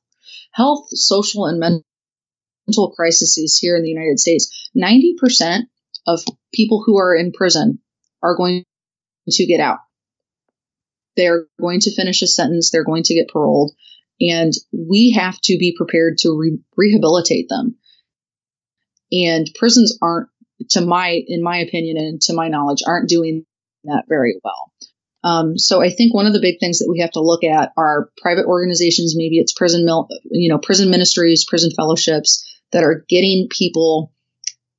health, 0.51 0.87
social, 0.89 1.45
and 1.45 1.59
mental 1.59 2.91
crises 2.95 3.57
here 3.61 3.77
in 3.77 3.83
the 3.83 3.89
United 3.89 4.19
States. 4.19 4.71
90% 4.75 5.63
of 6.07 6.21
people 6.51 6.83
who 6.83 6.97
are 6.97 7.15
in 7.15 7.31
prison 7.31 7.79
are 8.23 8.35
going 8.35 8.65
to 9.29 9.45
get 9.45 9.59
out. 9.59 9.79
They're 11.15 11.45
going 11.59 11.79
to 11.81 11.95
finish 11.95 12.21
a 12.21 12.27
sentence, 12.27 12.71
they're 12.71 12.83
going 12.83 13.03
to 13.03 13.15
get 13.15 13.29
paroled, 13.31 13.73
and 14.19 14.51
we 14.71 15.11
have 15.17 15.39
to 15.43 15.57
be 15.57 15.75
prepared 15.77 16.17
to 16.19 16.37
re- 16.37 16.59
rehabilitate 16.75 17.47
them. 17.49 17.75
And 19.11 19.49
prisons 19.55 19.97
aren't, 20.01 20.29
to 20.71 20.81
my, 20.81 21.21
in 21.27 21.43
my 21.43 21.57
opinion 21.57 21.97
and 21.97 22.21
to 22.23 22.33
my 22.33 22.47
knowledge, 22.47 22.83
aren't 22.85 23.09
doing 23.09 23.45
that 23.83 24.05
very 24.07 24.39
well. 24.43 24.71
Um, 25.23 25.57
so 25.57 25.81
I 25.81 25.89
think 25.89 26.13
one 26.13 26.25
of 26.25 26.33
the 26.33 26.41
big 26.41 26.59
things 26.59 26.79
that 26.79 26.89
we 26.89 26.99
have 26.99 27.11
to 27.11 27.21
look 27.21 27.43
at 27.43 27.71
are 27.77 28.09
private 28.21 28.45
organizations, 28.45 29.15
maybe 29.15 29.37
it's 29.37 29.53
prison, 29.53 29.85
mil- 29.85 30.09
you 30.25 30.49
know, 30.49 30.57
prison 30.57 30.89
ministries, 30.89 31.45
prison 31.45 31.71
fellowships 31.75 32.43
that 32.71 32.83
are 32.83 33.05
getting 33.07 33.47
people 33.49 34.11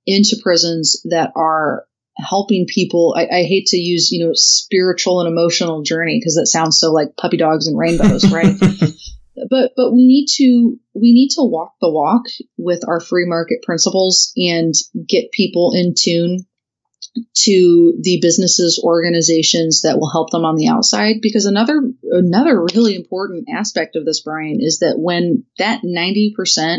into 0.07 0.37
prisons 0.43 1.01
that 1.09 1.33
are 1.35 1.87
helping 2.17 2.67
people. 2.67 3.15
I, 3.17 3.27
I, 3.27 3.43
hate 3.43 3.67
to 3.67 3.77
use, 3.77 4.13
you 4.13 4.25
know, 4.25 4.33
spiritual 4.35 5.21
and 5.21 5.29
emotional 5.29 5.83
journey 5.83 6.19
because 6.21 6.37
that 6.37 6.47
sounds 6.47 6.79
so 6.79 6.93
like 6.93 7.17
puppy 7.17 7.37
dogs 7.37 7.67
and 7.67 7.79
rainbows, 7.79 8.31
right? 8.31 8.55
but 9.51 9.73
but 9.77 9.93
we 9.93 10.07
need 10.07 10.27
to 10.37 10.79
we 10.95 11.13
need 11.13 11.31
to 11.31 11.43
walk 11.43 11.75
the 11.81 11.91
walk 11.91 12.23
with 12.57 12.87
our 12.87 13.01
free 13.01 13.27
market 13.27 13.63
principles 13.63 14.33
and 14.37 14.75
get 15.09 15.33
people 15.33 15.73
in 15.75 15.95
tune 15.99 16.47
to 17.35 17.95
the 18.01 18.19
businesses 18.21 18.81
organizations 18.83 19.83
that 19.83 19.99
will 19.99 20.11
help 20.11 20.31
them 20.31 20.45
on 20.45 20.57
the 20.57 20.69
outside 20.69 21.17
because 21.21 21.47
another 21.47 21.81
another 22.11 22.65
really 22.75 22.97
important 22.97 23.47
aspect 23.53 23.95
of 23.95 24.05
this 24.05 24.21
brian 24.21 24.59
is 24.61 24.81
that 24.81 24.99
when 24.99 25.45
that 25.59 25.83
90% 25.85 26.79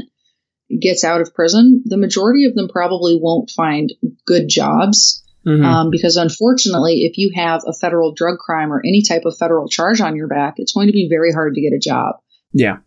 gets 0.82 1.04
out 1.04 1.22
of 1.22 1.34
prison 1.34 1.84
the 1.86 1.98
majority 1.98 2.46
of 2.46 2.56
them 2.56 2.68
probably 2.68 3.18
won't 3.20 3.52
find 3.52 3.94
good 4.26 4.50
jobs 4.50 5.24
mm-hmm. 5.46 5.64
um, 5.64 5.90
because 5.92 6.18
unfortunately 6.18 7.02
if 7.02 7.18
you 7.18 7.32
have 7.36 7.62
a 7.68 7.74
federal 7.74 8.14
drug 8.14 8.38
crime 8.38 8.72
or 8.72 8.82
any 8.86 9.02
type 9.02 9.24
of 9.26 9.38
federal 9.38 9.68
charge 9.68 10.02
on 10.02 10.16
your 10.16 10.28
back 10.28 10.56
it's 10.58 10.74
going 10.74 10.88
to 10.88 10.94
be 10.94 11.08
very 11.10 11.32
hard 11.32 11.56
to 11.56 11.62
get 11.62 11.74
a 11.74 11.80
job 11.80 12.16
yeah 12.54 12.78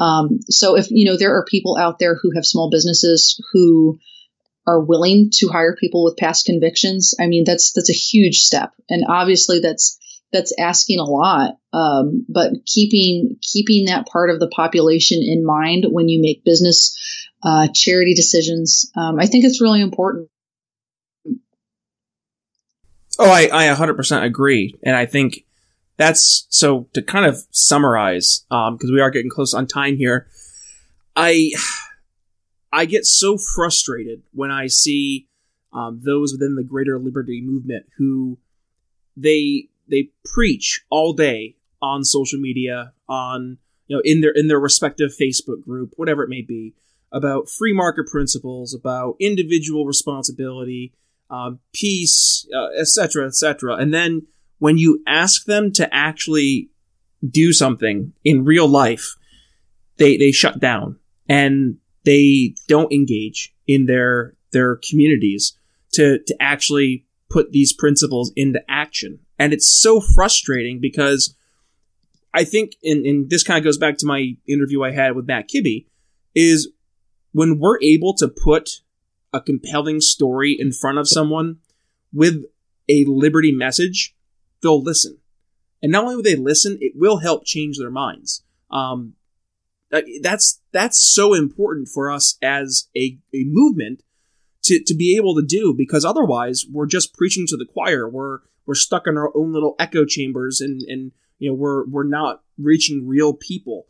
um, 0.00 0.40
so 0.48 0.76
if 0.76 0.86
you 0.90 1.10
know 1.10 1.16
there 1.16 1.36
are 1.36 1.44
people 1.44 1.76
out 1.76 1.98
there 1.98 2.16
who 2.20 2.30
have 2.34 2.46
small 2.46 2.70
businesses 2.70 3.40
who 3.52 3.98
are 4.66 4.80
willing 4.80 5.30
to 5.32 5.48
hire 5.48 5.74
people 5.74 6.04
with 6.04 6.16
past 6.16 6.46
convictions, 6.46 7.14
I 7.18 7.26
mean 7.26 7.44
that's 7.44 7.72
that's 7.72 7.90
a 7.90 7.94
huge 7.94 8.40
step, 8.40 8.72
and 8.88 9.04
obviously 9.08 9.60
that's 9.60 9.98
that's 10.32 10.52
asking 10.58 11.00
a 11.00 11.04
lot. 11.04 11.54
Um, 11.72 12.26
but 12.28 12.52
keeping 12.66 13.36
keeping 13.42 13.86
that 13.86 14.06
part 14.06 14.30
of 14.30 14.40
the 14.40 14.48
population 14.48 15.20
in 15.22 15.44
mind 15.44 15.86
when 15.90 16.08
you 16.08 16.20
make 16.20 16.44
business 16.44 16.96
uh, 17.42 17.68
charity 17.72 18.14
decisions, 18.14 18.90
um, 18.96 19.18
I 19.18 19.26
think 19.26 19.44
it's 19.44 19.60
really 19.60 19.80
important. 19.80 20.28
Oh, 23.18 23.30
I, 23.30 23.48
I 23.52 23.74
100% 23.74 24.22
agree. 24.22 24.74
And 24.82 24.94
I 24.94 25.06
think 25.06 25.44
that's 25.96 26.46
so 26.50 26.88
to 26.94 27.02
kind 27.02 27.26
of 27.26 27.38
summarize, 27.50 28.44
because 28.48 28.90
um, 28.90 28.94
we 28.94 29.00
are 29.00 29.10
getting 29.10 29.30
close 29.30 29.52
on 29.52 29.66
time 29.66 29.96
here. 29.96 30.28
I 31.16 31.50
I 32.72 32.84
get 32.84 33.04
so 33.04 33.36
frustrated 33.36 34.22
when 34.32 34.50
I 34.50 34.68
see 34.68 35.26
um, 35.72 36.00
those 36.04 36.32
within 36.32 36.54
the 36.54 36.62
greater 36.62 36.98
liberty 36.98 37.42
movement 37.44 37.86
who 37.98 38.38
they 39.16 39.68
they 39.88 40.10
preach 40.24 40.82
all 40.90 41.12
day 41.12 41.56
on 41.82 42.04
social 42.04 42.38
media, 42.38 42.92
on 43.08 43.58
you 43.88 43.96
know 43.96 44.02
in 44.04 44.20
their 44.20 44.30
in 44.30 44.46
their 44.46 44.60
respective 44.60 45.10
Facebook 45.20 45.64
group, 45.64 45.94
whatever 45.96 46.22
it 46.22 46.28
may 46.28 46.42
be, 46.42 46.74
about 47.10 47.48
free 47.48 47.74
market 47.74 48.06
principles, 48.06 48.72
about 48.72 49.16
individual 49.18 49.84
responsibility, 49.84 50.92
um, 51.30 51.60
peace, 51.72 52.46
etc., 52.78 53.24
uh, 53.24 53.28
etc. 53.28 53.76
Et 53.76 53.82
and 53.82 53.94
then 53.94 54.26
when 54.58 54.78
you 54.78 55.02
ask 55.06 55.44
them 55.44 55.72
to 55.72 55.92
actually 55.94 56.70
do 57.28 57.52
something 57.52 58.12
in 58.24 58.44
real 58.44 58.68
life, 58.68 59.16
they 59.96 60.16
they 60.16 60.32
shut 60.32 60.60
down 60.60 60.98
and 61.28 61.76
they 62.04 62.54
don't 62.66 62.92
engage 62.92 63.54
in 63.66 63.86
their 63.86 64.34
their 64.52 64.76
communities 64.88 65.56
to 65.92 66.18
to 66.26 66.36
actually 66.40 67.04
put 67.30 67.52
these 67.52 67.72
principles 67.72 68.32
into 68.36 68.60
action. 68.68 69.20
And 69.38 69.52
it's 69.52 69.80
so 69.80 70.00
frustrating 70.00 70.80
because 70.80 71.36
I 72.34 72.44
think 72.44 72.72
and, 72.82 73.04
and 73.04 73.30
this 73.30 73.42
kind 73.42 73.58
of 73.58 73.64
goes 73.64 73.78
back 73.78 73.98
to 73.98 74.06
my 74.06 74.34
interview 74.46 74.82
I 74.82 74.92
had 74.92 75.14
with 75.14 75.26
Matt 75.26 75.48
Kibbe, 75.48 75.86
is 76.34 76.70
when 77.32 77.58
we're 77.58 77.80
able 77.82 78.14
to 78.14 78.28
put 78.28 78.70
a 79.32 79.40
compelling 79.40 80.00
story 80.00 80.56
in 80.58 80.72
front 80.72 80.98
of 80.98 81.08
someone 81.08 81.58
with 82.12 82.44
a 82.88 83.04
liberty 83.06 83.52
message, 83.52 84.14
they'll 84.62 84.82
listen. 84.82 85.18
And 85.82 85.92
not 85.92 86.04
only 86.04 86.16
will 86.16 86.22
they 86.22 86.36
listen, 86.36 86.78
it 86.80 86.92
will 86.96 87.18
help 87.18 87.44
change 87.44 87.78
their 87.78 87.90
minds. 87.90 88.42
Um, 88.70 89.14
that's 90.22 90.60
that's 90.72 90.98
so 91.14 91.34
important 91.34 91.88
for 91.88 92.10
us 92.10 92.36
as 92.42 92.88
a, 92.96 93.18
a 93.34 93.44
movement 93.44 94.02
to, 94.64 94.82
to 94.84 94.94
be 94.94 95.16
able 95.16 95.34
to 95.36 95.42
do 95.46 95.74
because 95.76 96.04
otherwise 96.04 96.66
we're 96.70 96.86
just 96.86 97.14
preaching 97.14 97.46
to 97.48 97.56
the 97.56 97.64
choir. 97.64 98.08
We're 98.08 98.40
we're 98.66 98.74
stuck 98.74 99.06
in 99.06 99.16
our 99.16 99.32
own 99.34 99.52
little 99.52 99.74
echo 99.78 100.04
chambers 100.04 100.60
and 100.60 100.82
and 100.82 101.12
you 101.38 101.50
know 101.50 101.54
we're 101.54 101.86
we're 101.86 102.04
not 102.04 102.42
reaching 102.58 103.08
real 103.08 103.32
people. 103.32 103.86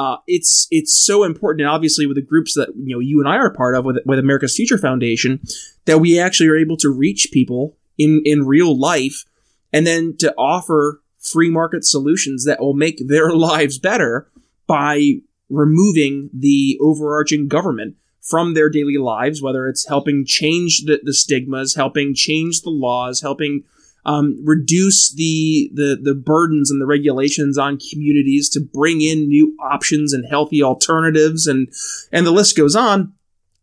Uh, 0.00 0.16
it's 0.26 0.66
it's 0.70 0.96
so 0.96 1.24
important, 1.24 1.60
and 1.60 1.68
obviously 1.68 2.06
with 2.06 2.16
the 2.16 2.22
groups 2.22 2.54
that 2.54 2.70
you 2.74 2.96
know 2.96 3.00
you 3.00 3.20
and 3.20 3.28
I 3.28 3.36
are 3.36 3.52
part 3.52 3.74
of 3.74 3.84
with 3.84 3.98
with 4.06 4.18
America's 4.18 4.56
Future 4.56 4.78
Foundation, 4.78 5.40
that 5.84 5.98
we 5.98 6.18
actually 6.18 6.48
are 6.48 6.56
able 6.56 6.78
to 6.78 6.88
reach 6.88 7.28
people 7.34 7.76
in 7.98 8.22
in 8.24 8.46
real 8.46 8.74
life, 8.74 9.26
and 9.74 9.86
then 9.86 10.16
to 10.20 10.34
offer 10.38 11.02
free 11.18 11.50
market 11.50 11.84
solutions 11.84 12.46
that 12.46 12.60
will 12.60 12.72
make 12.72 13.08
their 13.08 13.30
lives 13.36 13.78
better 13.78 14.30
by 14.66 15.16
removing 15.50 16.30
the 16.32 16.78
overarching 16.80 17.46
government 17.46 17.94
from 18.22 18.54
their 18.54 18.70
daily 18.70 18.96
lives, 18.96 19.42
whether 19.42 19.68
it's 19.68 19.86
helping 19.86 20.24
change 20.24 20.84
the, 20.86 20.98
the 21.02 21.12
stigmas, 21.12 21.74
helping 21.74 22.14
change 22.14 22.62
the 22.62 22.70
laws, 22.70 23.20
helping 23.20 23.64
um, 24.04 24.40
reduce 24.44 25.12
the, 25.12 25.70
the 25.74 25.98
the 26.00 26.14
burdens 26.14 26.70
and 26.70 26.80
the 26.80 26.86
regulations 26.86 27.58
on 27.58 27.78
communities 27.78 28.48
to 28.50 28.60
bring 28.60 29.00
in 29.00 29.28
new 29.28 29.56
options 29.62 30.12
and 30.12 30.24
healthy 30.28 30.62
alternatives, 30.62 31.46
and 31.46 31.68
and 32.12 32.26
the 32.26 32.30
list 32.30 32.56
goes 32.56 32.74
on. 32.74 33.12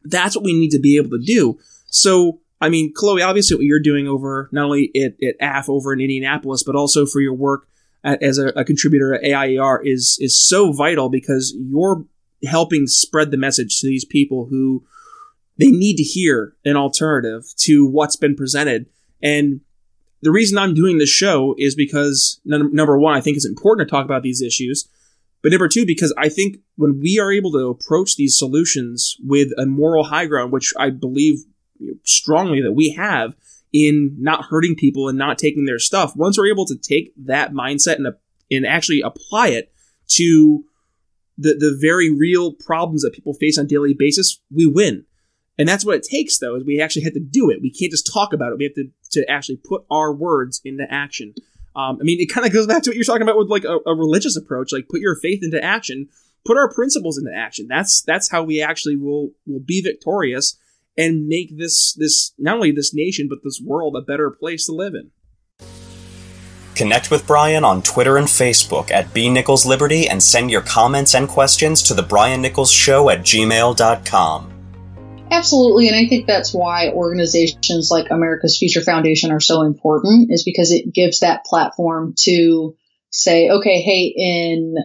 That's 0.04 0.36
what 0.36 0.46
we 0.46 0.54
need 0.54 0.70
to 0.72 0.80
be 0.80 0.98
able 0.98 1.10
to 1.12 1.24
do. 1.24 1.60
So, 1.88 2.40
I 2.62 2.70
mean, 2.70 2.94
Chloe, 2.94 3.22
obviously, 3.22 3.58
what 3.58 3.66
you're 3.66 3.80
doing 3.80 4.08
over 4.08 4.50
not 4.52 4.66
only 4.66 4.92
at, 4.96 5.16
at 5.24 5.36
AFF 5.42 5.70
over 5.70 5.92
in 5.92 6.00
Indianapolis, 6.00 6.64
but 6.64 6.76
also 6.76 7.06
for 7.06 7.20
your 7.20 7.34
work 7.34 7.68
as 8.04 8.38
a, 8.38 8.48
a 8.50 8.64
contributor 8.64 9.14
at 9.14 9.24
AIER 9.24 9.82
is 9.84 10.18
is 10.22 10.48
so 10.48 10.72
vital 10.72 11.10
because 11.10 11.56
you're 11.58 12.06
helping 12.44 12.88
spread 12.88 13.32
the 13.32 13.38
message 13.38 13.80
to 13.80 13.88
these 13.88 14.06
people 14.06 14.48
who 14.50 14.86
they 15.58 15.72
need 15.72 15.96
to 15.96 16.04
hear 16.04 16.56
an 16.64 16.76
alternative 16.76 17.46
to 17.58 17.86
what's 17.86 18.16
been 18.16 18.36
presented. 18.36 18.86
And 19.22 19.62
the 20.22 20.32
reason 20.32 20.58
I'm 20.58 20.74
doing 20.74 20.98
this 20.98 21.10
show 21.10 21.56
is 21.58 21.76
because 21.76 22.42
number 22.46 22.98
one, 22.98 23.16
I 23.16 23.22
think 23.22 23.38
it's 23.38 23.46
important 23.46 23.88
to 23.88 23.92
talk 23.92 24.06
about 24.06 24.24
these 24.24 24.42
issues. 24.42 24.88
But 25.44 25.52
number 25.52 25.68
two, 25.68 25.86
because 25.86 26.14
I 26.18 26.30
think 26.30 26.58
when 26.76 27.00
we 27.00 27.20
are 27.20 27.32
able 27.32 27.52
to 27.52 27.70
approach 27.70 28.16
these 28.16 28.38
solutions 28.38 29.16
with 29.24 29.50
a 29.58 29.66
moral 29.66 30.06
high 30.06 30.26
ground, 30.26 30.52
which 30.52 30.74
I 30.78 30.90
believe 30.90 31.38
strongly 32.04 32.62
that 32.62 32.74
we 32.74 32.92
have, 32.92 33.36
in 33.74 34.16
not 34.18 34.46
hurting 34.46 34.76
people 34.76 35.08
and 35.08 35.18
not 35.18 35.38
taking 35.38 35.66
their 35.66 35.80
stuff. 35.80 36.16
Once 36.16 36.38
we're 36.38 36.52
able 36.52 36.66
to 36.66 36.78
take 36.78 37.14
that 37.18 37.52
mindset 37.52 37.96
and, 37.96 38.08
uh, 38.08 38.12
and 38.50 38.66
actually 38.66 39.02
apply 39.02 39.50
it 39.50 39.72
to 40.08 40.64
the, 41.38 41.54
the 41.54 41.78
very 41.80 42.10
real 42.10 42.54
problems 42.54 43.02
that 43.02 43.14
people 43.14 43.34
face 43.34 43.58
on 43.58 43.66
a 43.66 43.68
daily 43.68 43.94
basis, 43.94 44.42
we 44.50 44.66
win. 44.66 45.06
And 45.58 45.68
that's 45.68 45.86
what 45.86 45.96
it 45.96 46.04
takes, 46.04 46.38
though, 46.38 46.56
is 46.56 46.64
we 46.64 46.80
actually 46.80 47.04
have 47.04 47.14
to 47.14 47.20
do 47.20 47.50
it. 47.50 47.62
We 47.62 47.72
can't 47.72 47.92
just 47.92 48.12
talk 48.12 48.32
about 48.34 48.52
it. 48.52 48.58
We 48.58 48.66
have 48.66 48.76
to, 48.76 48.90
to 49.12 49.30
actually 49.30 49.58
put 49.58 49.86
our 49.90 50.14
words 50.14 50.62
into 50.64 50.86
action. 50.92 51.34
Um, 51.76 51.98
I 52.00 52.04
mean, 52.04 52.20
it 52.20 52.28
kind 52.28 52.46
of 52.46 52.54
goes 52.54 52.68
back 52.68 52.84
to 52.84 52.90
what 52.90 52.96
you're 52.96 53.06
talking 53.06 53.24
about 53.24 53.38
with 53.38 53.50
like 53.50 53.64
a, 53.64 53.78
a, 53.86 53.96
religious 53.96 54.36
approach, 54.36 54.72
like 54.72 54.88
put 54.90 55.00
your 55.00 55.16
faith 55.16 55.44
into 55.44 55.64
action, 55.64 56.10
put 56.46 56.58
our 56.58 56.72
principles 56.74 57.18
into 57.18 57.32
action. 57.36 57.68
That's 57.70 58.02
that's 58.02 58.32
how 58.32 58.44
we 58.44 58.62
actually 58.62 58.96
will 58.96 59.32
will 59.46 59.60
be 59.60 59.82
victorious 59.82 60.58
and 60.98 61.28
make 61.28 61.56
this 61.56 61.94
this 61.94 62.34
not 62.40 62.56
only 62.56 62.72
this 62.72 62.96
nation 62.96 63.28
but 63.30 63.40
this 63.44 63.62
world 63.64 63.96
a 63.96 64.02
better 64.02 64.32
place 64.32 64.66
to 64.66 64.72
live 64.72 64.96
in. 64.96 65.12
Connect 66.74 67.12
with 67.12 67.28
Brian 67.28 67.64
on 67.64 67.84
Twitter 67.84 68.18
and 68.18 68.28
Facebook 68.28 68.90
at 68.90 69.14
B 69.14 69.30
Nichols 69.30 69.66
Liberty 69.66 70.10
and 70.10 70.22
send 70.22 70.50
your 70.50 70.62
comments 70.62 71.14
and 71.14 71.28
questions 71.28 71.84
to 71.84 71.94
the 71.94 72.04
Brian 72.04 72.42
Nichols 72.42 72.72
Show 72.72 73.10
at 73.10 73.22
gmail.com. 73.22 74.57
Absolutely, 75.30 75.88
and 75.88 75.96
I 75.96 76.08
think 76.08 76.26
that's 76.26 76.54
why 76.54 76.90
organizations 76.90 77.90
like 77.92 78.10
America's 78.10 78.58
Future 78.58 78.82
Foundation 78.82 79.32
are 79.32 79.40
so 79.40 79.62
important, 79.62 80.32
is 80.32 80.44
because 80.44 80.72
it 80.72 80.94
gives 80.94 81.20
that 81.20 81.46
platform 81.46 82.16
to 82.20 82.76
say, 83.12 83.50
okay, 83.50 83.82
hey, 83.82 84.14
in 84.16 84.76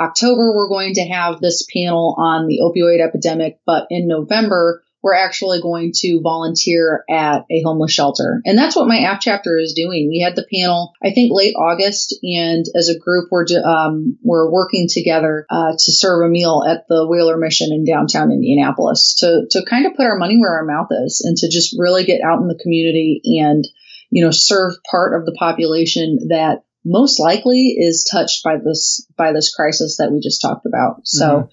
October, 0.00 0.54
we're 0.54 0.68
going 0.68 0.94
to 0.94 1.06
have 1.06 1.40
this 1.40 1.66
panel 1.72 2.14
on 2.18 2.46
the 2.46 2.60
opioid 2.62 3.06
epidemic, 3.06 3.58
but 3.66 3.86
in 3.90 4.06
November, 4.06 4.82
we're 5.06 5.14
actually 5.14 5.60
going 5.60 5.92
to 5.94 6.20
volunteer 6.20 7.04
at 7.08 7.44
a 7.48 7.62
homeless 7.64 7.92
shelter. 7.92 8.42
And 8.44 8.58
that's 8.58 8.74
what 8.74 8.88
my 8.88 9.02
app 9.02 9.20
chapter 9.20 9.56
is 9.56 9.72
doing. 9.72 10.08
We 10.08 10.18
had 10.18 10.34
the 10.34 10.48
panel, 10.52 10.94
I 11.00 11.12
think, 11.12 11.30
late 11.32 11.54
August, 11.54 12.18
and 12.24 12.64
as 12.74 12.88
a 12.88 12.98
group, 12.98 13.28
we're, 13.30 13.46
um, 13.64 14.18
we're 14.24 14.50
working 14.50 14.88
together 14.90 15.46
uh, 15.48 15.74
to 15.78 15.92
serve 15.92 16.26
a 16.26 16.28
meal 16.28 16.64
at 16.68 16.88
the 16.88 17.06
Wheeler 17.06 17.36
Mission 17.36 17.70
in 17.70 17.84
downtown 17.84 18.32
Indianapolis 18.32 19.14
to, 19.20 19.46
to 19.52 19.64
kind 19.64 19.86
of 19.86 19.94
put 19.94 20.06
our 20.06 20.18
money 20.18 20.40
where 20.40 20.56
our 20.56 20.64
mouth 20.64 20.88
is 20.90 21.20
and 21.24 21.36
to 21.36 21.48
just 21.48 21.76
really 21.78 22.04
get 22.04 22.22
out 22.22 22.40
in 22.40 22.48
the 22.48 22.58
community 22.60 23.20
and, 23.40 23.64
you 24.10 24.24
know, 24.24 24.32
serve 24.32 24.74
part 24.90 25.14
of 25.14 25.24
the 25.24 25.36
population 25.38 26.30
that 26.30 26.64
most 26.84 27.20
likely 27.20 27.76
is 27.78 28.08
touched 28.10 28.42
by 28.42 28.56
this 28.56 29.06
by 29.16 29.32
this 29.32 29.54
crisis 29.54 29.98
that 29.98 30.10
we 30.10 30.18
just 30.18 30.42
talked 30.42 30.66
about. 30.66 31.02
So 31.06 31.26
mm-hmm 31.28 31.50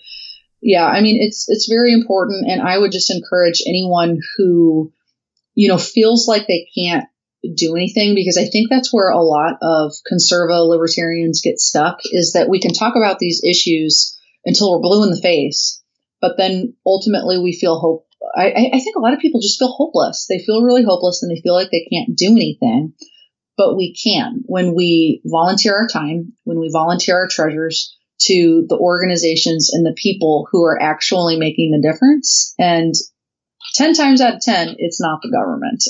yeah, 0.63 0.85
I 0.85 1.01
mean, 1.01 1.21
it's, 1.21 1.45
it's 1.49 1.67
very 1.69 1.93
important. 1.93 2.49
And 2.49 2.61
I 2.61 2.77
would 2.77 2.93
just 2.93 3.11
encourage 3.11 3.61
anyone 3.67 4.19
who, 4.37 4.93
you 5.53 5.67
know, 5.67 5.77
feels 5.77 6.25
like 6.27 6.47
they 6.47 6.67
can't 6.73 7.05
do 7.55 7.75
anything 7.75 8.15
because 8.15 8.37
I 8.37 8.45
think 8.45 8.69
that's 8.69 8.93
where 8.93 9.09
a 9.09 9.21
lot 9.21 9.57
of 9.61 9.91
conservative 10.07 10.65
libertarians 10.65 11.41
get 11.41 11.59
stuck 11.59 11.99
is 12.05 12.33
that 12.33 12.47
we 12.47 12.61
can 12.61 12.71
talk 12.71 12.95
about 12.95 13.19
these 13.19 13.43
issues 13.43 14.17
until 14.45 14.71
we're 14.71 14.81
blue 14.81 15.03
in 15.03 15.11
the 15.11 15.21
face, 15.21 15.83
but 16.21 16.37
then 16.37 16.75
ultimately 16.85 17.37
we 17.39 17.51
feel 17.51 17.79
hope. 17.79 18.07
I, 18.33 18.69
I 18.73 18.79
think 18.79 18.95
a 18.95 19.01
lot 19.01 19.13
of 19.13 19.19
people 19.19 19.41
just 19.41 19.59
feel 19.59 19.73
hopeless. 19.75 20.27
They 20.29 20.39
feel 20.39 20.63
really 20.63 20.83
hopeless 20.83 21.21
and 21.21 21.29
they 21.29 21.41
feel 21.41 21.53
like 21.53 21.71
they 21.71 21.85
can't 21.91 22.15
do 22.15 22.31
anything, 22.31 22.93
but 23.57 23.75
we 23.75 23.93
can 23.93 24.43
when 24.45 24.73
we 24.73 25.21
volunteer 25.25 25.75
our 25.75 25.87
time, 25.87 26.33
when 26.45 26.57
we 26.57 26.69
volunteer 26.71 27.17
our 27.17 27.27
treasures, 27.27 27.97
to 28.25 28.65
the 28.67 28.77
organizations 28.77 29.71
and 29.73 29.85
the 29.85 29.95
people 29.95 30.47
who 30.51 30.63
are 30.63 30.81
actually 30.81 31.37
making 31.37 31.71
the 31.71 31.81
difference. 31.81 32.53
And 32.57 32.93
10 33.75 33.93
times 33.93 34.21
out 34.21 34.35
of 34.35 34.41
10, 34.41 34.75
it's 34.77 35.01
not 35.01 35.21
the 35.21 35.31
government. 35.31 35.83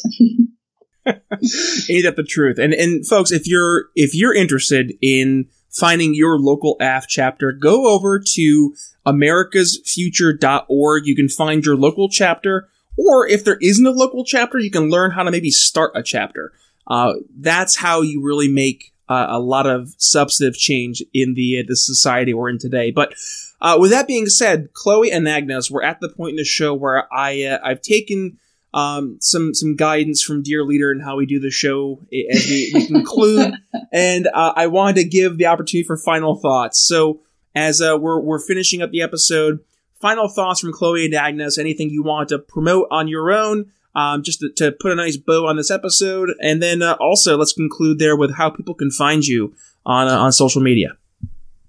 Ain't 1.06 2.04
that 2.04 2.16
the 2.16 2.24
truth? 2.24 2.58
And 2.58 2.74
and 2.74 3.06
folks, 3.06 3.32
if 3.32 3.46
you're 3.46 3.90
if 3.94 4.16
you're 4.16 4.34
interested 4.34 4.94
in 5.02 5.50
finding 5.70 6.16
your 6.16 6.40
local 6.40 6.78
AFF 6.80 7.10
chapter, 7.10 7.52
go 7.52 7.94
over 7.94 8.24
to 8.36 8.74
americasfuture.org. 9.06 11.06
You 11.06 11.16
can 11.16 11.28
find 11.28 11.66
your 11.66 11.76
local 11.76 12.08
chapter, 12.08 12.70
or 12.98 13.28
if 13.28 13.44
there 13.44 13.58
isn't 13.62 13.86
a 13.86 13.92
local 13.92 14.24
chapter, 14.24 14.60
you 14.60 14.72
can 14.72 14.90
learn 14.90 15.12
how 15.12 15.24
to 15.24 15.32
maybe 15.32 15.52
start 15.52 15.92
a 15.94 16.04
chapter. 16.04 16.54
Uh, 16.88 17.16
that's 17.38 17.76
how 17.76 18.02
you 18.02 18.22
really 18.22 18.48
make 18.48 18.93
uh, 19.10 19.28
a 19.30 19.40
lot 19.40 19.68
of 19.68 19.94
substantive 19.98 20.58
change 20.58 21.04
in 21.14 21.34
the 21.34 21.60
uh, 21.60 21.64
the 21.68 21.76
society 21.76 22.34
we're 22.34 22.50
in 22.50 22.60
today. 22.60 22.92
But 22.92 23.14
uh, 23.62 23.78
with 23.80 23.92
that 23.92 24.08
being 24.08 24.28
said, 24.28 24.74
Chloe 24.74 25.12
Anagnos, 25.12 25.70
we're 25.70 25.84
at 25.84 26.00
the 26.00 26.10
point 26.10 26.32
in 26.32 26.38
the 26.38 26.44
show 26.44 26.74
where 26.74 27.12
I 27.14 27.44
uh, 27.44 27.60
I've 27.64 27.82
taken 27.82 28.38
um, 28.74 29.18
some 29.20 29.54
some 29.54 29.76
guidance 29.76 30.24
from 30.24 30.44
dear 30.44 30.64
leader 30.64 30.92
and 30.92 31.04
how 31.04 31.18
we 31.18 31.26
do 31.26 31.40
the 31.40 31.52
show 31.52 32.00
as 32.12 32.46
we, 32.46 32.72
we 32.74 32.88
conclude, 32.88 33.54
and 33.94 34.28
uh, 34.28 34.54
I 34.56 34.68
wanted 34.68 34.96
to 34.96 35.04
give 35.04 35.38
the 35.38 35.48
opportunity 35.48 35.86
for 35.86 35.98
final 35.98 36.36
thoughts. 36.36 36.86
So 36.86 37.22
as 37.56 37.82
uh, 37.82 37.98
we're 38.00 38.20
we're 38.20 38.40
finishing 38.40 38.82
up 38.82 38.92
the 38.92 39.02
episode, 39.02 39.60
final 40.02 40.28
thoughts 40.28 40.60
from 40.60 40.74
Chloe 40.74 41.10
Anagnos. 41.10 41.58
Anything 41.58 41.90
you 41.90 42.04
want 42.04 42.30
to 42.30 42.40
promote 42.40 42.88
on 42.90 43.08
your 43.08 43.32
own? 43.32 43.72
Um, 43.96 44.24
just 44.24 44.40
to, 44.40 44.52
to, 44.58 44.72
put 44.72 44.92
a 44.92 44.96
nice 44.96 45.18
bow 45.18 45.48
on 45.48 45.56
this 45.56 45.72
episode. 45.72 46.32
And 46.42 46.62
then 46.62 46.82
uh, 46.82 46.96
also, 47.00 47.38
let's 47.38 47.54
conclude 47.54 48.00
there 48.00 48.16
with 48.16 48.36
how 48.36 48.50
people 48.50 48.74
can 48.74 48.92
find 48.92 49.26
you 49.26 49.54
on, 49.86 50.08
uh, 50.08 50.18
on 50.18 50.32
social 50.32 50.62
media. 50.62 50.98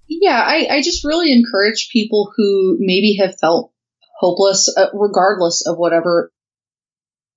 Yeah, 0.07 0.41
I, 0.41 0.67
I, 0.69 0.81
just 0.81 1.03
really 1.03 1.31
encourage 1.31 1.89
people 1.91 2.31
who 2.35 2.77
maybe 2.79 3.17
have 3.19 3.37
felt 3.39 3.71
hopeless, 4.19 4.73
uh, 4.75 4.87
regardless 4.93 5.67
of 5.67 5.77
whatever 5.77 6.31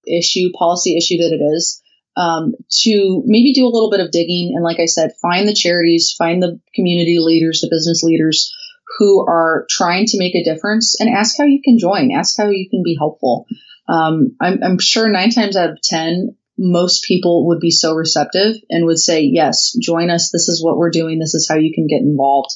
issue, 0.07 0.53
policy 0.53 0.97
issue 0.97 1.19
that 1.19 1.33
it 1.33 1.43
is, 1.43 1.83
um, 2.17 2.55
to 2.83 3.23
maybe 3.25 3.53
do 3.55 3.67
a 3.67 3.73
little 3.73 3.91
bit 3.91 4.01
of 4.01 4.11
digging. 4.11 4.53
And 4.55 4.65
like 4.65 4.81
I 4.81 4.87
said, 4.87 5.13
find 5.21 5.49
the 5.49 5.55
charities, 5.55 6.15
find 6.17 6.43
the 6.43 6.61
community 6.75 7.19
leaders, 7.21 7.61
the 7.61 7.71
business 7.71 8.03
leaders 8.03 8.55
who 8.99 9.27
are 9.27 9.67
trying 9.69 10.07
to 10.07 10.19
make 10.19 10.35
a 10.35 10.45
difference 10.45 11.01
and 11.01 11.15
ask 11.15 11.37
how 11.39 11.45
you 11.45 11.61
can 11.63 11.79
join, 11.79 12.11
ask 12.13 12.37
how 12.37 12.49
you 12.49 12.69
can 12.71 12.83
be 12.83 12.97
helpful 12.99 13.47
um, 13.89 14.37
I'm, 14.41 14.63
I'm 14.63 14.79
sure 14.79 15.09
nine 15.09 15.31
times 15.31 15.57
out 15.57 15.71
of 15.71 15.81
10, 15.83 16.37
most 16.59 17.05
people 17.05 17.47
would 17.49 17.61
be 17.61 17.71
so 17.71 17.95
receptive 17.95 18.57
and 18.69 18.85
would 18.85 18.99
say, 18.99 19.23
yes, 19.23 19.73
join 19.81 20.11
us. 20.11 20.31
This 20.31 20.49
is 20.49 20.63
what 20.63 20.77
we're 20.77 20.91
doing. 20.91 21.19
This 21.19 21.35
is 21.35 21.49
how 21.49 21.57
you 21.57 21.73
can 21.73 21.87
get 21.87 22.01
involved. 22.01 22.51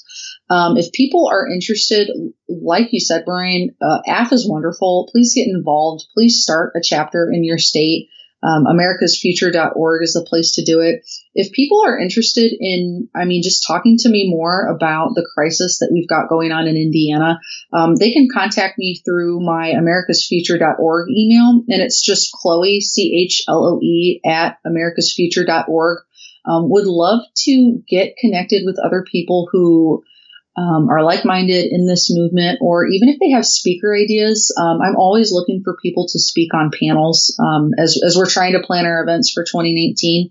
Um, 0.50 0.76
if 0.76 0.92
people 0.92 1.30
are 1.32 1.48
interested, 1.48 2.10
like 2.48 2.88
you 2.92 3.00
said, 3.00 3.24
Brian, 3.24 3.70
uh, 3.80 4.00
AFF 4.06 4.32
is 4.32 4.48
wonderful. 4.48 5.08
Please 5.10 5.34
get 5.34 5.46
involved. 5.46 6.04
Please 6.14 6.42
start 6.42 6.72
a 6.76 6.80
chapter 6.82 7.30
in 7.32 7.44
your 7.44 7.58
state. 7.58 8.08
Um, 8.42 8.64
americasfuture.org 8.64 10.02
is 10.02 10.14
the 10.14 10.26
place 10.28 10.56
to 10.56 10.64
do 10.64 10.80
it. 10.80 11.06
If 11.34 11.52
people 11.52 11.82
are 11.84 11.98
interested 11.98 12.52
in, 12.58 13.08
I 13.14 13.24
mean, 13.24 13.42
just 13.42 13.64
talking 13.66 13.96
to 13.98 14.08
me 14.08 14.28
more 14.28 14.66
about 14.66 15.14
the 15.14 15.26
crisis 15.34 15.78
that 15.78 15.90
we've 15.92 16.08
got 16.08 16.28
going 16.28 16.50
on 16.50 16.66
in 16.66 16.76
Indiana, 16.76 17.38
um, 17.72 17.94
they 17.94 18.12
can 18.12 18.28
contact 18.32 18.78
me 18.78 19.00
through 19.04 19.40
my 19.40 19.72
americasfuture.org 19.72 21.08
email, 21.10 21.62
and 21.68 21.82
it's 21.82 22.02
just 22.02 22.32
Chloe, 22.32 22.80
C 22.80 23.24
H 23.24 23.42
L 23.48 23.64
O 23.64 23.80
E, 23.80 24.20
at 24.26 24.58
americasfuture.org. 24.66 25.98
Um, 26.44 26.68
would 26.70 26.86
love 26.86 27.20
to 27.44 27.82
get 27.88 28.16
connected 28.16 28.64
with 28.66 28.80
other 28.84 29.04
people 29.08 29.48
who 29.52 30.02
um, 30.56 30.88
are 30.90 31.02
like 31.02 31.24
minded 31.24 31.66
in 31.70 31.86
this 31.86 32.14
movement, 32.14 32.58
or 32.60 32.86
even 32.86 33.08
if 33.08 33.18
they 33.18 33.30
have 33.30 33.46
speaker 33.46 33.94
ideas, 33.94 34.54
um, 34.60 34.80
I'm 34.82 34.96
always 34.96 35.32
looking 35.32 35.62
for 35.64 35.76
people 35.80 36.06
to 36.08 36.18
speak 36.18 36.52
on 36.54 36.70
panels 36.78 37.34
um, 37.38 37.70
as, 37.78 38.00
as 38.04 38.16
we're 38.16 38.28
trying 38.28 38.52
to 38.52 38.60
plan 38.60 38.84
our 38.84 39.02
events 39.02 39.32
for 39.32 39.44
2019. 39.44 40.30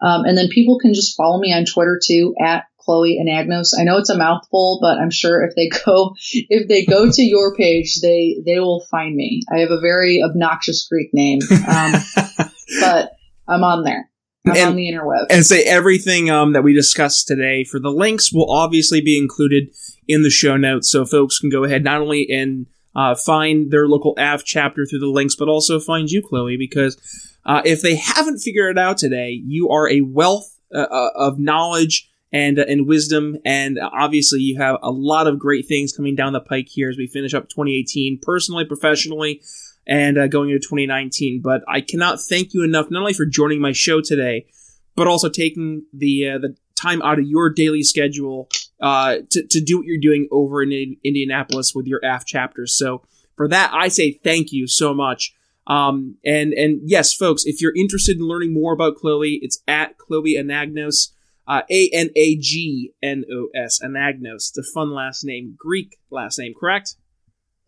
Um, 0.00 0.24
and 0.24 0.38
then 0.38 0.48
people 0.48 0.78
can 0.78 0.94
just 0.94 1.16
follow 1.16 1.38
me 1.38 1.52
on 1.52 1.64
Twitter 1.64 2.00
too 2.02 2.34
at 2.40 2.64
Chloe 2.88 3.18
Anagnos. 3.22 3.74
I 3.78 3.84
know 3.84 3.98
it's 3.98 4.08
a 4.08 4.16
mouthful, 4.16 4.78
but 4.80 4.96
I'm 4.96 5.10
sure 5.10 5.44
if 5.44 5.54
they 5.54 5.68
go 5.68 6.14
if 6.32 6.68
they 6.68 6.86
go 6.86 7.10
to 7.10 7.22
your 7.22 7.54
page, 7.54 8.00
they 8.00 8.36
they 8.44 8.60
will 8.60 8.86
find 8.90 9.14
me. 9.14 9.42
I 9.52 9.58
have 9.58 9.70
a 9.70 9.80
very 9.80 10.22
obnoxious 10.22 10.88
Greek 10.90 11.10
name, 11.12 11.40
um, 11.68 11.92
but 12.80 13.12
I'm 13.46 13.64
on 13.64 13.82
there. 13.84 14.08
I'm 14.50 14.56
and, 14.56 14.70
on 14.70 14.76
the 14.76 14.92
interweb. 14.92 15.26
And 15.30 15.44
say 15.44 15.62
everything 15.62 16.30
um, 16.30 16.52
that 16.52 16.62
we 16.62 16.72
discussed 16.72 17.26
today 17.26 17.64
for 17.64 17.78
the 17.78 17.90
links 17.90 18.32
will 18.32 18.50
obviously 18.50 19.00
be 19.00 19.18
included 19.18 19.70
in 20.06 20.22
the 20.22 20.30
show 20.30 20.56
notes, 20.56 20.90
so 20.90 21.04
folks 21.04 21.38
can 21.38 21.50
go 21.50 21.64
ahead 21.64 21.84
not 21.84 22.00
only 22.00 22.28
and 22.30 22.66
uh, 22.96 23.14
find 23.14 23.70
their 23.70 23.86
local 23.86 24.14
AFF 24.18 24.44
chapter 24.44 24.86
through 24.86 25.00
the 25.00 25.06
links, 25.06 25.36
but 25.36 25.48
also 25.48 25.78
find 25.78 26.10
you, 26.10 26.22
Chloe, 26.22 26.56
because 26.56 26.96
uh, 27.44 27.62
if 27.64 27.82
they 27.82 27.96
haven't 27.96 28.38
figured 28.38 28.76
it 28.76 28.80
out 28.80 28.98
today, 28.98 29.40
you 29.44 29.68
are 29.70 29.88
a 29.88 30.00
wealth 30.00 30.58
uh, 30.74 30.80
uh 30.80 31.10
of 31.14 31.38
knowledge 31.38 32.10
and 32.32 32.58
uh, 32.58 32.64
and 32.68 32.86
wisdom, 32.86 33.36
and 33.44 33.78
obviously 33.80 34.40
you 34.40 34.58
have 34.58 34.76
a 34.82 34.90
lot 34.90 35.26
of 35.26 35.38
great 35.38 35.66
things 35.66 35.92
coming 35.92 36.14
down 36.14 36.32
the 36.32 36.40
pike 36.40 36.68
here 36.68 36.90
as 36.90 36.96
we 36.96 37.06
finish 37.06 37.34
up 37.34 37.48
2018, 37.48 38.18
personally, 38.20 38.64
professionally 38.64 39.40
and 39.88 40.18
uh, 40.18 40.28
going 40.28 40.50
into 40.50 40.60
2019. 40.60 41.40
But 41.42 41.62
I 41.66 41.80
cannot 41.80 42.20
thank 42.20 42.52
you 42.54 42.62
enough, 42.62 42.90
not 42.90 43.00
only 43.00 43.14
for 43.14 43.26
joining 43.26 43.60
my 43.60 43.72
show 43.72 44.00
today, 44.00 44.46
but 44.94 45.06
also 45.06 45.28
taking 45.28 45.84
the 45.92 46.28
uh, 46.28 46.38
the 46.38 46.56
time 46.74 47.02
out 47.02 47.18
of 47.18 47.26
your 47.26 47.50
daily 47.50 47.82
schedule 47.82 48.48
uh, 48.80 49.16
to 49.30 49.46
to 49.48 49.60
do 49.60 49.78
what 49.78 49.86
you're 49.86 50.00
doing 50.00 50.28
over 50.30 50.62
in 50.62 50.96
Indianapolis 51.02 51.72
with 51.74 51.86
your 51.86 52.04
AFF 52.04 52.26
chapters. 52.26 52.76
So 52.76 53.02
for 53.36 53.48
that, 53.48 53.72
I 53.72 53.88
say 53.88 54.12
thank 54.12 54.52
you 54.52 54.66
so 54.66 54.92
much. 54.92 55.34
Um, 55.66 56.16
and 56.24 56.52
and 56.52 56.80
yes, 56.84 57.14
folks, 57.14 57.44
if 57.44 57.60
you're 57.60 57.76
interested 57.76 58.16
in 58.16 58.22
learning 58.22 58.54
more 58.54 58.72
about 58.72 58.96
Chloe, 58.96 59.38
it's 59.42 59.62
at 59.66 59.96
Chloe 59.98 60.36
Anagnos. 60.36 61.12
Uh, 61.46 61.62
a 61.70 61.88
N 61.94 62.10
A 62.14 62.36
G 62.36 62.92
N 63.02 63.24
O 63.32 63.48
S, 63.54 63.80
Anagnos. 63.82 64.50
It's 64.50 64.58
a 64.58 64.62
fun 64.62 64.90
last 64.90 65.24
name, 65.24 65.56
Greek 65.58 65.98
last 66.10 66.38
name, 66.38 66.52
correct? 66.58 66.96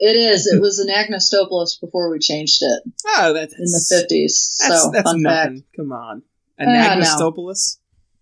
It 0.00 0.16
is. 0.16 0.46
It 0.46 0.60
was 0.60 0.80
Anagnostopoulos 0.84 1.80
before 1.80 2.10
we 2.10 2.18
changed 2.18 2.62
it. 2.62 2.82
Oh, 3.06 3.32
that's 3.32 3.54
in 3.54 3.64
the 3.64 3.86
fifties. 3.88 4.50
So 4.54 4.90
that's 4.90 5.10
fun 5.10 5.22
nothing. 5.22 5.58
Fact. 5.58 5.76
Come 5.76 5.92
on, 5.92 6.22
an 6.58 6.68
uh, 6.68 6.96
Agnostopoulos. 6.96 7.76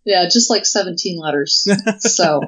Yeah, 0.04 0.24
just 0.24 0.48
like 0.48 0.64
17 0.64 1.18
letters. 1.18 1.68
so, 1.98 2.40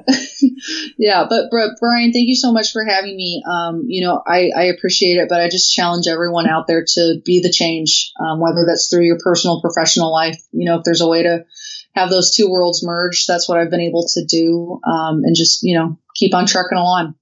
yeah, 0.97 1.27
but, 1.29 1.49
but 1.51 1.71
Brian, 1.79 2.11
thank 2.11 2.27
you 2.27 2.35
so 2.35 2.51
much 2.51 2.71
for 2.71 2.83
having 2.83 3.15
me. 3.15 3.43
Um, 3.47 3.83
you 3.85 4.03
know, 4.03 4.19
I, 4.25 4.49
I 4.57 4.63
appreciate 4.63 5.17
it, 5.17 5.29
but 5.29 5.39
I 5.39 5.47
just 5.47 5.71
challenge 5.71 6.07
everyone 6.07 6.49
out 6.49 6.65
there 6.65 6.83
to 6.93 7.21
be 7.23 7.39
the 7.39 7.51
change, 7.51 8.13
um, 8.19 8.39
whether 8.39 8.65
that's 8.65 8.89
through 8.89 9.05
your 9.05 9.19
personal, 9.23 9.61
professional 9.61 10.11
life. 10.11 10.41
You 10.51 10.65
know, 10.65 10.79
if 10.79 10.83
there's 10.85 11.01
a 11.01 11.07
way 11.07 11.21
to 11.21 11.45
have 11.93 12.09
those 12.09 12.35
two 12.35 12.49
worlds 12.49 12.83
merge, 12.83 13.27
That's 13.27 13.47
what 13.47 13.59
I've 13.59 13.69
been 13.69 13.81
able 13.81 14.07
to 14.15 14.25
do, 14.25 14.79
um, 14.83 15.21
and 15.23 15.35
just 15.35 15.61
you 15.61 15.77
know 15.77 15.99
keep 16.15 16.33
on 16.33 16.47
trucking 16.47 16.79
along. 16.79 17.13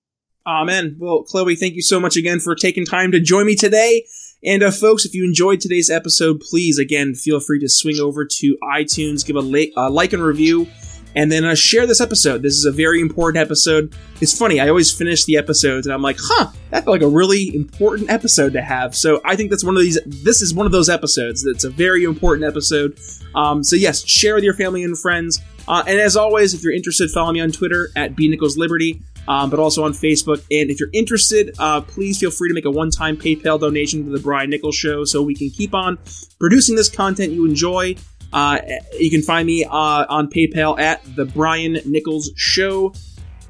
Amen. 0.50 0.96
Well, 0.98 1.24
Chloe, 1.24 1.56
thank 1.56 1.76
you 1.76 1.84
so 1.84 2.00
much 2.00 2.18
again 2.18 2.40
for 2.40 2.56
taking 2.56 2.84
time 2.84 3.12
to 3.12 3.20
join 3.20 3.46
me 3.46 3.56
today. 3.56 4.08
And 4.44 4.64
uh, 4.64 4.72
folks, 4.72 5.06
if 5.06 5.14
you 5.14 5.24
enjoyed 5.24 5.62
today's 5.62 5.92
episode, 5.92 6.40
please 6.40 6.80
again 6.80 7.14
feel 7.14 7.40
free 7.40 7.60
to 7.60 7.70
swing 7.70 8.00
over 8.00 8.26
to 8.26 8.58
iTunes, 8.64 9.24
give 9.24 9.36
a 9.36 9.42
la- 9.42 9.72
uh, 9.78 9.92
like 9.92 10.12
and 10.12 10.24
review, 10.24 10.68
and 11.16 11.32
then 11.32 11.46
uh, 11.46 11.54
share 11.54 11.86
this 11.86 12.02
episode. 12.02 12.42
This 12.42 12.56
is 12.56 12.66
a 12.66 12.72
very 12.72 13.00
important 13.00 13.44
episode. 13.44 13.94
It's 14.22 14.36
funny, 14.36 14.60
I 14.60 14.70
always 14.70 14.92
finish 14.92 15.26
the 15.26 15.38
episodes 15.38 15.86
and 15.86 15.94
I'm 15.94 16.02
like, 16.02 16.18
huh, 16.20 16.48
that 16.72 16.84
felt 16.84 16.96
like 16.96 17.04
a 17.04 17.08
really 17.08 17.54
important 17.54 18.10
episode 18.10 18.54
to 18.54 18.62
have. 18.62 18.96
So 18.96 19.22
I 19.26 19.36
think 19.36 19.52
that's 19.52 19.64
one 19.64 19.76
of 19.76 19.84
these. 19.84 20.00
This 20.06 20.42
is 20.42 20.54
one 20.54 20.66
of 20.66 20.72
those 20.72 20.90
episodes 20.90 21.44
that's 21.44 21.64
a 21.64 21.70
very 21.70 22.06
important 22.06 22.48
episode. 22.48 23.00
Um, 23.36 23.64
so 23.64 23.76
yes, 23.76 24.04
share 24.08 24.34
with 24.34 24.44
your 24.44 24.56
family 24.56 24.84
and 24.84 24.98
friends. 24.98 25.40
Uh, 25.68 25.84
and 25.86 26.00
as 26.00 26.18
always, 26.18 26.56
if 26.56 26.64
you're 26.64 26.74
interested, 26.74 27.12
follow 27.12 27.32
me 27.32 27.40
on 27.40 27.52
Twitter 27.52 27.90
at 27.96 28.16
B 28.16 28.28
Nichols 28.28 28.58
Liberty 28.58 29.04
um, 29.30 29.50
but 29.50 29.60
also 29.60 29.86
on 29.86 29.94
Facebook. 29.94 30.40
And 30.52 30.70
if 30.70 30.80
you're 30.80 30.90
interested, 30.92 31.56
uh, 31.60 31.82
please 31.82 32.20
feel 32.20 32.32
free 32.32 32.50
to 32.50 32.56
make 32.56 32.66
a 32.66 32.72
one 32.72 32.90
time 32.90 33.16
PayPal 33.16 33.60
donation 33.60 34.04
to 34.04 34.12
the 34.12 34.20
Brian 34.20 34.50
Nichols 34.50 34.76
Show 34.76 35.06
so 35.06 35.22
we 35.22 35.36
can 35.36 35.52
keep 35.52 35.74
on 35.74 36.00
producing 36.40 36.76
this 36.76 36.90
content 36.90 37.32
you 37.32 37.46
enjoy. 37.46 37.96
Uh, 38.34 38.60
you 39.00 39.10
can 39.10 39.22
find 39.22 39.46
me 39.46 39.64
uh, 39.64 39.70
on 40.10 40.30
PayPal 40.30 40.80
at 40.80 41.02
the 41.16 41.26
Brian 41.26 41.78
Nichols 41.86 42.32
Show 42.36 42.94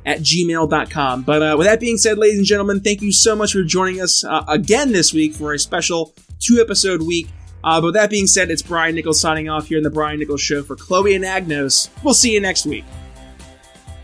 at 0.05 0.19
gmail.com. 0.19 1.23
But 1.23 1.41
uh, 1.41 1.55
with 1.57 1.67
that 1.67 1.79
being 1.79 1.97
said, 1.97 2.17
ladies 2.17 2.37
and 2.37 2.45
gentlemen, 2.45 2.81
thank 2.81 3.01
you 3.01 3.11
so 3.11 3.35
much 3.35 3.53
for 3.53 3.63
joining 3.63 4.01
us 4.01 4.23
uh, 4.23 4.43
again 4.47 4.91
this 4.91 5.13
week 5.13 5.33
for 5.33 5.53
a 5.53 5.59
special 5.59 6.13
two 6.39 6.59
episode 6.61 7.01
week. 7.01 7.27
Uh, 7.63 7.79
but 7.79 7.87
with 7.87 7.95
that 7.95 8.09
being 8.09 8.27
said, 8.27 8.51
it's 8.51 8.61
Brian 8.61 8.95
Nichols 8.95 9.19
signing 9.19 9.49
off 9.49 9.67
here 9.67 9.77
in 9.77 9.83
the 9.83 9.89
Brian 9.89 10.19
Nichols 10.19 10.41
Show 10.41 10.61
for 10.61 10.75
Chloe 10.75 11.13
Anagnos. 11.13 11.89
We'll 12.03 12.13
see 12.13 12.33
you 12.33 12.41
next 12.41 12.65
week. 12.65 12.85